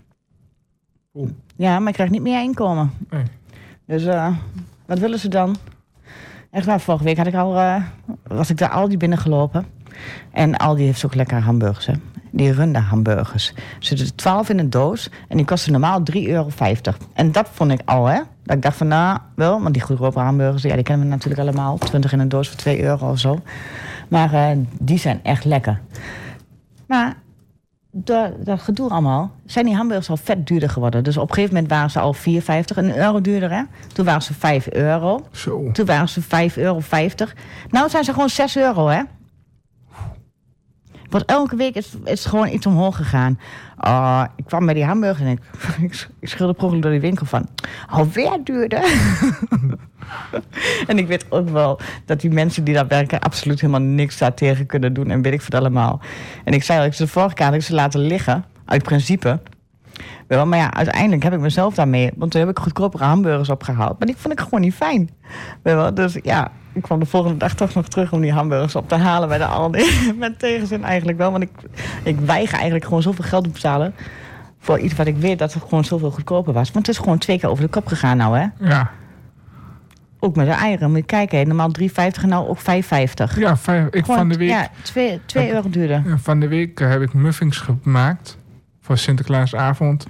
Oeh. 1.13 1.29
Ja, 1.55 1.79
maar 1.79 1.87
ik 1.87 1.93
krijg 1.93 2.09
niet 2.09 2.21
meer 2.21 2.41
inkomen. 2.41 2.91
Nee. 3.09 3.23
Dus 3.85 4.05
eh, 4.05 4.35
wat 4.85 4.99
willen 4.99 5.19
ze 5.19 5.27
dan? 5.27 5.55
Echt 6.51 6.65
waar, 6.65 6.81
vorige 6.81 7.03
week 7.03 7.17
had 7.17 7.27
ik 7.27 7.35
al, 7.35 7.57
eh, 7.57 7.83
was 8.23 8.49
ik 8.49 8.57
daar 8.57 8.69
Aldi 8.69 8.97
binnengelopen. 8.97 9.65
En 10.31 10.57
Aldi 10.57 10.83
heeft 10.83 11.05
ook 11.05 11.15
lekkere 11.15 11.41
hamburgers, 11.41 11.85
hè. 11.85 11.93
Die 12.31 12.51
runde 12.51 12.79
hamburgers. 12.79 13.53
Er 13.55 13.85
zitten 13.85 14.15
12 14.15 14.49
in 14.49 14.59
een 14.59 14.69
doos 14.69 15.09
en 15.27 15.37
die 15.37 15.45
kosten 15.45 15.71
normaal 15.71 16.03
3,50 16.03 16.27
euro. 16.27 16.49
En 17.13 17.31
dat 17.31 17.49
vond 17.51 17.71
ik 17.71 17.81
al, 17.85 18.05
hè. 18.05 18.21
Dat 18.43 18.55
ik 18.55 18.61
dacht 18.61 18.77
van, 18.77 18.87
nou, 18.87 19.19
wel, 19.35 19.61
want 19.61 19.73
die 19.73 19.83
goedkope 19.83 20.19
hamburgers... 20.19 20.63
ja, 20.63 20.75
die 20.75 20.83
kennen 20.83 21.07
we 21.07 21.13
natuurlijk 21.13 21.41
allemaal. 21.41 21.77
20 21.77 22.13
in 22.13 22.19
een 22.19 22.29
doos 22.29 22.47
voor 22.47 22.57
2 22.57 22.83
euro 22.83 23.09
of 23.09 23.19
zo. 23.19 23.41
Maar 24.07 24.33
eh, 24.33 24.57
die 24.79 24.97
zijn 24.97 25.19
echt 25.23 25.45
lekker. 25.45 25.81
Maar 26.87 27.15
door 27.91 28.33
dat 28.39 28.61
gedoe 28.61 28.89
allemaal 28.89 29.31
zijn 29.45 29.65
die 29.65 29.75
hamburgers 29.75 30.09
al 30.09 30.17
vet 30.17 30.47
duurder 30.47 30.69
geworden. 30.69 31.03
Dus 31.03 31.17
op 31.17 31.29
een 31.29 31.33
gegeven 31.33 31.53
moment 31.53 31.71
waren 31.71 31.89
ze 31.89 31.99
al 31.99 32.15
4,50, 32.15 32.21
een 32.75 32.97
euro 32.97 33.21
duurder, 33.21 33.51
hè. 33.51 33.63
Toen 33.93 34.05
waren 34.05 34.21
ze 34.21 34.33
5 34.33 34.71
euro. 34.71 35.25
Zo. 35.31 35.71
Toen 35.71 35.85
waren 35.85 36.09
ze 36.09 36.21
5,50 36.21 36.27
euro. 36.55 36.81
Nou 37.69 37.89
zijn 37.89 38.03
ze 38.03 38.13
gewoon 38.13 38.29
6 38.29 38.57
euro, 38.57 38.87
hè? 38.87 39.01
Want 41.09 41.25
elke 41.25 41.55
week 41.55 41.75
is, 41.75 41.93
is 42.03 42.25
gewoon 42.25 42.47
iets 42.47 42.65
omhoog 42.65 42.95
gegaan. 42.95 43.39
Ah, 43.83 44.23
ik 44.35 44.45
kwam 44.45 44.65
bij 44.65 44.73
die 44.73 44.85
hamburger 44.85 45.25
en 45.25 45.31
ik, 45.31 45.39
ik, 45.91 46.07
ik 46.19 46.29
schilde 46.29 46.79
door 46.79 46.91
die 46.91 46.99
winkel 46.99 47.25
van... 47.25 47.47
Alweer 47.87 48.39
duurder. 48.43 48.83
en 50.87 50.97
ik 50.97 51.07
weet 51.07 51.25
ook 51.29 51.49
wel 51.49 51.79
dat 52.05 52.21
die 52.21 52.31
mensen 52.31 52.63
die 52.63 52.73
daar 52.73 52.87
werken... 52.87 53.19
absoluut 53.19 53.61
helemaal 53.61 53.81
niks 53.81 54.17
daar 54.17 54.33
tegen 54.33 54.65
kunnen 54.65 54.93
doen. 54.93 55.09
En 55.09 55.21
weet 55.21 55.33
ik 55.33 55.41
het 55.41 55.55
allemaal. 55.55 55.99
En 56.43 56.53
ik 56.53 56.63
zei 56.63 56.79
al, 56.79 56.85
ik 56.85 56.93
ze 56.93 57.03
de 57.03 57.09
vorige 57.09 57.33
keer 57.33 57.61
ze 57.61 57.73
laten 57.73 57.99
liggen. 57.99 58.45
Uit 58.65 58.83
principe. 58.83 59.39
Wel, 60.27 60.45
maar 60.45 60.59
ja, 60.59 60.73
uiteindelijk 60.73 61.23
heb 61.23 61.33
ik 61.33 61.39
mezelf 61.39 61.73
daarmee... 61.73 62.11
want 62.15 62.31
toen 62.31 62.39
heb 62.41 62.49
ik 62.49 62.59
goedkopere 62.59 63.03
hamburgers 63.03 63.49
opgehaald. 63.49 63.97
Maar 63.99 64.07
die 64.07 64.15
vond 64.17 64.33
ik 64.33 64.39
gewoon 64.39 64.61
niet 64.61 64.73
fijn. 64.73 65.09
Wel, 65.63 65.93
Dus 65.93 66.17
ja, 66.21 66.51
ik 66.73 66.81
kwam 66.81 66.99
de 66.99 67.05
volgende 67.05 67.37
dag 67.37 67.53
toch 67.53 67.73
nog 67.73 67.87
terug 67.87 68.11
om 68.13 68.21
die 68.21 68.31
hamburgers 68.31 68.75
op 68.75 68.89
te 68.89 68.95
halen 68.95 69.27
bij 69.27 69.37
de 69.37 69.45
Aldi. 69.45 69.85
Met 70.17 70.39
tegenzin 70.39 70.83
eigenlijk 70.83 71.17
wel. 71.17 71.31
Want 71.31 71.43
ik, 71.43 71.49
ik 72.03 72.19
weiger 72.19 72.53
eigenlijk 72.55 72.85
gewoon 72.85 73.01
zoveel 73.01 73.25
geld 73.25 73.43
te 73.43 73.49
betalen... 73.49 73.93
voor 74.59 74.79
iets 74.79 74.95
wat 74.95 75.07
ik 75.07 75.17
weet 75.17 75.39
dat 75.39 75.53
het 75.53 75.63
gewoon 75.63 75.85
zoveel 75.85 76.11
goedkoper 76.11 76.53
was. 76.53 76.71
Want 76.71 76.85
het 76.87 76.95
is 76.95 77.01
gewoon 77.01 77.17
twee 77.17 77.39
keer 77.39 77.49
over 77.49 77.63
de 77.63 77.69
kop 77.69 77.87
gegaan 77.87 78.17
nou, 78.17 78.37
hè. 78.37 78.45
Ja, 78.69 78.91
Ook 80.19 80.35
met 80.35 80.45
de 80.45 80.51
eieren. 80.53 80.89
Moet 80.89 80.97
je 80.97 81.05
kijken, 81.05 81.47
normaal 81.47 81.69
3,50 81.79 81.85
en 81.95 82.29
nou 82.29 82.47
ook 82.47 82.59
5,50. 82.59 82.63
ja 83.35 83.57
vijf, 83.57 83.85
ik 83.85 84.01
Gewoon, 84.05 84.17
van 84.17 84.29
de 84.29 84.37
week, 84.37 84.49
Ja, 84.49 84.67
2 85.25 85.51
euro 85.51 85.69
duurder. 85.69 86.03
ja, 86.05 86.17
van 86.17 86.39
de 86.39 86.47
week 86.47 86.79
heb 86.79 87.01
ik 87.01 87.13
muffins 87.13 87.57
gemaakt 87.57 88.37
voor 88.91 88.99
Sinterklaasavond. 88.99 90.05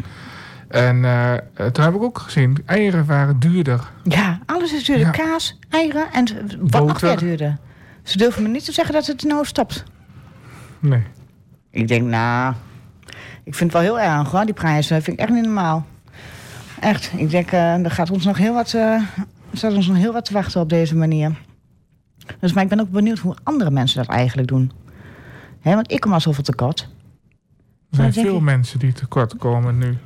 En 0.68 1.06
eh, 1.06 1.66
toen 1.72 1.84
heb 1.84 1.94
ik 1.94 2.02
ook 2.02 2.18
gezien, 2.18 2.58
eieren 2.66 3.06
waren 3.06 3.40
duurder. 3.40 3.92
Ja, 4.04 4.40
alles 4.46 4.74
is 4.74 4.84
duurder. 4.84 5.06
Ja. 5.06 5.12
Kaas, 5.12 5.60
eieren 5.70 6.12
en 6.12 6.28
wat 6.60 6.88
nog 6.88 7.00
weer 7.00 7.18
duurder. 7.18 7.58
Ze 8.04 8.18
durven 8.18 8.44
me 8.44 8.50
niet 8.50 8.66
te 8.66 8.72
zeggen 8.72 8.94
dat 8.94 9.06
het 9.06 9.24
nou 9.24 9.46
stopt. 9.46 9.84
Nee. 10.80 11.04
Ik 11.70 11.88
denk, 11.88 12.08
nou, 12.08 12.54
ik 13.44 13.56
vind 13.56 13.74
het 13.74 13.82
wel 13.82 13.82
heel 13.82 14.00
erg 14.00 14.32
hoor, 14.32 14.46
die 14.46 14.54
prijzen. 14.54 15.02
vind 15.02 15.20
ik 15.20 15.24
echt 15.24 15.34
niet 15.34 15.46
normaal. 15.46 15.86
Echt, 16.80 17.12
ik 17.16 17.30
denk, 17.30 17.52
eh 17.52 17.84
er 17.84 17.92
gaat 17.92 18.12
ons 18.12 18.26
nog 18.26 18.38
heel 18.38 18.54
wat, 18.54 18.74
er 18.74 19.02
staat 19.54 19.74
ons 19.74 19.88
nog 19.88 19.98
heel 19.98 20.14
wat 20.14 20.26
te 20.26 20.34
wachten 20.34 20.62
op 20.62 20.70
deze 20.70 20.96
manier. 20.96 21.32
Dus, 22.40 22.54
maar 22.54 22.64
ik 22.64 22.70
ben 22.70 22.80
ook 22.80 22.90
benieuwd 22.90 23.20
hoe 23.20 23.36
andere 23.44 23.72
mensen 23.72 23.98
dat 23.98 24.16
eigenlijk 24.16 24.48
doen. 24.48 24.72
Want 25.62 25.92
ik 25.92 26.00
kom 26.00 26.14
al 26.14 26.20
zoveel 26.20 26.44
tekort. 26.44 26.90
Er 27.92 27.98
zijn 27.98 28.14
veel 28.14 28.36
ik- 28.36 28.42
mensen 28.42 28.80
die 28.80 28.94
tekort 28.94 29.36
komen 29.38 29.78
nu. 29.78 29.98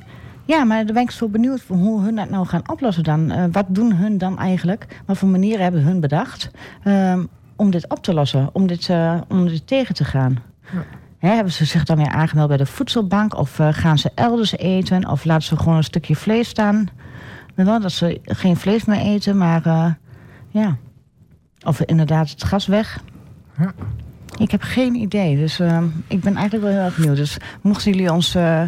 Ja, 0.44 0.64
maar 0.64 0.84
dan 0.84 0.94
ben 0.94 1.02
ik 1.02 1.10
zo 1.10 1.28
benieuwd 1.28 1.64
hoe 1.68 2.02
hun 2.02 2.14
dat 2.14 2.30
nou 2.30 2.46
gaan 2.46 2.70
oplossen 2.70 3.04
dan. 3.04 3.30
Eh, 3.30 3.44
wat 3.52 3.64
doen 3.68 3.92
hun 3.94 4.18
dan 4.18 4.38
eigenlijk? 4.38 4.86
Wat 5.06 5.18
voor 5.18 5.28
manieren 5.28 5.62
hebben 5.62 5.82
hun 5.82 6.00
bedacht 6.00 6.50
ehm, 6.82 7.24
om 7.56 7.70
dit 7.70 7.88
op 7.88 8.02
te 8.02 8.14
lossen? 8.14 8.48
Om 8.52 8.66
dit, 8.66 8.88
eh, 8.88 9.20
om 9.28 9.46
dit 9.48 9.66
tegen 9.66 9.94
te 9.94 10.04
gaan? 10.04 10.42
Hè, 11.18 11.28
hebben 11.28 11.52
ze 11.52 11.64
zich 11.64 11.84
dan 11.84 11.96
weer 11.96 12.08
aangemeld 12.08 12.48
bij 12.48 12.56
de 12.56 12.66
voedselbank? 12.66 13.36
Of 13.38 13.58
eh, 13.58 13.68
gaan 13.70 13.98
ze 13.98 14.10
elders 14.14 14.56
eten? 14.56 15.08
Of 15.08 15.24
laten 15.24 15.46
ze 15.48 15.56
gewoon 15.56 15.76
een 15.76 15.84
stukje 15.84 16.16
vlees 16.16 16.48
staan? 16.48 16.88
Nou, 17.54 17.68
wel, 17.68 17.80
dat 17.80 17.92
ze 17.92 18.20
geen 18.24 18.56
vlees 18.56 18.84
meer 18.84 19.00
eten, 19.00 19.36
maar 19.36 19.62
ja. 20.48 20.76
Of 21.64 21.80
inderdaad 21.80 22.30
het 22.30 22.44
gas 22.44 22.66
weg. 22.66 23.00
Ja. 23.58 23.72
Ik 24.38 24.50
heb 24.50 24.62
geen 24.62 24.94
idee, 24.94 25.36
dus 25.36 25.60
eh, 25.60 25.82
ik 26.06 26.20
ben 26.20 26.36
eigenlijk 26.36 26.64
wel 26.64 26.74
heel 26.74 26.84
erg 26.84 26.96
benieuwd. 26.96 27.16
Dus 27.16 27.36
mochten 27.62 27.92
jullie 27.92 28.12
ons, 28.12 28.34
eh, 28.34 28.62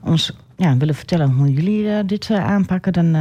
ons 0.00 0.36
ja, 0.56 0.76
willen 0.76 0.94
vertellen 0.94 1.30
hoe 1.30 1.52
jullie 1.52 1.90
eh, 1.90 2.06
dit 2.06 2.30
eh, 2.30 2.44
aanpakken, 2.44 2.92
dan 2.92 3.12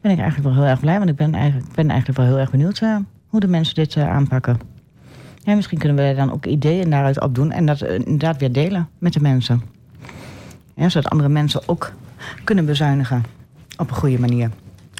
ben 0.00 0.10
ik 0.10 0.18
eigenlijk 0.18 0.42
wel 0.42 0.52
heel 0.52 0.70
erg 0.70 0.80
blij. 0.80 0.98
Want 0.98 1.10
ik 1.10 1.16
ben 1.16 1.34
eigenlijk, 1.34 1.74
ben 1.74 1.90
eigenlijk 1.90 2.18
wel 2.18 2.28
heel 2.28 2.38
erg 2.38 2.50
benieuwd 2.50 2.82
hoe 3.28 3.40
de 3.40 3.48
mensen 3.48 3.74
dit 3.74 3.96
aanpakken. 3.96 4.60
Ja, 5.42 5.54
misschien 5.54 5.78
kunnen 5.78 6.08
we 6.08 6.14
dan 6.14 6.32
ook 6.32 6.46
ideeën 6.46 6.90
daaruit 6.90 7.20
opdoen 7.20 7.50
en 7.52 7.66
dat 7.66 7.82
inderdaad 7.82 8.38
weer 8.38 8.52
delen 8.52 8.88
met 8.98 9.12
de 9.12 9.20
mensen. 9.20 9.62
Zodat 10.76 11.10
andere 11.10 11.28
mensen 11.28 11.68
ook 11.68 11.92
kunnen 12.44 12.66
bezuinigen 12.66 13.24
op 13.76 13.90
een 13.90 13.96
goede 13.96 14.20
manier. 14.20 14.50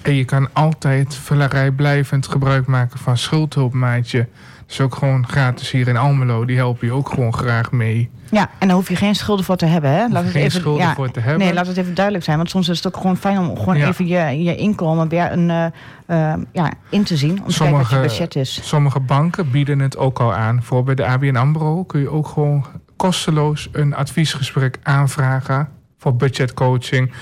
En 0.03 0.15
je 0.15 0.25
kan 0.25 0.49
altijd 0.53 1.15
vullerij 1.15 1.71
blijvend 1.71 2.27
gebruik 2.27 2.67
maken 2.67 2.99
van 2.99 3.17
schuldhulpmaatje. 3.17 4.29
Is 4.69 4.81
ook 4.81 4.95
gewoon 4.95 5.27
gratis 5.29 5.71
hier 5.71 5.89
in 5.89 5.97
Almelo. 5.97 6.45
Die 6.45 6.57
helpen 6.57 6.87
je 6.87 6.93
ook 6.93 7.09
gewoon 7.09 7.35
graag 7.35 7.73
mee. 7.73 8.11
Ja, 8.31 8.51
en 8.59 8.67
daar 8.67 8.77
hoef 8.77 8.89
je 8.89 8.97
geen 8.97 9.15
schulden 9.15 9.45
voor 9.45 9.57
te 9.57 9.67
hebben. 9.67 9.91
Hè? 9.91 10.09
Laat 10.09 10.25
geen 10.25 10.51
schulden 10.51 10.95
voor 10.95 11.11
te 11.11 11.21
hebben. 11.21 11.45
Nee, 11.45 11.55
laat 11.55 11.67
het 11.67 11.77
even 11.77 11.95
duidelijk 11.95 12.25
zijn. 12.25 12.37
Want 12.37 12.51
soms 12.51 12.69
is 12.69 12.77
het 12.77 12.87
ook 12.87 13.01
gewoon 13.01 13.17
fijn 13.17 13.39
om 13.39 13.59
gewoon 13.59 13.77
Ja. 13.77 13.89
even 13.89 14.07
je, 14.07 14.43
je 14.43 14.57
inkomen 14.57 15.09
weer 15.09 15.33
een, 15.33 15.51
eh, 15.51 16.33
eh, 16.33 16.41
ja, 16.53 16.73
in 16.89 17.05
te 17.05 17.17
zien. 17.17 17.43
Om 17.43 17.49
te 17.49 17.59
kijken 17.59 17.79
wat 17.79 17.91
je 17.91 18.01
budget 18.01 18.37
is. 18.37 18.61
sommige 18.63 19.01
banken 19.01 19.51
bieden 19.51 19.79
het 19.79 19.97
ook 19.97 20.19
al 20.21 20.35
aan. 20.35 20.63
Voor 20.63 20.85
bij 20.85 20.95
de 20.95 21.07
ABN 21.07 21.37
AMRO 21.37 21.85
kun 21.85 22.01
je 22.01 22.11
ook 22.11 22.27
gewoon 22.29 22.67
kosteloos 22.97 23.69
een 23.73 23.95
adviesgesprek 23.95 24.79
aanvragen 24.83 25.69
voor 25.99 26.17
budgetcoaching. 26.17 27.13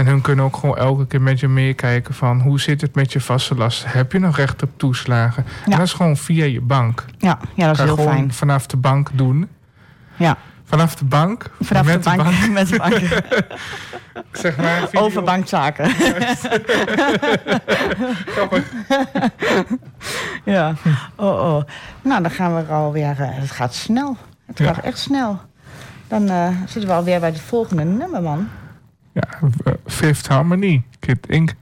En 0.00 0.06
hun 0.06 0.20
kunnen 0.20 0.44
ook 0.44 0.56
gewoon 0.56 0.76
elke 0.76 1.06
keer 1.06 1.20
met 1.22 1.40
je 1.40 1.48
meekijken 1.48 2.14
van 2.14 2.40
hoe 2.40 2.60
zit 2.60 2.80
het 2.80 2.94
met 2.94 3.12
je 3.12 3.20
vaste 3.20 3.54
lasten? 3.54 3.90
Heb 3.90 4.12
je 4.12 4.18
nog 4.18 4.36
recht 4.36 4.62
op 4.62 4.70
toeslagen? 4.76 5.44
Ja. 5.46 5.64
En 5.64 5.70
dat 5.78 5.86
is 5.86 5.92
gewoon 5.92 6.16
via 6.16 6.44
je 6.44 6.60
bank. 6.60 7.04
Ja, 7.18 7.38
ja 7.54 7.66
dat 7.66 7.72
is 7.72 7.76
kan 7.78 7.86
heel 7.86 7.96
gewoon 7.96 8.12
fijn. 8.12 8.32
vanaf 8.32 8.66
de 8.66 8.76
bank 8.76 9.08
doen. 9.12 9.48
Ja, 10.16 10.36
Vanaf 10.64 10.94
de 10.96 11.04
bank. 11.04 11.50
vanaf 11.60 11.86
met 11.86 12.04
de 12.04 12.10
bank. 12.16 12.48
Met 12.52 12.68
de 12.68 12.76
bank. 12.78 12.98
Zeg 14.42 14.56
maar, 14.56 14.88
Over 14.92 15.22
bankzaken. 15.22 15.90
ja, 20.44 20.74
oh 21.16 21.54
oh. 21.54 21.62
Nou, 22.02 22.22
dan 22.22 22.30
gaan 22.30 22.54
we 22.54 22.60
er 22.62 22.72
alweer. 22.72 23.20
eh, 23.20 23.28
het 23.30 23.50
gaat 23.50 23.74
snel. 23.74 24.16
Het 24.46 24.58
Ja. 24.58 24.64
gaat 24.74 24.84
echt 24.84 24.98
snel. 24.98 25.40
Dan 26.08 26.28
eh, 26.28 26.48
zitten 26.66 26.86
we 26.86 26.92
alweer 26.96 27.20
bij 27.20 27.28
het 27.28 27.40
volgende 27.40 27.84
nummer, 27.84 28.22
man. 28.22 28.48
Ja, 29.14 29.22
eh, 29.64 29.74
Fifth 29.86 30.30
Harmony. 30.30 30.84
Kid 31.00 31.28
Ink. 31.28 31.54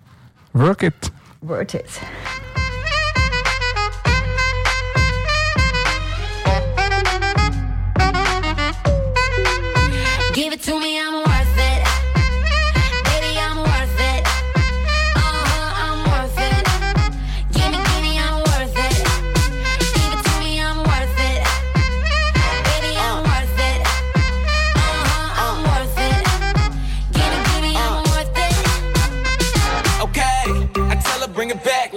Work 0.53 0.83
it. 0.83 1.13
Work 1.41 1.75
it. 1.75 2.01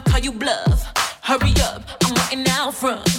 I'ma 0.00 0.12
call 0.12 0.20
you 0.20 0.32
bluff. 0.32 0.84
Hurry 1.22 1.52
up, 1.62 1.82
I'm 2.04 2.14
waiting 2.14 2.50
out 2.52 2.74
front. 2.74 3.09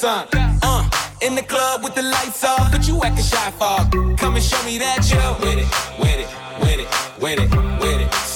Some. 0.00 0.26
Uh, 0.62 0.88
in 1.20 1.34
the 1.34 1.42
club 1.42 1.84
with 1.84 1.94
the 1.94 2.00
lights 2.02 2.42
off, 2.42 2.72
but 2.72 2.88
you 2.88 3.02
acting 3.02 3.22
shy 3.22 3.50
for. 3.50 4.16
Come 4.16 4.34
and 4.34 4.42
show 4.42 4.62
me 4.64 4.78
that 4.78 5.04
you're 5.10 5.34
with 5.44 5.58
it, 5.58 5.68
with 6.00 6.20
it, 6.24 6.28
with 6.62 6.78
it, 6.80 6.88
with 7.20 7.38
it, 7.38 7.80
with 7.80 8.00
it. 8.00 8.29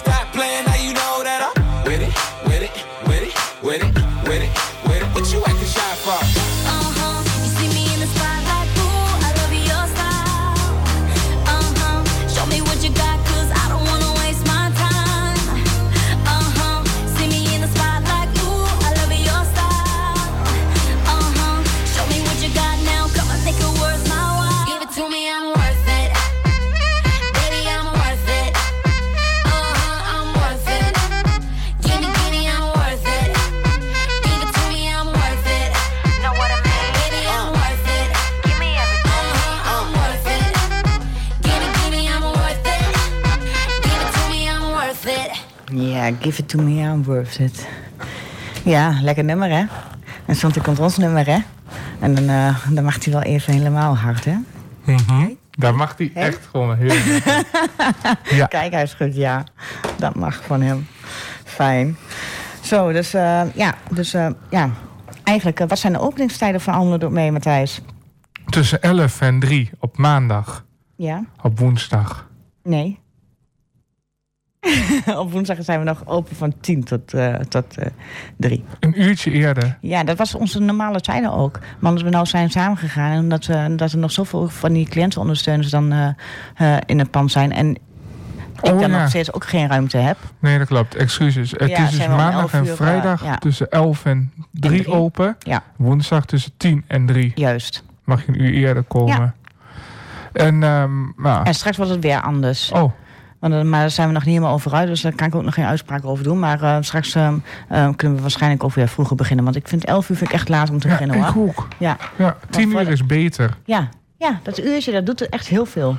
Ja, 46.05 46.13
give 46.21 46.41
it 46.41 46.49
to 46.49 46.59
me, 46.59 46.83
I'm 46.83 47.05
worth 47.05 47.39
it. 47.39 47.67
Ja, 48.65 48.99
lekker 49.03 49.25
nummer, 49.25 49.49
hè? 49.51 49.65
En 50.27 50.37
soms 50.37 50.59
komt 50.63 50.79
ons 50.79 50.97
nummer, 50.97 51.27
hè? 51.27 51.39
En 52.01 52.15
dan, 52.15 52.29
eh, 52.29 52.57
dan 52.71 52.85
mag 52.85 53.05
hij 53.05 53.13
wel 53.13 53.23
even 53.23 53.53
helemaal 53.53 53.97
hard, 53.97 54.25
hè? 54.25 54.37
Daar 55.51 55.75
mag 55.75 55.95
hij 55.97 56.11
echt 56.15 56.47
gewoon 56.51 56.77
heel. 56.77 56.95
Ja. 58.39 58.47
Kijk, 58.47 58.73
hij 58.73 58.87
schudt 58.87 59.17
ja. 59.17 59.45
Dat 59.99 60.15
mag 60.15 60.43
van 60.45 60.61
hem. 60.61 60.87
Fijn. 61.45 61.97
Zo, 62.61 62.93
dus 62.93 63.15
eh, 63.15 63.43
ja, 63.55 63.75
dus 63.91 64.15
eh, 64.15 64.29
ja. 64.51 64.71
Eigenlijk, 65.23 65.59
wat 65.59 65.79
zijn 65.79 65.93
de 65.93 66.01
openingstijden 66.01 66.61
van 66.61 66.75
Almelo 66.75 67.11
Mee, 67.11 67.33
Matthijs? 67.33 67.81
Tussen 68.47 68.83
11 68.83 69.21
en 69.21 69.41
3 69.41 69.71
op 69.79 69.97
maandag. 69.97 70.65
Ja? 70.97 71.25
Op 71.43 71.59
woensdag. 71.59 72.29
Nee. 72.63 73.03
Op 75.21 75.33
woensdag 75.33 75.57
zijn 75.61 75.79
we 75.79 75.85
nog 75.85 76.03
open 76.07 76.37
van 76.37 76.55
10 76.61 76.85
tot, 76.85 77.15
eh 77.15 77.35
tot 77.35 77.79
eh 77.79 77.87
3. 78.37 78.65
Een 78.81 79.03
uurtje 79.03 79.31
eerder. 79.31 79.79
Ja, 79.81 80.05
dat 80.05 80.19
was 80.19 80.35
onze 80.35 80.61
normale 80.61 81.01
tijden 81.01 81.33
ook. 81.33 81.59
Maar 81.79 81.91
omdat 81.91 82.05
we 82.05 82.11
nou 82.11 82.27
zijn 82.27 82.51
samengegaan 82.51 83.11
en 83.13 83.19
omdat, 83.19 83.47
we, 83.47 83.75
dat 83.77 83.93
er 83.93 83.99
nog 83.99 84.13
zoveel 84.13 84.49
van 84.49 84.73
die 84.73 84.89
cliëntenondersteuners 84.89 85.71
dan 85.71 85.93
eh, 86.57 86.77
in 86.87 86.99
het 86.99 87.11
pand 87.11 87.31
zijn. 87.33 87.53
En 87.53 87.71
ik 87.71 87.81
Oh, 88.73 88.81
dan 88.81 88.91
ja. 88.91 88.99
nog 89.01 89.09
steeds 89.09 89.33
ook 89.33 89.45
geen 89.47 89.69
ruimte 89.69 89.97
heb. 89.97 90.17
Nee, 90.39 90.59
dat 90.59 90.67
klopt. 90.67 90.95
Excuses. 90.95 91.51
Het 91.51 91.71
Ja, 91.71 91.85
is 91.85 91.91
dus 91.91 92.07
maandag 92.07 92.41
11 92.41 92.53
en 92.53 92.67
uur, 92.67 92.75
vrijdag 92.75 93.25
ja. 93.25 93.37
tussen 93.37 93.71
11 93.71 94.05
en 94.05 94.33
3 94.51 94.83
drie. 94.83 94.93
open. 94.95 95.37
Ja, 95.39 95.63
Woensdag 95.77 96.25
tussen 96.25 96.53
10 96.57 96.85
en 96.87 97.07
3 97.07 97.33
juist. 97.35 97.85
mag 98.05 98.27
je 98.27 98.33
een 98.33 98.43
uur 98.43 98.53
eerder 98.53 98.83
komen. 98.83 99.35
En, 100.33 100.63
ehm, 100.63 101.23
nou, 101.23 101.45
En 101.47 101.55
straks 101.55 101.77
wordt 101.77 101.93
het 101.93 102.03
weer 102.03 102.21
anders. 102.21 102.71
oh, 102.73 102.93
Want, 103.45 103.57
eh, 103.57 103.63
maar 103.63 103.81
daar 103.81 103.91
zijn 103.91 104.07
we 104.07 104.13
nog 104.13 104.25
niet 104.25 104.35
helemaal 104.35 104.55
over 104.55 104.73
uit, 104.73 104.89
dus 104.89 105.01
daar 105.01 105.15
kan 105.15 105.27
ik 105.27 105.35
ook 105.35 105.43
nog 105.43 105.55
geen 105.55 105.65
uitspraak 105.65 106.05
over 106.05 106.25
doen. 106.25 106.39
Maar 106.39 106.63
eh, 106.63 106.77
straks 106.81 107.15
eh, 107.15 107.27
eh, 107.69 107.89
kunnen 107.97 108.17
we 108.17 108.23
waarschijnlijk 108.23 108.65
ook 108.65 108.75
weer 108.75 108.89
vroeger 108.89 109.17
beginnen. 109.17 109.45
Want 109.45 109.57
ik 109.57 109.69
vind 109.69 109.85
11 109.85 110.09
uur 110.09 110.17
vind 110.17 110.31
ik 110.31 110.35
echt 110.35 110.49
laat 110.49 110.71
om 110.71 110.79
te 110.79 110.89
ja, 110.89 110.93
beginnen 110.93 111.17
ik 111.19 111.25
hoor. 111.25 111.49
ook. 111.49 111.69
Ja, 111.79 111.97
Ja, 112.19 112.37
10 112.51 112.71
voor 112.71 112.81
uur 112.81 112.91
is 112.91 113.07
beter. 113.07 113.57
ja, 113.65 113.89
ja, 114.19 114.41
dat 114.43 114.59
uurtje 114.59 114.93
dat 114.93 115.07
doet 115.07 115.21
er 115.21 115.29
echt 115.29 115.47
heel 115.47 115.67
veel. 115.67 115.97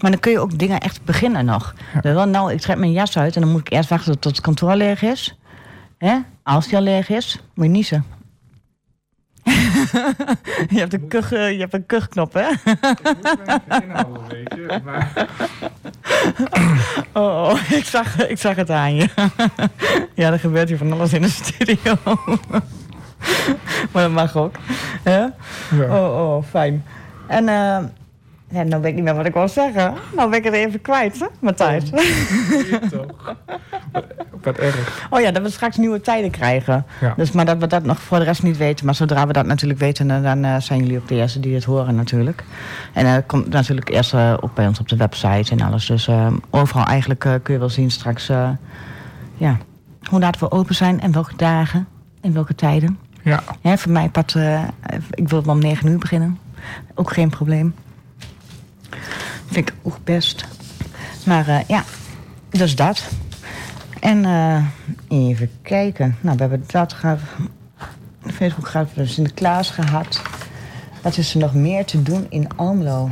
Maar 0.00 0.10
dan 0.10 0.20
kun 0.20 0.32
je 0.32 0.38
ook 0.38 0.58
dingen 0.58 0.80
echt 0.80 1.04
beginnen 1.04 1.44
nog. 1.44 1.74
Dus 2.00 2.14
nou, 2.14 2.52
ik 2.52 2.60
trek 2.60 2.76
mijn 2.76 2.92
jas 2.92 3.18
uit 3.18 3.34
en 3.34 3.40
dan 3.40 3.50
moet 3.50 3.60
ik 3.60 3.72
eerst 3.72 3.88
wachten 3.88 4.18
tot 4.18 4.32
het 4.32 4.40
kantoor 4.40 4.74
leeg 4.74 5.02
is. 5.02 5.38
Hè? 5.98 6.18
Als 6.42 6.66
die 6.66 6.76
al 6.76 6.82
leeg 6.82 7.08
is, 7.08 7.40
moet 7.54 7.64
je 7.64 7.70
niezen. 7.70 8.04
je, 10.74 10.78
hebt 10.78 10.92
een 10.92 11.08
kuch, 11.08 11.32
eh, 11.32 11.52
je 11.52 11.58
hebt 11.58 11.74
een 11.74 11.86
kuchknop, 11.86 12.32
hè? 12.32 12.46
Oh, 17.12 17.48
oh, 17.48 17.70
ik, 17.70 17.84
zag, 17.84 18.26
ik 18.26 18.38
zag 18.38 18.56
het 18.56 18.70
aan 18.70 18.94
je. 18.94 19.08
ja, 20.14 20.32
er 20.32 20.38
gebeurt 20.38 20.68
hier 20.68 20.78
van 20.78 20.92
alles 20.92 21.12
in 21.12 21.22
de 21.22 21.28
studio. 21.28 21.94
maar 23.92 24.02
dat 24.02 24.10
mag 24.10 24.36
ook. 24.36 24.54
Ja. 25.04 25.34
Oh, 25.72 26.34
oh, 26.36 26.44
fijn. 26.50 26.84
En 27.26 27.48
eh 27.48 27.78
ja, 28.50 28.62
nou 28.62 28.82
weet 28.82 28.90
ik 28.90 28.94
niet 28.94 29.04
meer 29.04 29.14
wat 29.14 29.26
ik 29.26 29.34
wou 29.34 29.48
zeggen. 29.48 29.94
Nou 30.16 30.30
ben 30.30 30.38
ik 30.38 30.44
het 30.44 30.54
even 30.54 30.80
kwijt, 30.80 31.18
hè, 31.18 31.26
Matthijs. 31.40 31.90
toch? 32.90 33.34
Wat 34.42 34.58
erg. 34.58 35.06
Oh 35.10 35.20
ja, 35.20 35.30
dat 35.30 35.42
we 35.42 35.50
straks 35.50 35.76
nieuwe 35.76 36.00
tijden 36.00 36.30
krijgen. 36.30 36.84
Ja. 37.00 37.14
Dus, 37.16 37.32
maar 37.32 37.44
dat 37.44 37.58
we 37.58 37.66
dat 37.66 37.82
nog 37.84 38.00
voor 38.00 38.18
de 38.18 38.24
rest 38.24 38.42
niet 38.42 38.56
weten. 38.56 38.84
Maar 38.86 38.94
zodra 38.94 39.26
we 39.26 39.32
dat 39.32 39.46
natuurlijk 39.46 39.80
weten, 39.80 40.22
dan, 40.22 40.44
eh, 40.44 40.56
zijn 40.60 40.80
jullie 40.80 40.98
ook 40.98 41.08
de 41.08 41.14
eerste 41.14 41.40
die 41.40 41.54
het 41.54 41.64
horen 41.64 41.94
natuurlijk. 41.94 42.44
En 42.94 43.14
dat 43.14 43.26
komt 43.26 43.48
natuurlijk 43.48 43.88
eerst 43.88 44.14
eh, 44.14 44.34
ook 44.40 44.54
bij 44.54 44.66
ons 44.66 44.80
op 44.80 44.88
de 44.88 44.96
website 44.96 45.52
en 45.52 45.60
alles. 45.60 45.86
Dus 45.86 46.08
eh, 46.08 46.26
overal 46.50 46.84
eigenlijk 46.84 47.24
eh, 47.24 47.34
kun 47.42 47.54
je 47.54 47.60
wel 47.60 47.68
zien 47.68 47.90
straks 47.90 48.28
eh, 48.28 48.50
ja, 49.36 49.56
hoe 50.10 50.20
laat 50.20 50.38
we 50.38 50.50
open 50.50 50.74
zijn 50.74 51.00
en 51.00 51.12
welke 51.12 51.36
dagen 51.36 51.86
en 52.20 52.32
welke 52.32 52.54
tijden. 52.54 52.98
Ja, 53.22 53.42
Hè, 53.62 53.78
voor 53.78 53.92
mij 53.92 54.10
eh, 54.34 54.62
ik 55.10 55.28
wil 55.28 55.44
wel 55.44 55.54
om 55.54 55.60
9 55.60 55.88
uur 55.88 55.98
beginnen. 55.98 56.38
Ook 56.94 57.12
geen 57.12 57.30
probleem. 57.30 57.74
Vind 59.46 59.68
ik 59.68 59.74
ook 59.82 59.98
best. 60.04 60.44
Maar 61.26 61.48
eh, 61.48 61.60
ja, 61.66 61.84
dus 62.50 62.76
dat. 62.76 63.08
En 64.00 64.24
eh, 64.24 64.64
even 65.08 65.50
kijken. 65.62 66.16
Nou, 66.20 66.36
we 66.36 66.40
hebben 66.40 66.64
dat 66.66 66.92
gehad. 66.92 67.18
Facebook 68.32 68.68
gehad, 68.68 68.86
we 68.86 68.92
hebben 68.94 69.12
Sinterklaas 69.12 69.70
gehad. 69.70 70.22
Wat 71.02 71.16
is 71.16 71.34
er 71.34 71.40
nog 71.40 71.54
meer 71.54 71.84
te 71.84 72.02
doen 72.02 72.26
in 72.28 72.48
Almelo? 72.56 73.10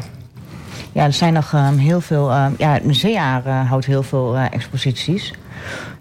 Ja, 0.93 1.05
er 1.05 1.13
zijn 1.13 1.33
nog 1.33 1.53
ehm, 1.53 1.77
heel 1.77 2.01
veel... 2.01 2.31
ehm, 2.31 2.53
ja, 2.59 2.73
het 2.73 2.85
museum 2.85 3.43
eh, 3.45 3.69
houdt 3.69 3.87
heel 3.87 4.03
veel 4.03 4.37
exposities. 4.37 5.33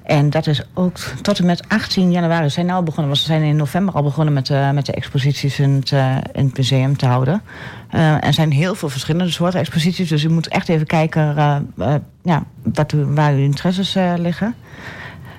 En 0.06 0.30
dat 0.30 0.48
is 0.48 0.62
ook 0.74 0.98
tot 0.98 1.40
en 1.40 1.46
met 1.46 1.70
18 1.70 2.12
januari. 2.12 2.44
Ze 2.44 2.50
zijn 2.50 2.66
nou 2.66 2.84
begonnen, 2.84 3.08
want 3.08 3.20
ze 3.20 3.26
zijn 3.26 3.42
in 3.42 3.56
november 3.56 3.94
al 3.94 4.04
begonnen 4.04 4.34
met, 4.34 4.50
eh, 4.50 4.72
met 4.72 4.86
de 4.86 4.92
exposities 4.92 5.60
in 5.60 5.70
het, 5.70 5.92
eh, 5.92 6.16
in 6.34 6.46
het 6.46 6.58
museum 6.58 6.98
te 6.98 7.06
houden. 7.06 7.42
Eh, 7.90 8.24
er 8.24 8.34
zijn 8.34 8.52
heel 8.52 8.76
veel 8.76 8.90
verschillende 8.90 9.32
soorten 9.32 9.60
exposities. 9.60 10.10
Dus 10.10 10.24
u 10.24 10.30
moet 10.30 10.48
echt 10.48 10.70
even 10.70 10.88
kijken 10.88 11.36
ja, 12.24 12.44
wat 12.64 12.92
waar 12.92 13.34
uw 13.34 13.44
interesses 13.44 13.94
liggen. 14.18 14.56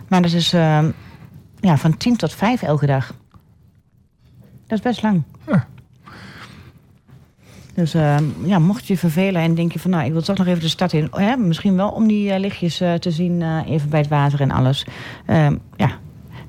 Maar 0.09 0.23
dat 0.23 0.33
is 0.33 0.51
ja, 1.61 1.77
van 1.77 1.97
10 1.97 2.17
tot 2.17 2.33
5 2.33 2.63
elke 2.63 2.87
dag. 2.87 3.15
Dat 4.67 4.79
is 4.79 4.81
best 4.81 5.03
lang. 5.03 5.23
Dus 7.77 7.95
eh, 7.95 8.17
ja, 8.45 8.59
mocht 8.59 8.87
je 8.87 8.97
vervelen 8.97 9.43
en 9.43 9.55
denk 9.55 9.73
je 9.73 9.79
van... 9.79 9.91
nou, 9.91 10.05
ik 10.05 10.13
wil 10.13 10.23
toch 10.23 10.37
nog 10.37 10.47
even 10.47 10.61
de 10.61 10.69
stad 10.69 10.93
in. 10.93 11.09
Hè, 11.11 11.37
misschien 11.37 11.77
wel 11.77 11.89
om 11.89 12.07
die 12.07 12.33
eh, 12.33 12.41
lichtjes 12.41 12.81
eh, 12.81 12.95
te 12.95 13.11
zien, 13.11 13.43
eh, 13.43 13.71
even 13.71 13.89
bij 13.89 14.01
het 14.01 14.09
water 14.09 14.41
en 14.41 14.51
alles. 14.51 14.87
Ehm, 15.27 15.57
ja, 15.77 15.91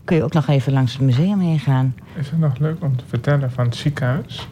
kun 0.04 0.16
je 0.16 0.24
ook 0.24 0.34
nog 0.34 0.48
even 0.48 0.74
langs 0.74 0.94
het 0.94 1.02
museum 1.02 1.40
heen 1.40 1.60
gaan. 1.60 1.96
Is 2.16 2.30
het 2.30 2.40
nog 2.40 2.58
leuk 2.58 2.84
om 2.84 2.98
te 2.98 3.04
vertellen 3.08 3.52
van 3.52 3.66
het 3.66 3.76
ziekenhuis? 3.76 4.48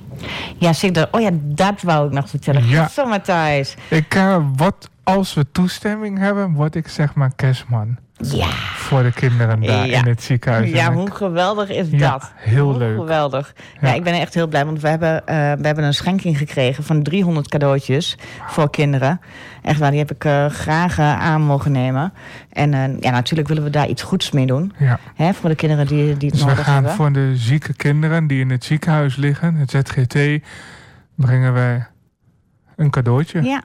Ja, 0.58 0.74
zeker. 0.74 1.08
Oh 1.12 1.22
ja, 1.22 1.30
dat 1.34 1.82
wou 1.82 2.08
ik 2.08 2.14
nog 2.14 2.30
vertellen. 2.30 2.68
Ja. 2.68 2.88
Zo, 2.88 3.06
Matthijs. 3.06 3.76
Ik, 3.90 4.20
wat, 4.56 4.90
als 5.04 5.34
we 5.34 5.46
toestemming 5.52 6.18
hebben, 6.18 6.54
word 6.54 6.76
ik 6.76 6.88
zeg 6.88 7.14
maar 7.14 7.32
kerstman. 7.36 7.98
Ja. 8.18 8.48
Voor 8.76 9.04
de 9.04 9.12
kinderen 9.12 9.62
daar 9.62 9.88
Ja. 9.88 9.98
in 10.00 10.08
het 10.08 10.24
ziekenhuis. 10.24 10.70
Ja, 10.70 10.94
hoe 10.94 11.12
geweldig 11.12 11.70
is 11.70 11.88
Ja, 11.90 12.12
dat? 12.12 12.32
heel 12.36 12.70
Hoe 12.70 12.78
leuk. 12.78 12.98
Geweldig. 12.98 13.54
Ja. 13.82 13.94
Ik 13.94 14.04
ben 14.04 14.14
echt 14.14 14.34
heel 14.34 14.48
blij, 14.48 14.66
want 14.66 14.82
we 14.82 14.88
hebben, 14.88 15.28
eh, 15.28 15.36
we 15.36 15.66
hebben 15.66 15.84
een 15.84 15.94
schenking 15.94 16.38
gekregen 16.38 16.84
van 16.84 17.04
300 17.04 17.48
cadeautjes 17.48 18.18
voor 18.48 18.70
kinderen. 18.70 19.22
Echt 19.62 19.80
waar, 19.80 19.90
die 19.90 20.00
heb 20.00 20.12
ik 20.12 20.26
eh, 20.26 20.46
graag 20.46 20.98
eh, 20.98 21.20
aan 21.20 21.42
mogen 21.42 21.72
nemen. 21.72 22.14
En 22.50 22.98
ja, 23.00 23.12
natuurlijk 23.12 23.48
willen 23.48 23.64
we 23.64 23.70
daar 23.70 23.88
iets 23.88 24.02
goeds 24.04 24.32
mee 24.32 24.46
doen. 24.46 24.74
Ja. 24.78 25.00
Hè, 25.16 25.34
voor 25.34 25.50
de 25.50 25.56
kinderen 25.56 25.88
die, 25.88 25.98
die 26.18 26.30
het 26.30 26.32
Dus 26.32 26.40
we 26.40 26.46
nodig 26.50 26.66
gaan 26.66 26.74
hebben. 26.74 26.92
voor 26.94 27.12
de 27.12 27.32
zieke 27.36 27.74
kinderen 27.74 28.28
die 28.28 28.40
in 28.40 28.50
het 28.50 28.64
ziekenhuis 28.64 29.16
liggen, 29.16 29.56
het 29.56 29.70
ZGT, 29.72 30.18
brengen 31.16 31.54
wij 31.54 31.88
een 32.76 32.90
cadeautje. 32.90 33.42
Ja. 33.42 33.64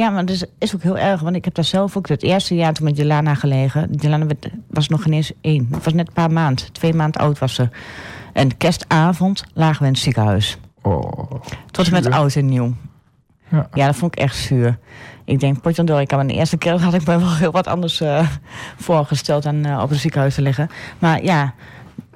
Ja, 0.00 0.10
maar 0.10 0.24
dat 0.24 0.34
is, 0.34 0.44
is 0.58 0.74
ook 0.74 0.82
heel 0.82 0.98
erg. 0.98 1.20
Want 1.20 1.36
ik 1.36 1.44
heb 1.44 1.54
daar 1.54 1.64
zelf 1.64 1.96
ook 1.96 2.08
het 2.08 2.22
eerste 2.22 2.54
jaar 2.54 2.72
toen 2.72 2.84
met 2.84 2.96
Jelana 2.96 3.34
gelegen. 3.34 3.88
Jelana 3.92 4.26
was 4.66 4.88
nog 4.88 5.06
ineens 5.06 5.32
één. 5.40 5.68
Het 5.70 5.84
was 5.84 5.92
net 5.92 6.06
een 6.08 6.12
paar 6.12 6.30
maanden. 6.30 6.72
Twee 6.72 6.94
maanden 6.94 7.20
oud 7.20 7.38
was 7.38 7.54
ze. 7.54 7.68
En 8.32 8.56
kerstavond 8.56 9.44
lagen 9.54 9.80
we 9.80 9.86
in 9.86 9.92
het 9.92 10.02
ziekenhuis. 10.02 10.58
Oh, 10.82 11.30
Tot 11.70 11.86
en 11.86 11.92
met 11.92 12.10
oud 12.10 12.34
en 12.34 12.46
nieuw. 12.46 12.74
Ja. 13.48 13.68
Ja, 13.72 13.86
dat 13.86 13.96
vond 13.96 14.12
ik 14.12 14.18
echt 14.18 14.36
zuur. 14.36 14.78
Ik 15.24 15.40
denk, 15.40 15.60
potjandor, 15.60 16.00
ik 16.00 16.10
had 16.10 16.28
de 16.28 16.34
eerste 16.34 16.56
keer 16.56 16.80
had 16.82 16.94
ik 16.94 17.06
me 17.06 17.18
wel 17.18 17.36
heel 17.36 17.52
wat 17.52 17.66
anders 17.66 18.00
eh, 18.00 18.28
voorgesteld 18.76 19.42
dan 19.42 19.64
eh, 19.64 19.82
op 19.82 19.88
het 19.88 19.98
ziekenhuis 19.98 20.34
te 20.34 20.42
liggen. 20.42 20.70
Maar 20.98 21.22
ja, 21.22 21.54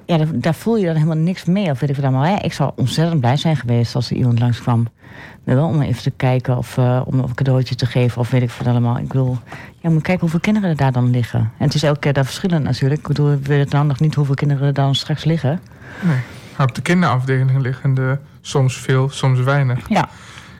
ja 0.05 0.25
daar, 0.33 0.55
voel 0.55 0.77
je 0.77 0.85
dan 0.85 0.95
helemaal 0.95 1.17
niks 1.17 1.45
mee. 1.45 1.69
Of 1.69 1.79
weet 1.79 1.89
ik 1.89 1.95
wat 1.95 2.05
allemaal. 2.05 2.35
Hè? 2.35 2.35
Ik 2.41 2.53
zou 2.53 2.71
ontzettend 2.75 3.19
blij 3.19 3.37
zijn 3.37 3.57
geweest 3.57 3.95
als 3.95 4.09
er 4.09 4.15
iemand 4.15 4.39
langskwam. 4.39 4.87
Wel 5.43 5.67
om 5.67 5.81
even 5.81 6.03
te 6.03 6.11
kijken 6.11 6.57
of 6.57 6.77
eh, 6.77 7.01
om 7.05 7.19
een 7.19 7.33
cadeautje 7.33 7.75
te 7.75 7.85
geven 7.85 8.21
of 8.21 8.29
weet 8.29 8.41
ik 8.41 8.51
wat 8.51 8.67
allemaal. 8.67 8.97
Ik 8.97 9.13
wil, 9.13 9.37
ja, 9.79 9.89
moet 9.89 10.01
kijken 10.01 10.21
hoeveel 10.21 10.39
kinderen 10.39 10.69
er 10.69 10.75
daar 10.75 10.91
dan 10.91 11.09
liggen. 11.09 11.39
En 11.39 11.65
het 11.65 11.73
is 11.73 11.83
elke 11.83 11.99
keer 11.99 12.13
daar 12.13 12.25
verschillend 12.25 12.63
natuurlijk. 12.63 13.01
Ik 13.01 13.07
bedoel, 13.07 13.27
we 13.27 13.37
weten 13.37 13.69
dan 13.69 13.87
nog 13.87 13.99
niet 13.99 14.15
hoeveel 14.15 14.35
kinderen 14.35 14.67
er 14.67 14.73
dan 14.73 14.95
straks 14.95 15.23
liggen. 15.23 15.59
Nee. 16.01 16.19
Op 16.59 16.75
de 16.75 16.81
kinderafdeling 16.81 17.61
liggen 17.61 17.97
er 17.97 18.19
soms 18.41 18.77
veel, 18.77 19.09
soms 19.09 19.39
weinig. 19.39 19.89
Ja. 19.89 20.09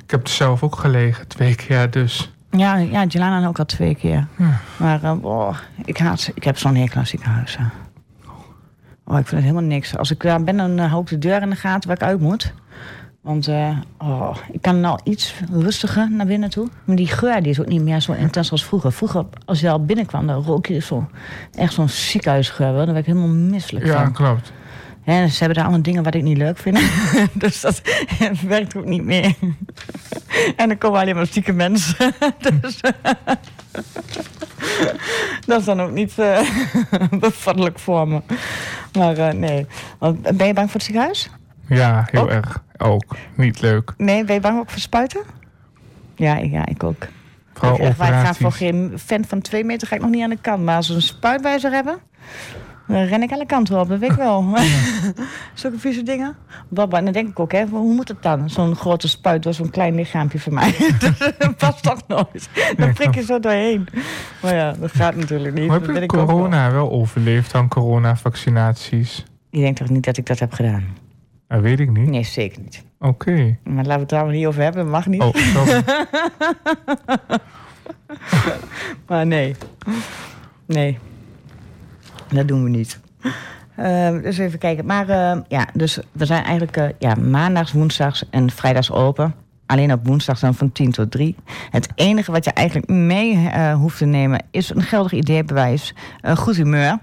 Ik 0.04 0.12
heb 0.12 0.24
er 0.24 0.30
zelf 0.30 0.64
ook 0.64 0.76
gelegen, 0.76 1.28
twee 1.28 1.56
keer 1.56 1.92
dus. 1.92 2.32
Ja, 2.50 2.76
ja 2.76 3.04
Jelana 3.04 3.48
ook 3.48 3.60
al 3.60 3.66
twee 3.66 3.96
keer. 3.96 4.28
Ja. 4.38 4.60
Maar 4.78 5.14
oh, 5.22 5.58
ik, 5.86 5.98
haat, 5.98 6.32
ik 6.34 6.44
heb 6.44 6.58
zo'n 6.58 6.76
hekel 6.76 7.00
aan 7.00 7.06
ziekenhuizen. 7.06 7.72
Oh, 9.08 9.18
ik 9.20 9.28
vind 9.28 9.42
het 9.42 9.50
helemaal 9.52 9.70
niks. 9.70 9.98
Als 9.98 10.12
ik 10.12 10.22
daar 10.22 10.44
ben, 10.44 10.58
dan 10.58 10.80
eh, 10.80 10.90
hou 10.90 11.02
ik 11.02 11.08
de 11.10 11.18
deur 11.18 11.42
in 11.42 11.50
de 11.50 11.56
gaten 11.56 11.88
waar 11.88 11.98
ik 11.98 12.04
uit 12.04 12.20
moet. 12.20 12.54
Want 13.22 13.48
eh, 13.48 13.78
oh, 13.98 14.36
ik 14.52 14.62
kan 14.62 14.80
nou 14.80 15.00
iets 15.04 15.36
rustiger 15.52 16.12
naar 16.12 16.26
binnen 16.26 16.50
toe. 16.50 16.68
Maar 16.86 16.96
die 16.96 17.08
geur 17.08 17.42
die 17.42 17.52
is 17.52 17.60
ook 17.60 17.68
niet 17.68 17.82
meer 17.82 18.00
zo 18.00 18.12
intens 18.12 18.52
als 18.52 18.66
vroeger. 18.66 18.92
Vroeger, 18.92 19.26
als 19.46 19.60
je 19.60 19.70
al 19.70 19.86
binnenkwam, 19.86 20.28
dan 20.28 20.44
rook 20.44 20.66
je 20.66 20.80
zo, 20.80 21.10
echt 21.54 21.74
zo'n 21.74 21.90
ziekenhuisgeur. 21.90 22.74
Daar 22.74 22.86
werd 22.86 22.98
ik 22.98 23.06
helemaal 23.06 23.28
misselijk 23.28 23.86
Ja, 23.86 24.04
van. 24.04 24.14
klopt. 24.14 24.52
Hè, 25.02 25.28
ze 25.28 25.38
hebben 25.38 25.56
daar 25.56 25.64
allemaal 25.66 25.84
dingen 25.84 26.04
wat 26.04 26.14
ik 26.14 26.24
niet 26.24 26.38
leuk 26.38 26.58
vind. 26.58 26.80
dus 27.34 27.62
dat 27.62 27.82
werkt 28.48 28.76
ook 28.76 28.86
niet 28.86 29.04
meer. 29.04 29.34
en 30.56 30.68
dan 30.68 30.78
komen 30.78 31.00
alleen 31.00 31.16
maar 31.16 31.26
zieke 31.26 31.54
mensen. 31.54 32.14
dus, 32.62 32.80
dat 35.48 35.60
is 35.60 35.66
dan 35.66 35.82
ook 35.82 35.92
niet 35.92 36.20
eh 36.20 36.40
bevattelijk 37.20 37.80
voor 37.80 38.08
me. 38.08 38.22
Maar 38.98 39.18
eh, 39.18 39.34
nee. 39.34 39.66
Want, 40.00 40.38
Ben 40.38 40.48
je 40.48 40.54
bang 40.54 40.66
voor 40.72 40.80
het 40.80 40.84
ziekenhuis? 40.84 41.30
Ja, 41.68 42.08
heel 42.12 42.22
Ook? 42.22 42.30
erg. 42.30 42.64
Ook. 42.78 43.16
Niet 43.36 43.62
leuk. 43.62 43.94
Nee, 43.98 44.24
ben 44.24 44.36
je 44.36 44.42
bang 44.42 44.60
ook 44.60 44.70
voor 44.70 44.80
spuiten? 44.80 45.22
Ja, 46.16 46.38
ik- 46.38 46.52
ja 46.52 46.66
ik 46.66 46.84
ook. 46.84 47.08
Vooral 47.54 47.80
ik, 47.80 47.88
ik 47.88 47.96
ga 47.98 48.34
voor 48.34 48.52
geen 48.52 48.94
fan 49.06 49.26
van 49.26 49.42
twee 49.42 49.64
meter 49.64 49.88
ga 49.88 49.96
ik 49.96 50.02
nog 50.02 50.10
niet 50.10 50.24
aan 50.24 50.30
de 50.30 50.38
kant. 50.42 50.64
Maar 50.64 50.76
als 50.76 50.88
ze 50.88 50.94
een 50.94 51.02
spuitwijzer 51.02 51.72
hebben, 51.72 51.98
dan 52.88 53.04
ren 53.04 53.22
ik 53.22 53.32
alle 53.32 53.46
kanten 53.46 53.80
op. 53.80 53.90
Dat 53.90 54.00
weet 54.00 54.12
ik 54.12 54.18
wel. 54.18 54.58
Zulke 55.54 55.80
vieze 55.80 56.04
dingen. 56.04 56.36
Baba, 56.70 56.98
en 56.98 57.04
dan 57.04 57.14
denk 57.14 57.28
ik 57.28 57.40
ook, 57.40 57.52
hè, 57.52 57.66
hoe 57.66 57.94
moet 57.94 58.08
het 58.08 58.24
dan? 58.24 58.50
Zo'n 58.50 58.76
grote 58.76 59.08
spuit 59.08 59.44
door 59.44 59.54
zo'n 59.54 59.70
klein 59.70 59.96
lichaampje 59.96 60.40
van 60.40 60.54
mij. 60.54 60.76
dat 61.38 61.58
past 61.58 61.84
toch 61.84 62.08
nooit. 62.08 62.50
Dan 62.78 62.94
prik 62.94 63.16
je 63.16 63.24
zo 63.24 63.40
doorheen. 63.40 63.88
Maar 64.42 64.56
ja, 64.56 64.72
dat 64.80 64.92
gaat 64.92 65.16
natuurlijk 65.16 65.56
niet. 65.56 65.68
Maar 65.68 65.82
heb 65.82 65.88
je 65.88 65.94
wel. 65.94 66.26
corona 66.26 66.72
wel 66.72 66.92
overleefd 66.92 67.52
dan 67.52 67.68
coronavaccinaties? 67.68 69.26
Je 69.50 69.60
denkt 69.60 69.80
toch 69.80 69.90
niet 69.90 70.04
dat 70.04 70.18
ik 70.18 70.26
dat 70.26 70.40
heb 70.40 70.54
gedaan? 70.54 70.84
Dat 71.48 71.62
weet 71.62 71.80
ik 71.80 71.92
niet. 71.92 72.10
Nee, 72.10 72.24
zeker 72.24 72.62
niet. 72.62 72.84
Oké. 73.00 73.58
Maar 73.64 73.76
laten 73.76 73.94
we 73.94 74.00
het 74.00 74.10
daar 74.10 74.26
maar 74.26 74.34
niet 74.34 74.46
over 74.46 74.62
hebben. 74.62 74.82
Dat 74.84 74.92
mag 74.92 75.06
niet. 75.08 75.22
Oh, 75.22 75.34
sorry. 75.34 75.84
Maar 79.08 79.28
nee. 79.28 79.56
Nee. 80.66 80.98
Dat 82.30 82.48
doen 82.48 82.64
we 82.64 82.70
niet. 82.70 83.00
Ehm, 83.76 84.22
dus 84.22 84.38
even 84.38 84.60
kijken. 84.60 84.86
Maar 84.86 85.10
ehm, 85.10 85.42
ja, 85.48 85.68
dus 85.74 86.00
we 86.12 86.26
zijn 86.26 86.44
eigenlijk 86.44 86.78
eh, 86.78 86.90
ja, 87.00 87.16
maandags, 87.16 87.72
woensdags 87.72 88.30
en 88.30 88.50
vrijdags 88.50 88.92
open. 88.92 89.36
Alleen 89.66 89.94
op 89.94 90.08
woensdag 90.08 90.40
dan 90.40 90.56
van 90.56 90.72
10 90.72 90.92
tot 90.92 91.12
3. 91.12 91.36
Het 91.70 91.90
enige 91.96 92.32
wat 92.32 92.46
je 92.46 92.52
eigenlijk 92.52 92.88
mee 92.88 93.48
eh, 93.50 93.74
hoeft 93.74 93.98
te 93.98 94.06
nemen 94.06 94.44
is 94.52 94.70
een 94.70 94.82
geldig 94.82 95.12
ideebewijs. 95.12 95.94
Goed 96.36 96.56
humeur. 96.56 96.98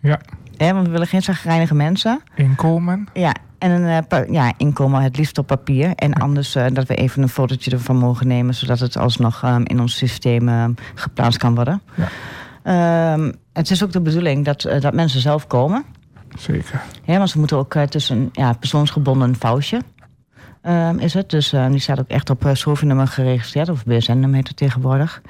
Ja. 0.00 0.20
Hè, 0.56 0.72
want 0.72 0.86
we 0.86 0.92
willen 0.92 1.06
geen 1.06 1.22
zagrijnige 1.22 1.74
mensen. 1.74 2.20
Inkomen? 2.34 3.08
Ja, 3.12 3.34
en 3.58 3.70
een 3.70 4.04
eh, 4.08 4.32
ja, 4.32 4.52
inkomen 4.56 5.02
het 5.02 5.16
liefst 5.16 5.38
op 5.38 5.46
papier. 5.46 5.94
En 5.94 6.12
anders 6.12 6.54
eh, 6.54 6.66
dat 6.72 6.86
we 6.86 6.94
even 6.94 7.22
een 7.22 7.28
fotootje 7.28 7.70
ervan 7.70 7.96
mogen 7.96 8.26
nemen... 8.26 8.54
zodat 8.54 8.80
het 8.80 8.96
alsnog 8.96 9.42
ehm, 9.42 9.62
in 9.64 9.80
ons 9.80 9.96
systeem 9.96 10.74
geplaatst 10.94 11.38
kan 11.38 11.54
worden. 11.54 11.82
Ja. 11.94 12.08
Het 13.54 13.70
is 13.70 13.82
ook 13.84 13.92
de 13.92 14.00
bedoeling 14.00 14.44
dat, 14.44 14.64
eh, 14.64 14.80
dat 14.80 14.94
mensen 14.94 15.20
zelf 15.20 15.46
komen. 15.46 15.84
Zeker. 16.38 16.82
Ja, 17.04 17.16
want 17.16 17.30
ze 17.30 17.38
moeten 17.38 17.56
ook 17.56 17.74
het 17.74 17.94
is 17.94 18.08
een 18.08 18.28
ja, 18.32 18.52
persoonsgebonden 18.52 19.36
foutje. 19.36 19.80
ehm, 20.62 20.98
is 20.98 21.14
het. 21.14 21.30
Dus 21.30 21.52
eh, 21.52 21.70
die 21.70 21.78
staat 21.78 22.00
ook 22.00 22.08
echt 22.08 22.30
op 22.30 22.44
uh, 22.44 22.52
geregistreerd. 23.06 23.68
Of 23.68 23.84
BSN-nummer 23.84 24.34
heet 24.34 24.48
het 24.48 24.56
tegenwoordig. 24.56 25.22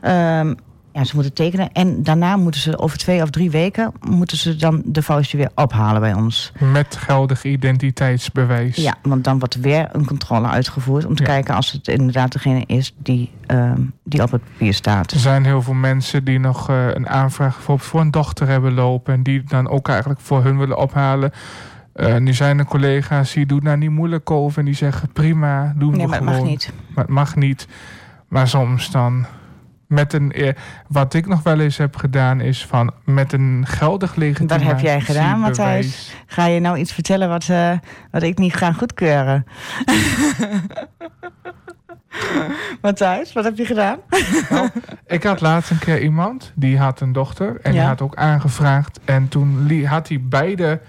Ehm, 0.00 0.54
ja, 0.96 1.04
ze 1.04 1.14
moeten 1.14 1.32
tekenen. 1.34 1.72
En 1.72 2.02
daarna 2.02 2.36
moeten 2.36 2.60
ze 2.60 2.78
over 2.78 2.98
twee 2.98 3.22
of 3.22 3.30
drie 3.30 3.50
weken... 3.50 3.92
moeten 4.08 4.36
ze 4.36 4.56
dan 4.56 4.82
de 4.84 5.02
foutje 5.02 5.36
weer 5.36 5.50
ophalen 5.54 6.00
bij 6.00 6.14
ons. 6.14 6.52
Met 6.58 6.96
geldig 6.96 7.44
identiteitsbewijs. 7.44 8.76
Ja, 8.76 8.94
want 9.02 9.24
dan 9.24 9.38
wordt 9.38 9.54
er 9.54 9.60
weer 9.60 9.88
een 9.92 10.06
controle 10.06 10.46
uitgevoerd 10.46 11.04
om 11.04 11.14
te 11.14 11.22
Ja. 11.22 11.28
kijken 11.28 11.54
als 11.54 11.72
het 11.72 11.88
inderdaad 11.88 12.32
degene 12.32 12.64
is 12.66 12.94
die, 12.98 13.30
ehm, 13.46 13.80
die 14.04 14.22
op 14.22 14.30
het 14.30 14.42
papier 14.44 14.74
staat. 14.74 15.10
Er 15.12 15.18
zijn 15.18 15.44
heel 15.44 15.62
veel 15.62 15.74
mensen 15.74 16.24
die 16.24 16.38
nog 16.38 16.68
eh, 16.68 16.86
een 16.88 17.08
aanvraag 17.08 17.54
bijvoorbeeld 17.54 17.88
voor 17.88 18.00
een 18.00 18.10
dochter 18.10 18.48
hebben 18.48 18.74
lopen. 18.74 19.14
En 19.14 19.22
die 19.22 19.42
dan 19.44 19.68
ook 19.68 19.88
eigenlijk 19.88 20.20
voor 20.20 20.44
hun 20.44 20.58
willen 20.58 20.78
ophalen. 20.78 21.30
Eh, 21.92 22.16
nu 22.16 22.34
zijn 22.34 22.58
er 22.58 22.64
collega's 22.64 23.32
die 23.32 23.46
doen 23.46 23.60
daar 23.60 23.78
niet 23.78 23.90
moeilijk 23.90 24.30
over. 24.30 24.58
En 24.58 24.64
die 24.64 24.74
zeggen 24.74 25.12
prima, 25.12 25.72
doen 25.76 25.90
Nee, 25.90 26.00
we 26.00 26.06
maar 26.06 26.16
het 26.20 26.24
mag 26.28 26.42
niet. 26.42 26.72
Maar 26.94 27.04
het 27.04 27.12
mag 27.12 27.36
niet. 27.36 27.66
Maar 28.28 28.48
soms 28.48 28.90
dan 28.90 29.26
met 29.86 30.12
een... 30.12 30.32
eh, 30.32 30.52
wat 30.88 31.14
ik 31.14 31.26
nog 31.26 31.42
wel 31.42 31.60
eens 31.60 31.76
heb 31.76 31.96
gedaan 31.96 32.40
is 32.40 32.66
van 32.66 32.92
met 33.04 33.32
een 33.32 33.64
geldig 33.66 34.14
legitimatiebewijs. 34.14 34.72
Wat 34.72 34.80
heb 34.80 35.00
jij 35.00 35.14
gedaan, 35.14 35.40
Matthijs? 35.40 36.14
Ga 36.26 36.46
je 36.46 36.60
nou 36.60 36.78
iets 36.78 36.92
vertellen 36.92 37.28
wat, 37.28 37.48
eh, 37.48 37.72
wat 38.10 38.22
ik 38.22 38.38
niet 38.38 38.54
ga 38.54 38.72
goedkeuren? 38.72 39.46
Matthijs, 42.82 43.32
wat 43.32 43.44
heb 43.44 43.56
je 43.56 43.66
gedaan? 43.66 43.98
Ik 45.06 45.22
had 45.22 45.40
laatst 45.40 45.70
een 45.70 45.78
keer 45.78 46.02
iemand, 46.02 46.52
die 46.54 46.78
had 46.78 47.00
een 47.00 47.12
dochter. 47.12 47.58
En 47.62 47.72
die 47.72 47.80
had 47.80 48.00
ook 48.00 48.16
aangevraagd. 48.16 49.00
En 49.04 49.28
toen 49.28 49.70
had 49.84 50.08
hij 50.08 50.20
beide 50.22 50.80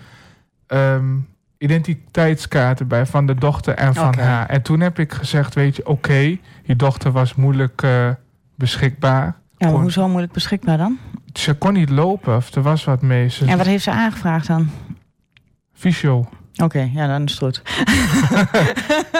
ehm, 0.68 1.16
identiteitskaarten 1.58 2.88
bij. 2.88 3.06
Van 3.06 3.26
de 3.26 3.36
dochter 3.36 3.74
en 3.74 3.94
van 3.94 4.18
haar. 4.18 4.50
En 4.50 4.62
toen 4.62 4.80
heb 4.80 5.00
ik 5.00 5.14
gezegd, 5.14 5.56
weet 5.56 5.76
je, 5.76 5.88
oké. 5.88 6.38
je 6.64 6.76
dochter 6.76 7.12
was 7.12 7.36
moeilijk 7.36 7.82
eh, 7.82 8.10
beschikbaar. 8.58 9.36
Ja, 9.58 9.72
maar 9.72 9.82
hoezo 9.82 10.08
moeilijk 10.08 10.34
beschikbaar 10.34 10.78
dan? 10.78 10.98
Ze 11.34 11.54
kon 11.54 11.74
niet 11.74 11.90
lopen 11.90 12.36
of 12.36 12.56
er 12.56 12.62
was 12.62 12.84
wat 12.84 13.02
mee. 13.02 13.30
Ze, 13.30 13.46
En 13.46 13.58
wat 13.58 13.66
heeft 13.66 13.84
ze 13.84 13.92
aangevraagd 13.92 14.48
dan? 14.48 14.70
Fysio. 15.74 16.30
Oké, 16.64 16.90
ja, 16.94 17.08
dan 17.08 17.24
is 17.24 17.32
het 17.32 17.40
goed. 17.40 17.62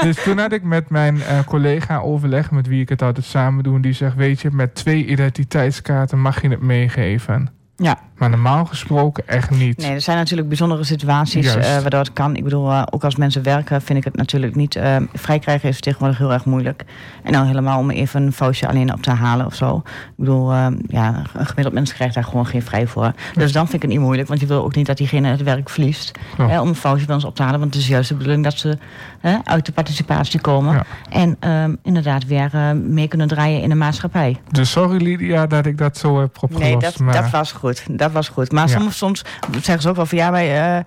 Dus 0.06 0.24
toen 0.24 0.38
had 0.38 0.52
ik 0.52 0.64
met 0.64 0.90
mijn 0.90 1.22
eh, 1.22 1.40
collega 1.46 1.98
overleg, 1.98 2.52
met 2.52 2.68
wie 2.68 2.82
ik 2.82 2.90
het 2.90 3.02
altijd 3.02 3.26
samen 3.26 3.64
doe. 3.64 3.76
En 3.76 3.82
die 3.82 3.94
zegt, 3.94 4.16
weet 4.16 4.42
je, 4.42 4.52
met 4.52 4.76
twee 4.76 5.06
identiteitskaarten 5.06 6.22
mag 6.22 6.42
je 6.42 6.50
het 6.50 6.62
meegeven. 6.62 7.50
Ja, 7.76 8.00
Maar 8.18 8.30
normaal 8.30 8.66
gesproken 8.66 9.28
echt 9.28 9.50
niet. 9.50 9.78
Nee, 9.78 9.92
er 9.92 10.02
zijn 10.02 10.18
natuurlijk 10.18 10.48
bijzondere 10.48 10.84
situaties 10.84 11.56
eh, 11.56 11.80
waardoor 11.80 12.00
het 12.00 12.14
kan. 12.14 12.36
Ik 12.36 12.44
bedoel, 12.44 12.72
eh, 12.72 12.84
ook 12.90 13.04
als 13.04 13.16
mensen 13.16 13.44
werken 13.44 13.82
vind 13.82 13.98
ik 13.98 14.04
het 14.04 14.16
natuurlijk 14.16 14.56
niet... 14.56 14.76
eh 14.76 14.96
vrij 15.14 15.40
krijgen 15.40 15.70
is 15.70 15.80
tegenwoordig 15.80 16.18
heel 16.18 16.34
erg 16.34 16.46
moeilijk. 16.46 16.84
En 17.24 17.32
dan 17.32 17.46
helemaal 17.46 17.80
om 17.80 17.90
even 17.90 18.22
een 18.22 18.32
foutje 18.32 18.68
alleen 18.68 18.94
op 18.94 19.02
te 19.02 19.12
halen 19.12 19.46
of 19.46 19.56
zo. 19.56 19.84
Ik 19.86 20.14
bedoel, 20.16 20.54
ja, 20.88 21.22
een 21.34 21.46
gemiddeld 21.46 21.74
mens 21.74 21.94
krijgt 21.94 22.14
daar 22.14 22.24
gewoon 22.24 22.46
geen 22.46 22.62
vrij 22.62 22.88
voor. 22.88 23.14
Dus 23.34 23.52
dan 23.52 23.62
vind 23.62 23.76
ik 23.76 23.82
het 23.82 23.92
niet 23.92 24.00
moeilijk, 24.00 24.28
want 24.28 24.40
je 24.40 24.46
wil 24.46 24.64
ook 24.64 24.76
niet 24.76 24.86
dat 24.86 24.98
diegene 24.98 25.28
het 25.30 25.44
werk 25.44 25.70
verliest. 25.70 26.12
Hè, 26.38 26.62
om 26.62 26.68
een 26.68 26.76
foutje 26.76 27.06
bij 27.06 27.16
ons 27.16 27.24
op 27.24 27.36
te 27.36 27.44
halen. 27.44 27.60
Want 27.60 27.74
het 27.74 27.84
is 27.84 27.90
juist 27.90 28.10
de 28.10 28.16
bedoeling 28.16 28.44
dat 28.44 28.58
ze 28.58 28.78
hè, 29.20 29.38
uit 29.44 29.66
de 29.66 29.72
participatie 29.72 30.40
komen. 30.40 30.74
Ja. 30.74 30.86
En 31.10 31.38
ehm, 31.40 31.76
inderdaad 31.84 32.26
weer 32.26 32.76
mee 32.76 33.08
kunnen 33.08 33.28
draaien 33.28 33.62
in 33.62 33.70
de 33.70 33.76
maatschappij. 33.76 34.38
Dus 34.52 34.72
sorry 34.72 35.04
Lydia 35.04 35.48
dat 35.48 35.66
ik 35.66 35.78
dat 35.78 35.98
zo 35.98 36.20
heb 36.20 36.38
opgelost. 36.42 36.64
Nee, 36.64 36.78
dat, 36.78 37.00
maar 37.00 37.22
dat 37.22 37.30
was 37.30 37.52
goed. 37.52 37.84
Dat 37.90 38.07
was 38.12 38.30
goed. 38.30 38.52
Maar 38.52 38.70
Ja. 38.70 38.80
soms, 38.80 38.98
soms 38.98 39.24
zeggen 39.52 39.82
ze 39.82 39.90
ook 39.90 39.96
wel 39.96 40.06
van 40.06 40.18
ja, 40.18 40.32
wij, 40.32 40.48
eh, 40.50 40.78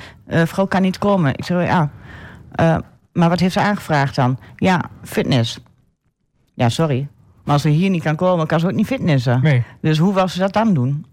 eh, 0.40 0.46
vrouw 0.46 0.66
kan 0.66 0.82
niet 0.82 0.98
komen. 0.98 1.34
Ik 1.36 1.44
zeg 1.44 1.64
ja, 1.66 1.90
eh, 2.52 2.76
maar 3.12 3.28
wat 3.28 3.40
heeft 3.40 3.52
ze 3.52 3.60
aangevraagd 3.60 4.14
dan? 4.14 4.38
Ja, 4.56 4.82
fitness. 5.02 5.58
Ja, 6.54 6.68
sorry. 6.68 7.08
Maar 7.44 7.52
als 7.54 7.62
ze 7.62 7.68
hier 7.68 7.90
niet 7.90 8.02
kan 8.02 8.16
komen, 8.16 8.46
kan 8.46 8.60
ze 8.60 8.66
ook 8.66 8.72
niet 8.72 8.86
fitnessen. 8.86 9.42
Nee, 9.42 9.62
Dus 9.80 9.98
hoe 9.98 10.14
wil 10.14 10.28
ze 10.28 10.38
dat 10.38 10.52
dan 10.52 10.74
doen? 10.74 11.06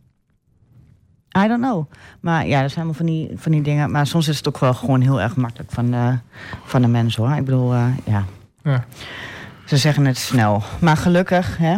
I 1.38 1.48
don't 1.48 1.62
know. 1.62 1.92
Maar 2.20 2.48
ja, 2.48 2.62
dat 2.62 2.72
zijn 2.72 2.86
allemaal 2.86 2.94
van 2.94 3.06
die, 3.06 3.32
van 3.36 3.52
die 3.52 3.62
dingen. 3.62 3.92
Maar 3.92 4.08
soms 4.08 4.28
is 4.28 4.38
het 4.38 4.48
ook 4.48 4.58
wel 4.60 4.74
gewoon 4.74 5.02
heel 5.02 5.22
erg 5.22 5.36
makkelijk 5.36 5.72
van, 5.72 6.20
van 6.66 6.82
de 6.82 6.88
mens 6.88 7.16
hoor. 7.16 7.32
Ik 7.32 7.46
bedoel, 7.46 7.74
ja. 8.04 8.24
Ja. 8.64 8.86
Ze 9.66 9.78
zeggen 9.78 10.06
het 10.06 10.18
snel. 10.18 10.64
Maar 10.80 10.98
gelukkig, 10.98 11.58
hè, 11.58 11.78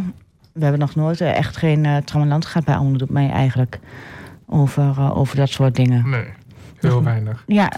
we 0.53 0.61
hebben 0.61 0.79
nog 0.79 0.95
nooit 0.95 1.21
echt 1.21 1.57
geen 1.57 1.83
uh, 1.83 1.97
trammeland 1.97 2.45
gehad 2.45 2.65
bij 2.65 2.97
doet 2.97 3.09
mij 3.09 3.29
eigenlijk. 3.29 3.79
Over, 4.49 4.83
eh, 4.83 5.17
over 5.17 5.35
dat 5.35 5.49
soort 5.49 5.75
dingen. 5.75 6.09
nee. 6.09 6.25
Heel 6.79 7.03
weinig. 7.03 7.43
Ja, 7.47 7.71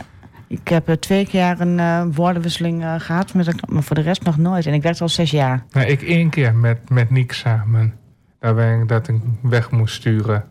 ik 0.48 0.68
heb 0.68 0.90
eh, 0.90 0.96
twee 0.96 1.28
keer 1.28 1.56
een 1.62 1.80
eh, 1.80 2.04
woordenwisseling 2.14 2.84
eh, 2.84 2.96
gehad, 2.98 3.34
met 3.34 3.48
een, 3.48 3.60
maar 3.70 3.84
voor 3.84 3.96
de 3.96 4.02
rest 4.02 4.24
nog 4.24 4.38
nooit. 4.38 4.66
En 4.66 4.74
ik 4.74 4.82
werkte 4.82 5.02
al 5.04 5.10
zes 5.10 5.32
jaar. 5.32 5.64
Nou, 5.72 5.88
ik 5.88 6.02
één 6.02 6.30
keer 6.30 6.56
met, 6.56 6.90
met 6.90 7.10
Niek 7.10 7.32
samen. 7.32 7.94
Daar 8.40 8.56
ben 8.56 8.82
ik 8.82 8.88
dat 8.88 9.08
ik 9.08 9.16
weg 9.42 9.72
moest 9.72 9.96
sturen. 9.96 10.44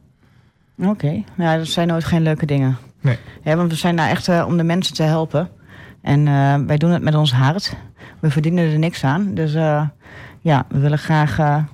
Oké, 0.79 1.23
ja, 1.37 1.57
dat 1.57 1.67
zijn 1.67 1.89
nooit 1.89 2.05
geen 2.05 2.23
leuke 2.23 2.47
dingen. 2.47 2.77
Nee. 3.01 3.19
Ja, 3.43 3.57
want 3.57 3.71
we 3.71 3.77
zijn 3.77 3.97
daar 3.97 4.09
echt 4.09 4.29
eh, 4.29 4.45
om 4.47 4.57
de 4.57 4.65
mensen 4.65 4.95
te 4.95 5.03
helpen. 5.03 5.49
En 6.03 6.25
wij 6.67 6.77
doen 6.77 6.91
het 6.91 7.03
met 7.03 7.15
ons 7.15 7.33
hart. 7.33 7.77
We 8.21 8.31
verdienen 8.31 8.73
er 8.73 8.79
niks 8.79 9.05
aan. 9.05 9.35
Dus 9.35 9.53
ja, 10.41 10.65
we 10.69 10.79
willen 10.79 10.99
graag 10.99 11.65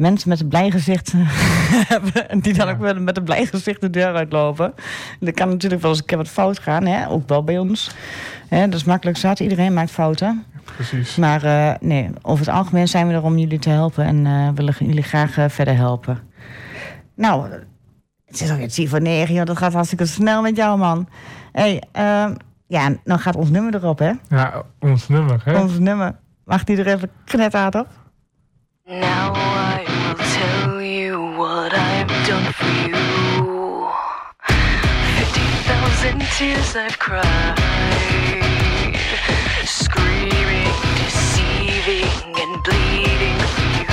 mensen 0.00 0.28
met 0.28 0.40
een 0.40 0.48
blij 0.48 0.70
gezicht 0.70 1.12
hebben. 1.92 2.28
En 2.28 2.40
die 2.40 2.52
dan 2.54 2.66
Ja. 2.66 2.72
ook 2.72 2.78
wel 2.78 3.00
met 3.00 3.16
een 3.16 3.24
blij 3.24 3.46
gezicht 3.46 3.80
de 3.80 3.90
deur 3.90 4.14
uitlopen. 4.14 4.74
Er 5.20 5.32
kan 5.32 5.48
natuurlijk 5.48 5.82
wel 5.82 5.90
eens 5.90 6.00
een 6.00 6.06
keer 6.06 6.16
wat 6.16 6.28
fout 6.28 6.58
gaan, 6.58 6.86
hè? 6.86 7.08
ook 7.08 7.28
wel 7.28 7.44
bij 7.44 7.58
ons. 7.58 7.90
Hè, 8.48 8.68
dat 8.68 8.74
is 8.80 8.84
makkelijk 8.84 9.18
zat, 9.18 9.40
iedereen 9.40 9.72
maakt 9.72 9.90
fouten. 9.90 10.44
Precies. 10.76 11.16
Maar 11.16 11.42
eh, 11.44 11.74
nee, 11.80 12.10
over 12.22 12.46
het 12.46 12.54
algemeen 12.54 12.88
zijn 12.88 13.06
we 13.08 13.12
er 13.14 13.22
om 13.22 13.38
jullie 13.38 13.58
te 13.58 13.70
helpen 13.70 14.04
en 14.04 14.26
eh, 14.26 14.48
willen 14.54 14.74
jullie 14.78 15.02
graag 15.02 15.38
eh, 15.38 15.48
verder 15.48 15.76
helpen. 15.76 16.18
Nou, 17.16 17.50
het 18.24 18.40
is 18.40 18.50
alweer 18.50 18.68
tien 18.68 18.88
voor 18.88 19.00
negen, 19.00 19.34
joh. 19.34 19.44
dat 19.44 19.56
gaat 19.58 19.72
hartstikke 19.72 20.06
snel 20.06 20.42
met 20.42 20.56
jou, 20.56 20.78
man. 20.78 21.08
hey, 21.52 21.82
eh, 21.92 22.30
ja, 22.66 22.92
dan 23.04 23.18
gaat 23.18 23.36
ons 23.36 23.50
nummer 23.50 23.74
erop, 23.74 23.98
hè? 23.98 24.12
Ja, 24.28 24.62
ons 24.78 25.08
nummer, 25.08 25.40
hè? 25.44 25.60
Ons 25.60 25.78
nummer. 25.78 26.16
Mag 26.44 26.64
die 26.64 26.76
er 26.76 26.86
even 26.86 27.10
knetterhard 27.24 27.74
op? 27.74 27.86
Now 28.84 29.36
what 31.40 31.72
I've 31.72 32.26
done 32.26 32.52
for 32.52 32.66
you. 32.86 33.88
50,000 35.24 36.20
tears 36.36 36.76
I've 36.76 36.98
cried. 36.98 37.56
Screaming, 39.64 40.74
deceiving, 41.00 42.36
and 42.42 42.62
bleeding 42.62 43.38
for 43.54 43.80
you. 43.80 43.89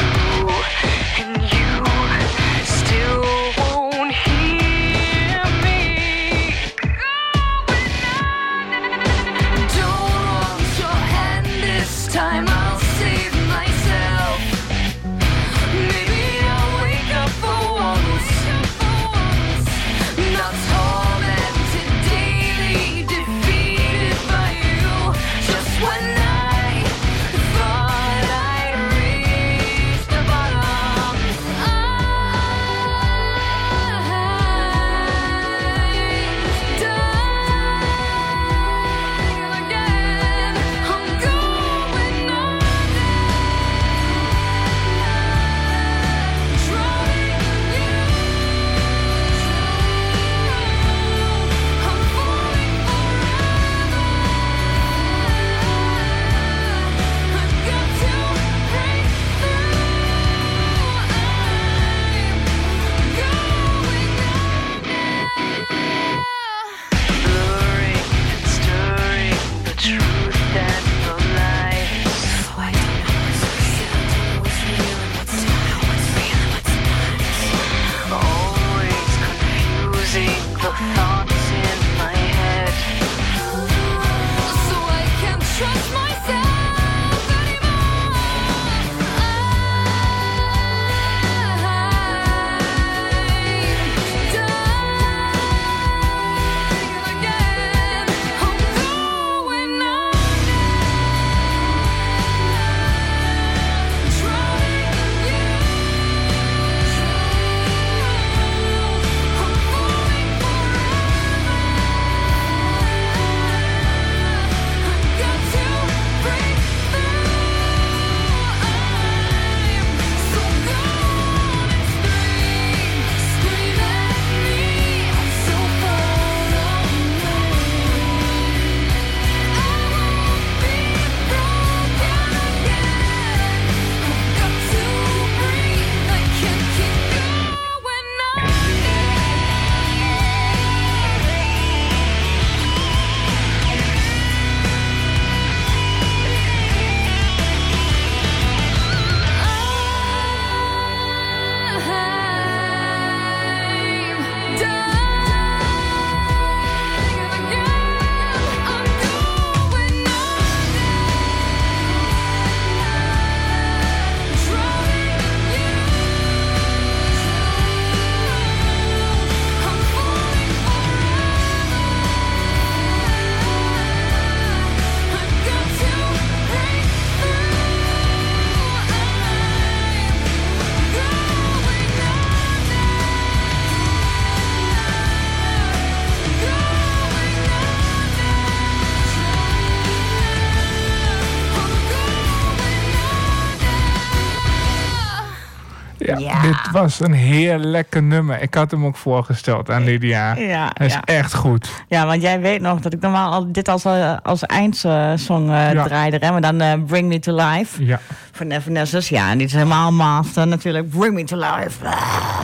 Was 196.88 197.00
een 197.08 197.14
heel 197.14 197.58
lekker 197.58 198.04
nummer. 198.04 198.42
Ik 198.42 198.54
had 198.54 198.72
hem 198.72 198.86
ook 198.86 198.96
voorgesteld 198.96 199.70
aan 199.70 199.84
Lydia. 199.84 200.36
Ja, 200.36 200.70
Hij 200.74 200.86
is 200.88 200.94
ja. 200.94 201.02
echt 201.04 201.34
goed. 201.34 201.70
ja, 201.88 202.06
want 202.06 202.22
jij 202.22 202.40
weet 202.40 202.62
nog 202.62 202.80
dat 202.80 202.94
ik 202.94 203.00
normaal 203.02 203.32
al 203.32 203.52
dit 203.52 203.68
als, 203.68 203.86
eh, 203.86 204.18
als 204.24 204.44
eindsong 204.44 205.50
eh 205.52 205.72
Ja. 205.74 205.84
draaide. 205.84 206.18
Hè? 206.26 206.32
Maar 206.32 206.42
dan 206.42 206.62
eh, 206.62 206.74
Bring 206.86 207.08
Me 207.08 207.20
To 207.20 207.36
Life 207.36 207.86
Ja. 207.86 208.00
van 208.32 208.52
Evanescence. 208.52 209.14
Ja, 209.14 209.30
en 209.32 209.38
dit 209.38 209.48
is 209.48 209.54
helemaal 209.54 209.92
master 209.92 210.48
natuurlijk. 210.48 210.90
Bring 210.90 211.14
Me 211.14 211.24
To 211.24 211.36
Life. 211.38 211.86
Ah. 211.86 212.40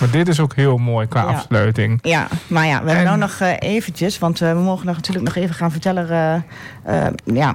Maar 0.00 0.10
dit 0.10 0.28
is 0.28 0.40
ook 0.40 0.54
heel 0.54 0.76
mooi 0.76 1.06
qua 1.06 1.20
Ja. 1.22 1.26
afsluiting. 1.28 1.98
Ja, 2.02 2.26
maar 2.46 2.66
ja, 2.66 2.70
we 2.82 2.90
hebben 2.90 2.96
En- 2.96 3.04
nou 3.04 3.18
nog 3.18 3.40
eh, 3.40 3.52
eventjes, 3.58 4.18
want 4.18 4.40
eh, 4.40 4.52
we 4.52 4.58
mogen 4.58 4.86
nog 4.86 4.96
natuurlijk 4.96 5.24
nog 5.24 5.34
even 5.36 5.54
gaan 5.54 5.70
vertellen 5.70 6.10
eh, 6.10 7.06
eh, 7.06 7.12
ja, 7.24 7.54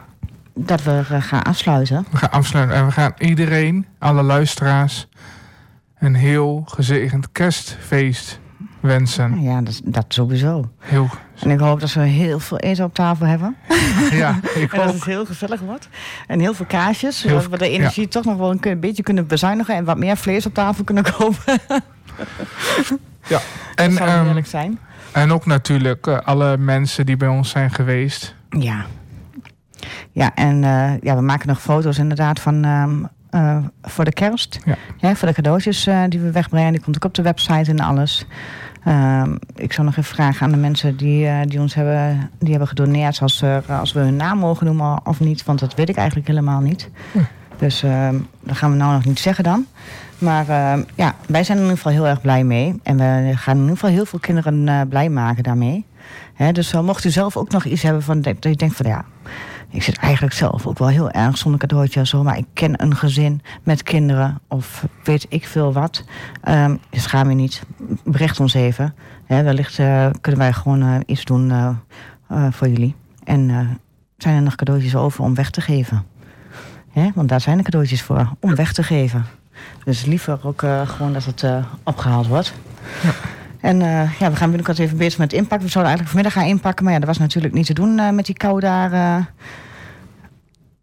dat 0.55 0.84
we 0.84 1.01
eh, 1.11 1.22
gaan 1.22 1.43
afsluiten. 1.43 2.05
We 2.11 2.18
gaan 2.18 2.32
afsluiten 2.32 2.76
en 2.78 2.86
we 2.86 2.91
gaan 2.91 3.13
iedereen, 3.18 3.86
alle 3.99 4.22
luisteraars, 4.24 5.07
een 6.00 6.16
heel 6.16 6.64
gezegend 6.66 7.32
kerstfeest 7.32 8.39
wensen. 8.80 9.41
Ja, 9.41 9.62
dat, 9.62 9.82
dat 9.84 10.06
sowieso. 10.08 10.72
Heel, 10.80 11.10
En 11.39 11.50
ik 11.50 11.60
hoop 11.60 11.80
dat 11.80 11.93
we 11.93 12.02
heel 12.02 12.39
veel 12.39 12.58
eten 12.58 12.86
op 12.86 12.93
tafel 12.93 13.26
hebben. 13.26 13.56
ja, 14.12 14.39
ik 14.56 14.74
En 14.74 14.80
dat 14.80 14.93
het 14.93 15.04
heel 15.04 15.26
gezellig 15.26 15.60
wordt. 15.60 15.89
En 16.28 16.39
heel 16.39 16.54
veel 16.54 16.66
kaasjes, 16.66 17.20
zodat 17.20 17.48
we 17.48 17.58
de 17.58 17.70
energie 17.70 18.08
toch 18.08 18.26
nog 18.26 18.38
wel 18.38 18.52
een, 18.52 18.58
een 18.62 18.80
beetje 18.80 19.04
kunnen 19.04 19.28
bezuinigen 19.28 19.76
en 19.76 19.86
wat 19.86 19.98
meer 19.98 20.18
vlees 20.18 20.45
op 20.45 20.54
tafel 20.54 20.84
kunnen 20.84 21.04
kopen. 21.18 21.60
Ja. 23.28 23.39
dat 23.39 23.43
En, 23.76 23.91
zou 23.91 24.10
ehm, 24.10 24.43
zijn. 24.43 24.80
en 25.12 25.32
ook 25.32 25.45
natuurlijk 25.45 26.08
eh, 26.08 26.18
alle 26.20 26.58
mensen 26.58 27.06
die 27.06 27.18
bij 27.18 27.28
ons 27.28 27.50
zijn 27.50 27.72
geweest. 27.72 28.36
Ja. 28.50 28.86
Ja, 30.12 30.36
en 30.36 30.64
eh, 30.64 31.02
ja, 31.02 31.16
we 31.16 31.22
maken 31.22 31.48
nog 31.48 31.62
foto's 31.62 31.98
inderdaad 31.98 32.39
van 32.39 32.64
ehm, 32.64 33.04
eh, 33.38 33.58
voor 33.82 34.06
de 34.06 34.14
kerst. 34.14 34.60
Ja. 35.00 35.16
voor 35.16 35.28
de 35.28 35.34
cadeautjes 35.34 35.88
eh, 35.88 36.04
die 36.10 36.20
we 36.20 36.32
wegbrengen. 36.32 36.72
Die 36.72 36.82
komt 36.82 36.96
ook 36.96 37.06
op 37.06 37.14
de 37.14 37.22
website 37.22 37.72
en 37.72 37.80
alles. 37.80 38.26
Ehm, 38.84 39.36
ik 39.56 39.74
zou 39.74 39.88
nog 39.88 39.98
even 39.98 40.16
vragen 40.16 40.46
aan 40.46 40.52
de 40.52 40.58
mensen 40.58 40.98
die, 40.98 41.28
eh, 41.28 41.40
die 41.46 41.60
ons 41.60 41.74
hebben, 41.74 42.30
die 42.40 42.50
hebben 42.50 42.68
gedoneerd... 42.68 43.22
Als, 43.22 43.44
als 43.68 43.94
we 43.94 44.00
hun 44.00 44.16
naam 44.16 44.38
mogen 44.38 44.66
noemen 44.66 45.06
of 45.06 45.20
niet. 45.20 45.46
Want 45.46 45.60
dat 45.60 45.76
weet 45.76 45.90
ik 45.90 45.96
eigenlijk 45.96 46.28
helemaal 46.28 46.60
niet. 46.60 46.90
Dus 47.58 47.84
ehm, 47.84 48.16
dat 48.44 48.58
gaan 48.58 48.72
we 48.72 48.78
nou 48.78 48.94
nog 48.94 49.06
niet 49.06 49.20
zeggen 49.20 49.44
dan. 49.44 49.66
Maar 50.18 50.50
ehm, 50.50 50.82
ja, 50.96 51.16
wij 51.28 51.44
zijn 51.44 51.58
er 51.58 51.64
in 51.64 51.70
ieder 51.70 51.84
geval 51.84 51.92
heel 51.92 52.08
erg 52.08 52.22
blij 52.22 52.44
mee. 52.44 52.80
En 52.84 52.98
we 52.98 53.38
gaan 53.38 53.56
in 53.56 53.62
ieder 53.62 53.78
geval 53.78 53.90
heel 53.90 54.06
veel 54.06 54.20
kinderen 54.20 54.88
blij 54.88 55.10
maken 55.10 55.44
daarmee. 55.44 55.86
Hè, 56.34 56.52
dus 56.52 56.74
mocht 56.74 57.04
u 57.04 57.10
zelf 57.10 57.38
ook 57.38 57.52
nog 57.52 57.66
iets 57.66 57.82
hebben 57.82 58.04
van 58.04 58.22
dat 58.22 58.36
je 58.40 58.56
denkt 58.56 58.76
van 58.76 58.86
ja, 58.86 59.06
ik 59.70 59.84
zit 59.84 59.97
eigenlijk 59.97 60.34
zelf 60.34 60.68
ook 60.68 60.78
wel 60.78 60.88
heel 60.88 61.11
erg 61.11 61.38
zonder 61.38 61.59
cadeautje 61.59 62.01
of 62.01 62.07
zo, 62.07 62.24
maar 62.24 62.38
ik 62.38 62.45
ken 62.53 62.82
een 62.82 62.95
gezin 62.95 63.41
met 63.63 63.84
kinderen 63.84 64.39
of 64.47 64.86
weet 65.03 65.26
ik 65.30 65.47
veel 65.47 65.74
wat. 65.74 66.03
Ehm 66.41 66.76
schaam 66.91 67.30
je 67.30 67.36
niet, 67.36 67.63
bericht 68.03 68.39
ons 68.39 68.53
even. 68.53 68.95
Wellicht 69.28 69.80
eh, 69.80 70.09
kunnen 70.22 70.41
wij 70.41 70.53
gewoon 70.53 70.82
eh, 70.82 70.95
iets 71.05 71.26
doen 71.26 71.51
eh, 71.51 72.47
voor 72.51 72.68
jullie. 72.68 72.95
En 73.24 73.49
zijn 74.18 74.36
er 74.36 74.41
nog 74.41 74.55
cadeautjes 74.55 74.95
over 74.95 75.24
om 75.24 75.36
weg 75.36 75.49
te 75.51 75.61
geven? 75.61 76.05
Want 77.15 77.30
daar 77.30 77.41
zijn 77.41 77.57
de 77.57 77.63
cadeautjes 77.63 78.01
voor, 78.01 78.32
om 78.39 78.55
weg 78.55 78.74
te 78.74 78.84
geven. 78.84 79.26
Dus 79.84 80.05
liever 80.05 80.39
ook 80.43 80.63
gewoon 80.86 81.13
dat 81.13 81.26
het 81.26 81.43
eh, 81.43 81.65
opgehaald 81.84 82.28
wordt. 82.28 82.53
En 83.68 83.82
eh, 83.82 84.20
ja, 84.20 84.30
we 84.30 84.36
gaan 84.36 84.47
binnenkort 84.47 84.80
even 84.80 84.97
bezig 84.97 85.20
met 85.20 85.34
inpakken. 85.34 85.65
We 85.65 85.72
zouden 85.72 85.93
eigenlijk 85.93 86.07
vanmiddag 86.07 86.34
gaan 86.34 86.55
inpakken, 86.55 86.84
maar 86.84 86.93
ja, 86.93 86.99
dat 86.99 87.07
was 87.07 87.18
natuurlijk 87.18 87.53
niet 87.53 87.65
te 87.65 87.74
doen 87.74 87.99
eh, 87.99 88.09
met 88.09 88.26
die 88.26 88.36
kou 88.38 88.59
daar. 88.59 88.91
eh, 88.93 89.26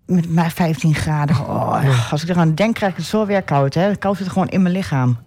met 0.07 0.30
maar 0.35 0.51
15 0.51 0.95
graden. 0.95 1.37
Oh, 1.37 2.12
als 2.12 2.22
ik 2.22 2.28
eraan 2.28 2.55
denk, 2.55 2.74
krijg 2.74 2.93
ik 2.93 2.99
het 2.99 3.07
zo 3.07 3.26
weer 3.26 3.43
koud. 3.43 3.74
Hè? 3.74 3.91
De 3.91 3.97
kou 3.97 4.16
zit 4.16 4.28
gewoon 4.28 4.49
in 4.49 4.62
mijn 4.62 4.74
lichaam. 4.74 5.18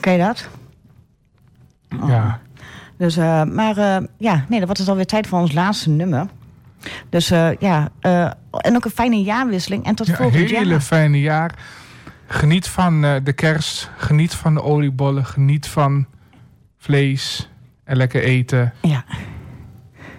Ken 0.00 0.12
je 0.12 0.18
dat? 0.18 0.48
Oh. 2.00 2.08
Ja. 2.08 2.40
Dus, 2.98 3.16
maar 3.46 3.74
ja, 4.18 4.34
nee, 4.34 4.58
dan 4.58 4.64
wordt 4.64 4.78
het 4.78 4.88
alweer 4.88 5.06
tijd 5.06 5.26
voor 5.26 5.38
ons 5.38 5.52
laatste 5.52 5.90
nummer. 5.90 6.26
Dus 7.08 7.28
ja, 7.58 7.88
en 8.50 8.74
ook 8.76 8.84
een 8.84 8.90
fijne 8.90 9.22
jaarwisseling. 9.22 9.84
En 9.84 9.94
tot 9.94 10.06
Ja, 10.06 10.14
volgend 10.16 10.50
hele 10.50 10.64
jaar. 10.70 10.80
fijne 10.80 11.20
jaar. 11.20 11.54
Geniet 12.26 12.68
van 12.68 13.00
de 13.00 13.32
kerst. 13.34 13.90
Geniet 13.96 14.34
van 14.34 14.54
de 14.54 14.62
oliebollen. 14.62 15.24
Geniet 15.24 15.66
van 15.68 16.06
vlees 16.82 17.48
en 17.84 17.96
lekker 17.96 18.22
eten. 18.22 18.72
Ja. 18.80 19.04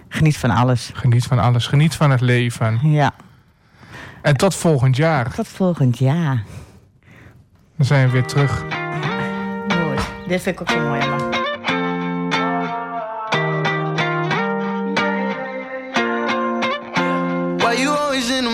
Geniet 0.08 0.36
van 0.36 0.50
alles. 0.50 0.90
Geniet 0.94 1.24
van 1.24 1.38
alles. 1.38 1.66
Geniet 1.66 1.94
van 1.94 2.10
het 2.10 2.20
leven. 2.20 2.78
Ja. 2.82 3.14
En 4.22 4.36
tot 4.36 4.54
volgend 4.54 4.96
jaar. 4.96 5.34
Tot 5.34 5.48
volgend 5.48 5.98
jaar. 5.98 6.42
Dan 7.76 7.86
zijn 7.86 8.06
we 8.06 8.12
weer 8.12 8.24
terug. 8.24 8.64
Mooi. 9.68 9.98
Dit 10.26 10.42
vind 10.42 10.46
ik 10.46 10.60
ook 10.60 10.70
zo 10.70 10.80
mooi, 10.80 11.06
man. 11.06 11.30
Why 17.58 17.74
you 17.80 17.96
always 17.96 18.30
in 18.30 18.53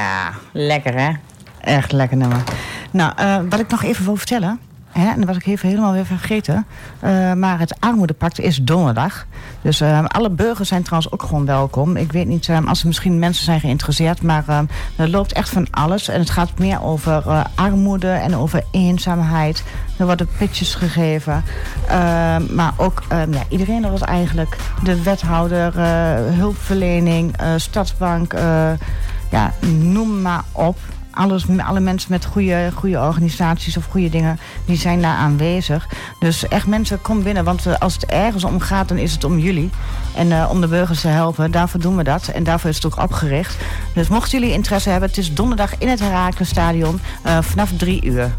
Ja, 0.00 0.30
lekker 0.52 0.94
hè? 0.94 1.10
Echt 1.60 1.92
lekker 1.92 2.16
nummer. 2.16 2.42
Nou, 2.90 3.12
eh, 3.16 3.36
wat 3.48 3.60
ik 3.60 3.68
nog 3.70 3.82
even 3.82 4.04
wil 4.04 4.16
vertellen. 4.16 4.60
Hè, 4.90 5.10
en 5.10 5.26
was 5.26 5.36
ik 5.36 5.46
even 5.46 5.68
helemaal 5.68 5.92
weer 5.92 6.06
vergeten. 6.06 6.66
eh, 7.00 7.32
maar 7.32 7.58
het 7.58 7.80
armoedepact 7.80 8.40
is 8.40 8.56
donderdag. 8.62 9.26
Dus 9.62 9.80
ehm, 9.80 10.04
alle 10.04 10.30
burgers 10.30 10.68
zijn 10.68 10.82
trouwens 10.82 11.12
ook 11.12 11.22
gewoon 11.22 11.46
welkom. 11.46 11.96
Ik 11.96 12.12
weet 12.12 12.26
niet 12.26 12.48
ehm, 12.48 12.66
als 12.68 12.80
er 12.80 12.86
misschien 12.86 13.18
mensen 13.18 13.44
zijn 13.44 13.60
geïnteresseerd, 13.60 14.22
maar 14.22 14.44
ehm, 14.46 14.64
er 14.96 15.08
loopt 15.08 15.32
echt 15.32 15.48
van 15.48 15.66
alles. 15.70 16.08
En 16.08 16.20
het 16.20 16.30
gaat 16.30 16.58
meer 16.58 16.82
over 16.82 17.28
eh, 17.28 17.44
armoede 17.54 18.10
en 18.10 18.36
over 18.36 18.64
eenzaamheid. 18.70 19.62
Er 19.98 20.06
worden 20.06 20.28
pitches 20.38 20.74
gegeven. 20.74 21.44
Maar 22.50 22.72
ook 22.76 23.02
ja, 23.08 23.42
iedereen 23.48 23.84
er 23.84 23.90
was 23.90 24.00
eigenlijk. 24.00 24.56
De 24.82 25.02
wethouder, 25.02 25.72
hulpverlening, 26.34 27.34
stadsbank. 27.56 28.34
Ja, 29.30 29.54
noem 29.66 30.22
maar 30.22 30.44
op. 30.52 30.78
Alles, 31.10 31.44
alle 31.58 31.80
mensen 31.80 32.12
met 32.12 32.24
goede, 32.24 32.70
goede 32.74 33.00
organisaties 33.00 33.76
of 33.76 33.86
goede 33.90 34.08
dingen, 34.08 34.38
die 34.64 34.76
zijn 34.76 35.02
daar 35.02 35.16
aanwezig. 35.16 35.88
Dus 36.20 36.48
echt 36.48 36.66
mensen, 36.66 37.02
kom 37.02 37.22
binnen. 37.22 37.44
Want 37.44 37.66
eh, 37.66 37.74
als 37.78 37.94
het 37.94 38.06
ergens 38.06 38.44
om 38.44 38.60
gaat, 38.60 38.88
dan 38.88 38.96
is 38.96 39.12
het 39.12 39.24
om 39.24 39.38
jullie. 39.38 39.70
En 40.14 40.32
eh, 40.32 40.48
om 40.50 40.60
de 40.60 40.68
burgers 40.68 41.00
te 41.00 41.08
helpen, 41.08 41.50
daarvoor 41.50 41.80
doen 41.80 41.96
we 41.96 42.04
dat. 42.04 42.28
En 42.28 42.44
daarvoor 42.44 42.70
is 42.70 42.76
het 42.76 42.86
ook 42.86 43.02
opgericht. 43.02 43.56
Dus 43.94 44.08
mochten 44.08 44.38
jullie 44.38 44.54
interesse 44.54 44.90
hebben, 44.90 45.08
het 45.08 45.18
is 45.18 45.34
donderdag 45.34 45.78
in 45.78 45.88
het 45.88 46.00
Herakles 46.00 46.48
Stadion 46.48 47.00
eh, 47.22 47.38
vanaf 47.42 47.70
drie 47.76 48.04
uur. 48.04 48.30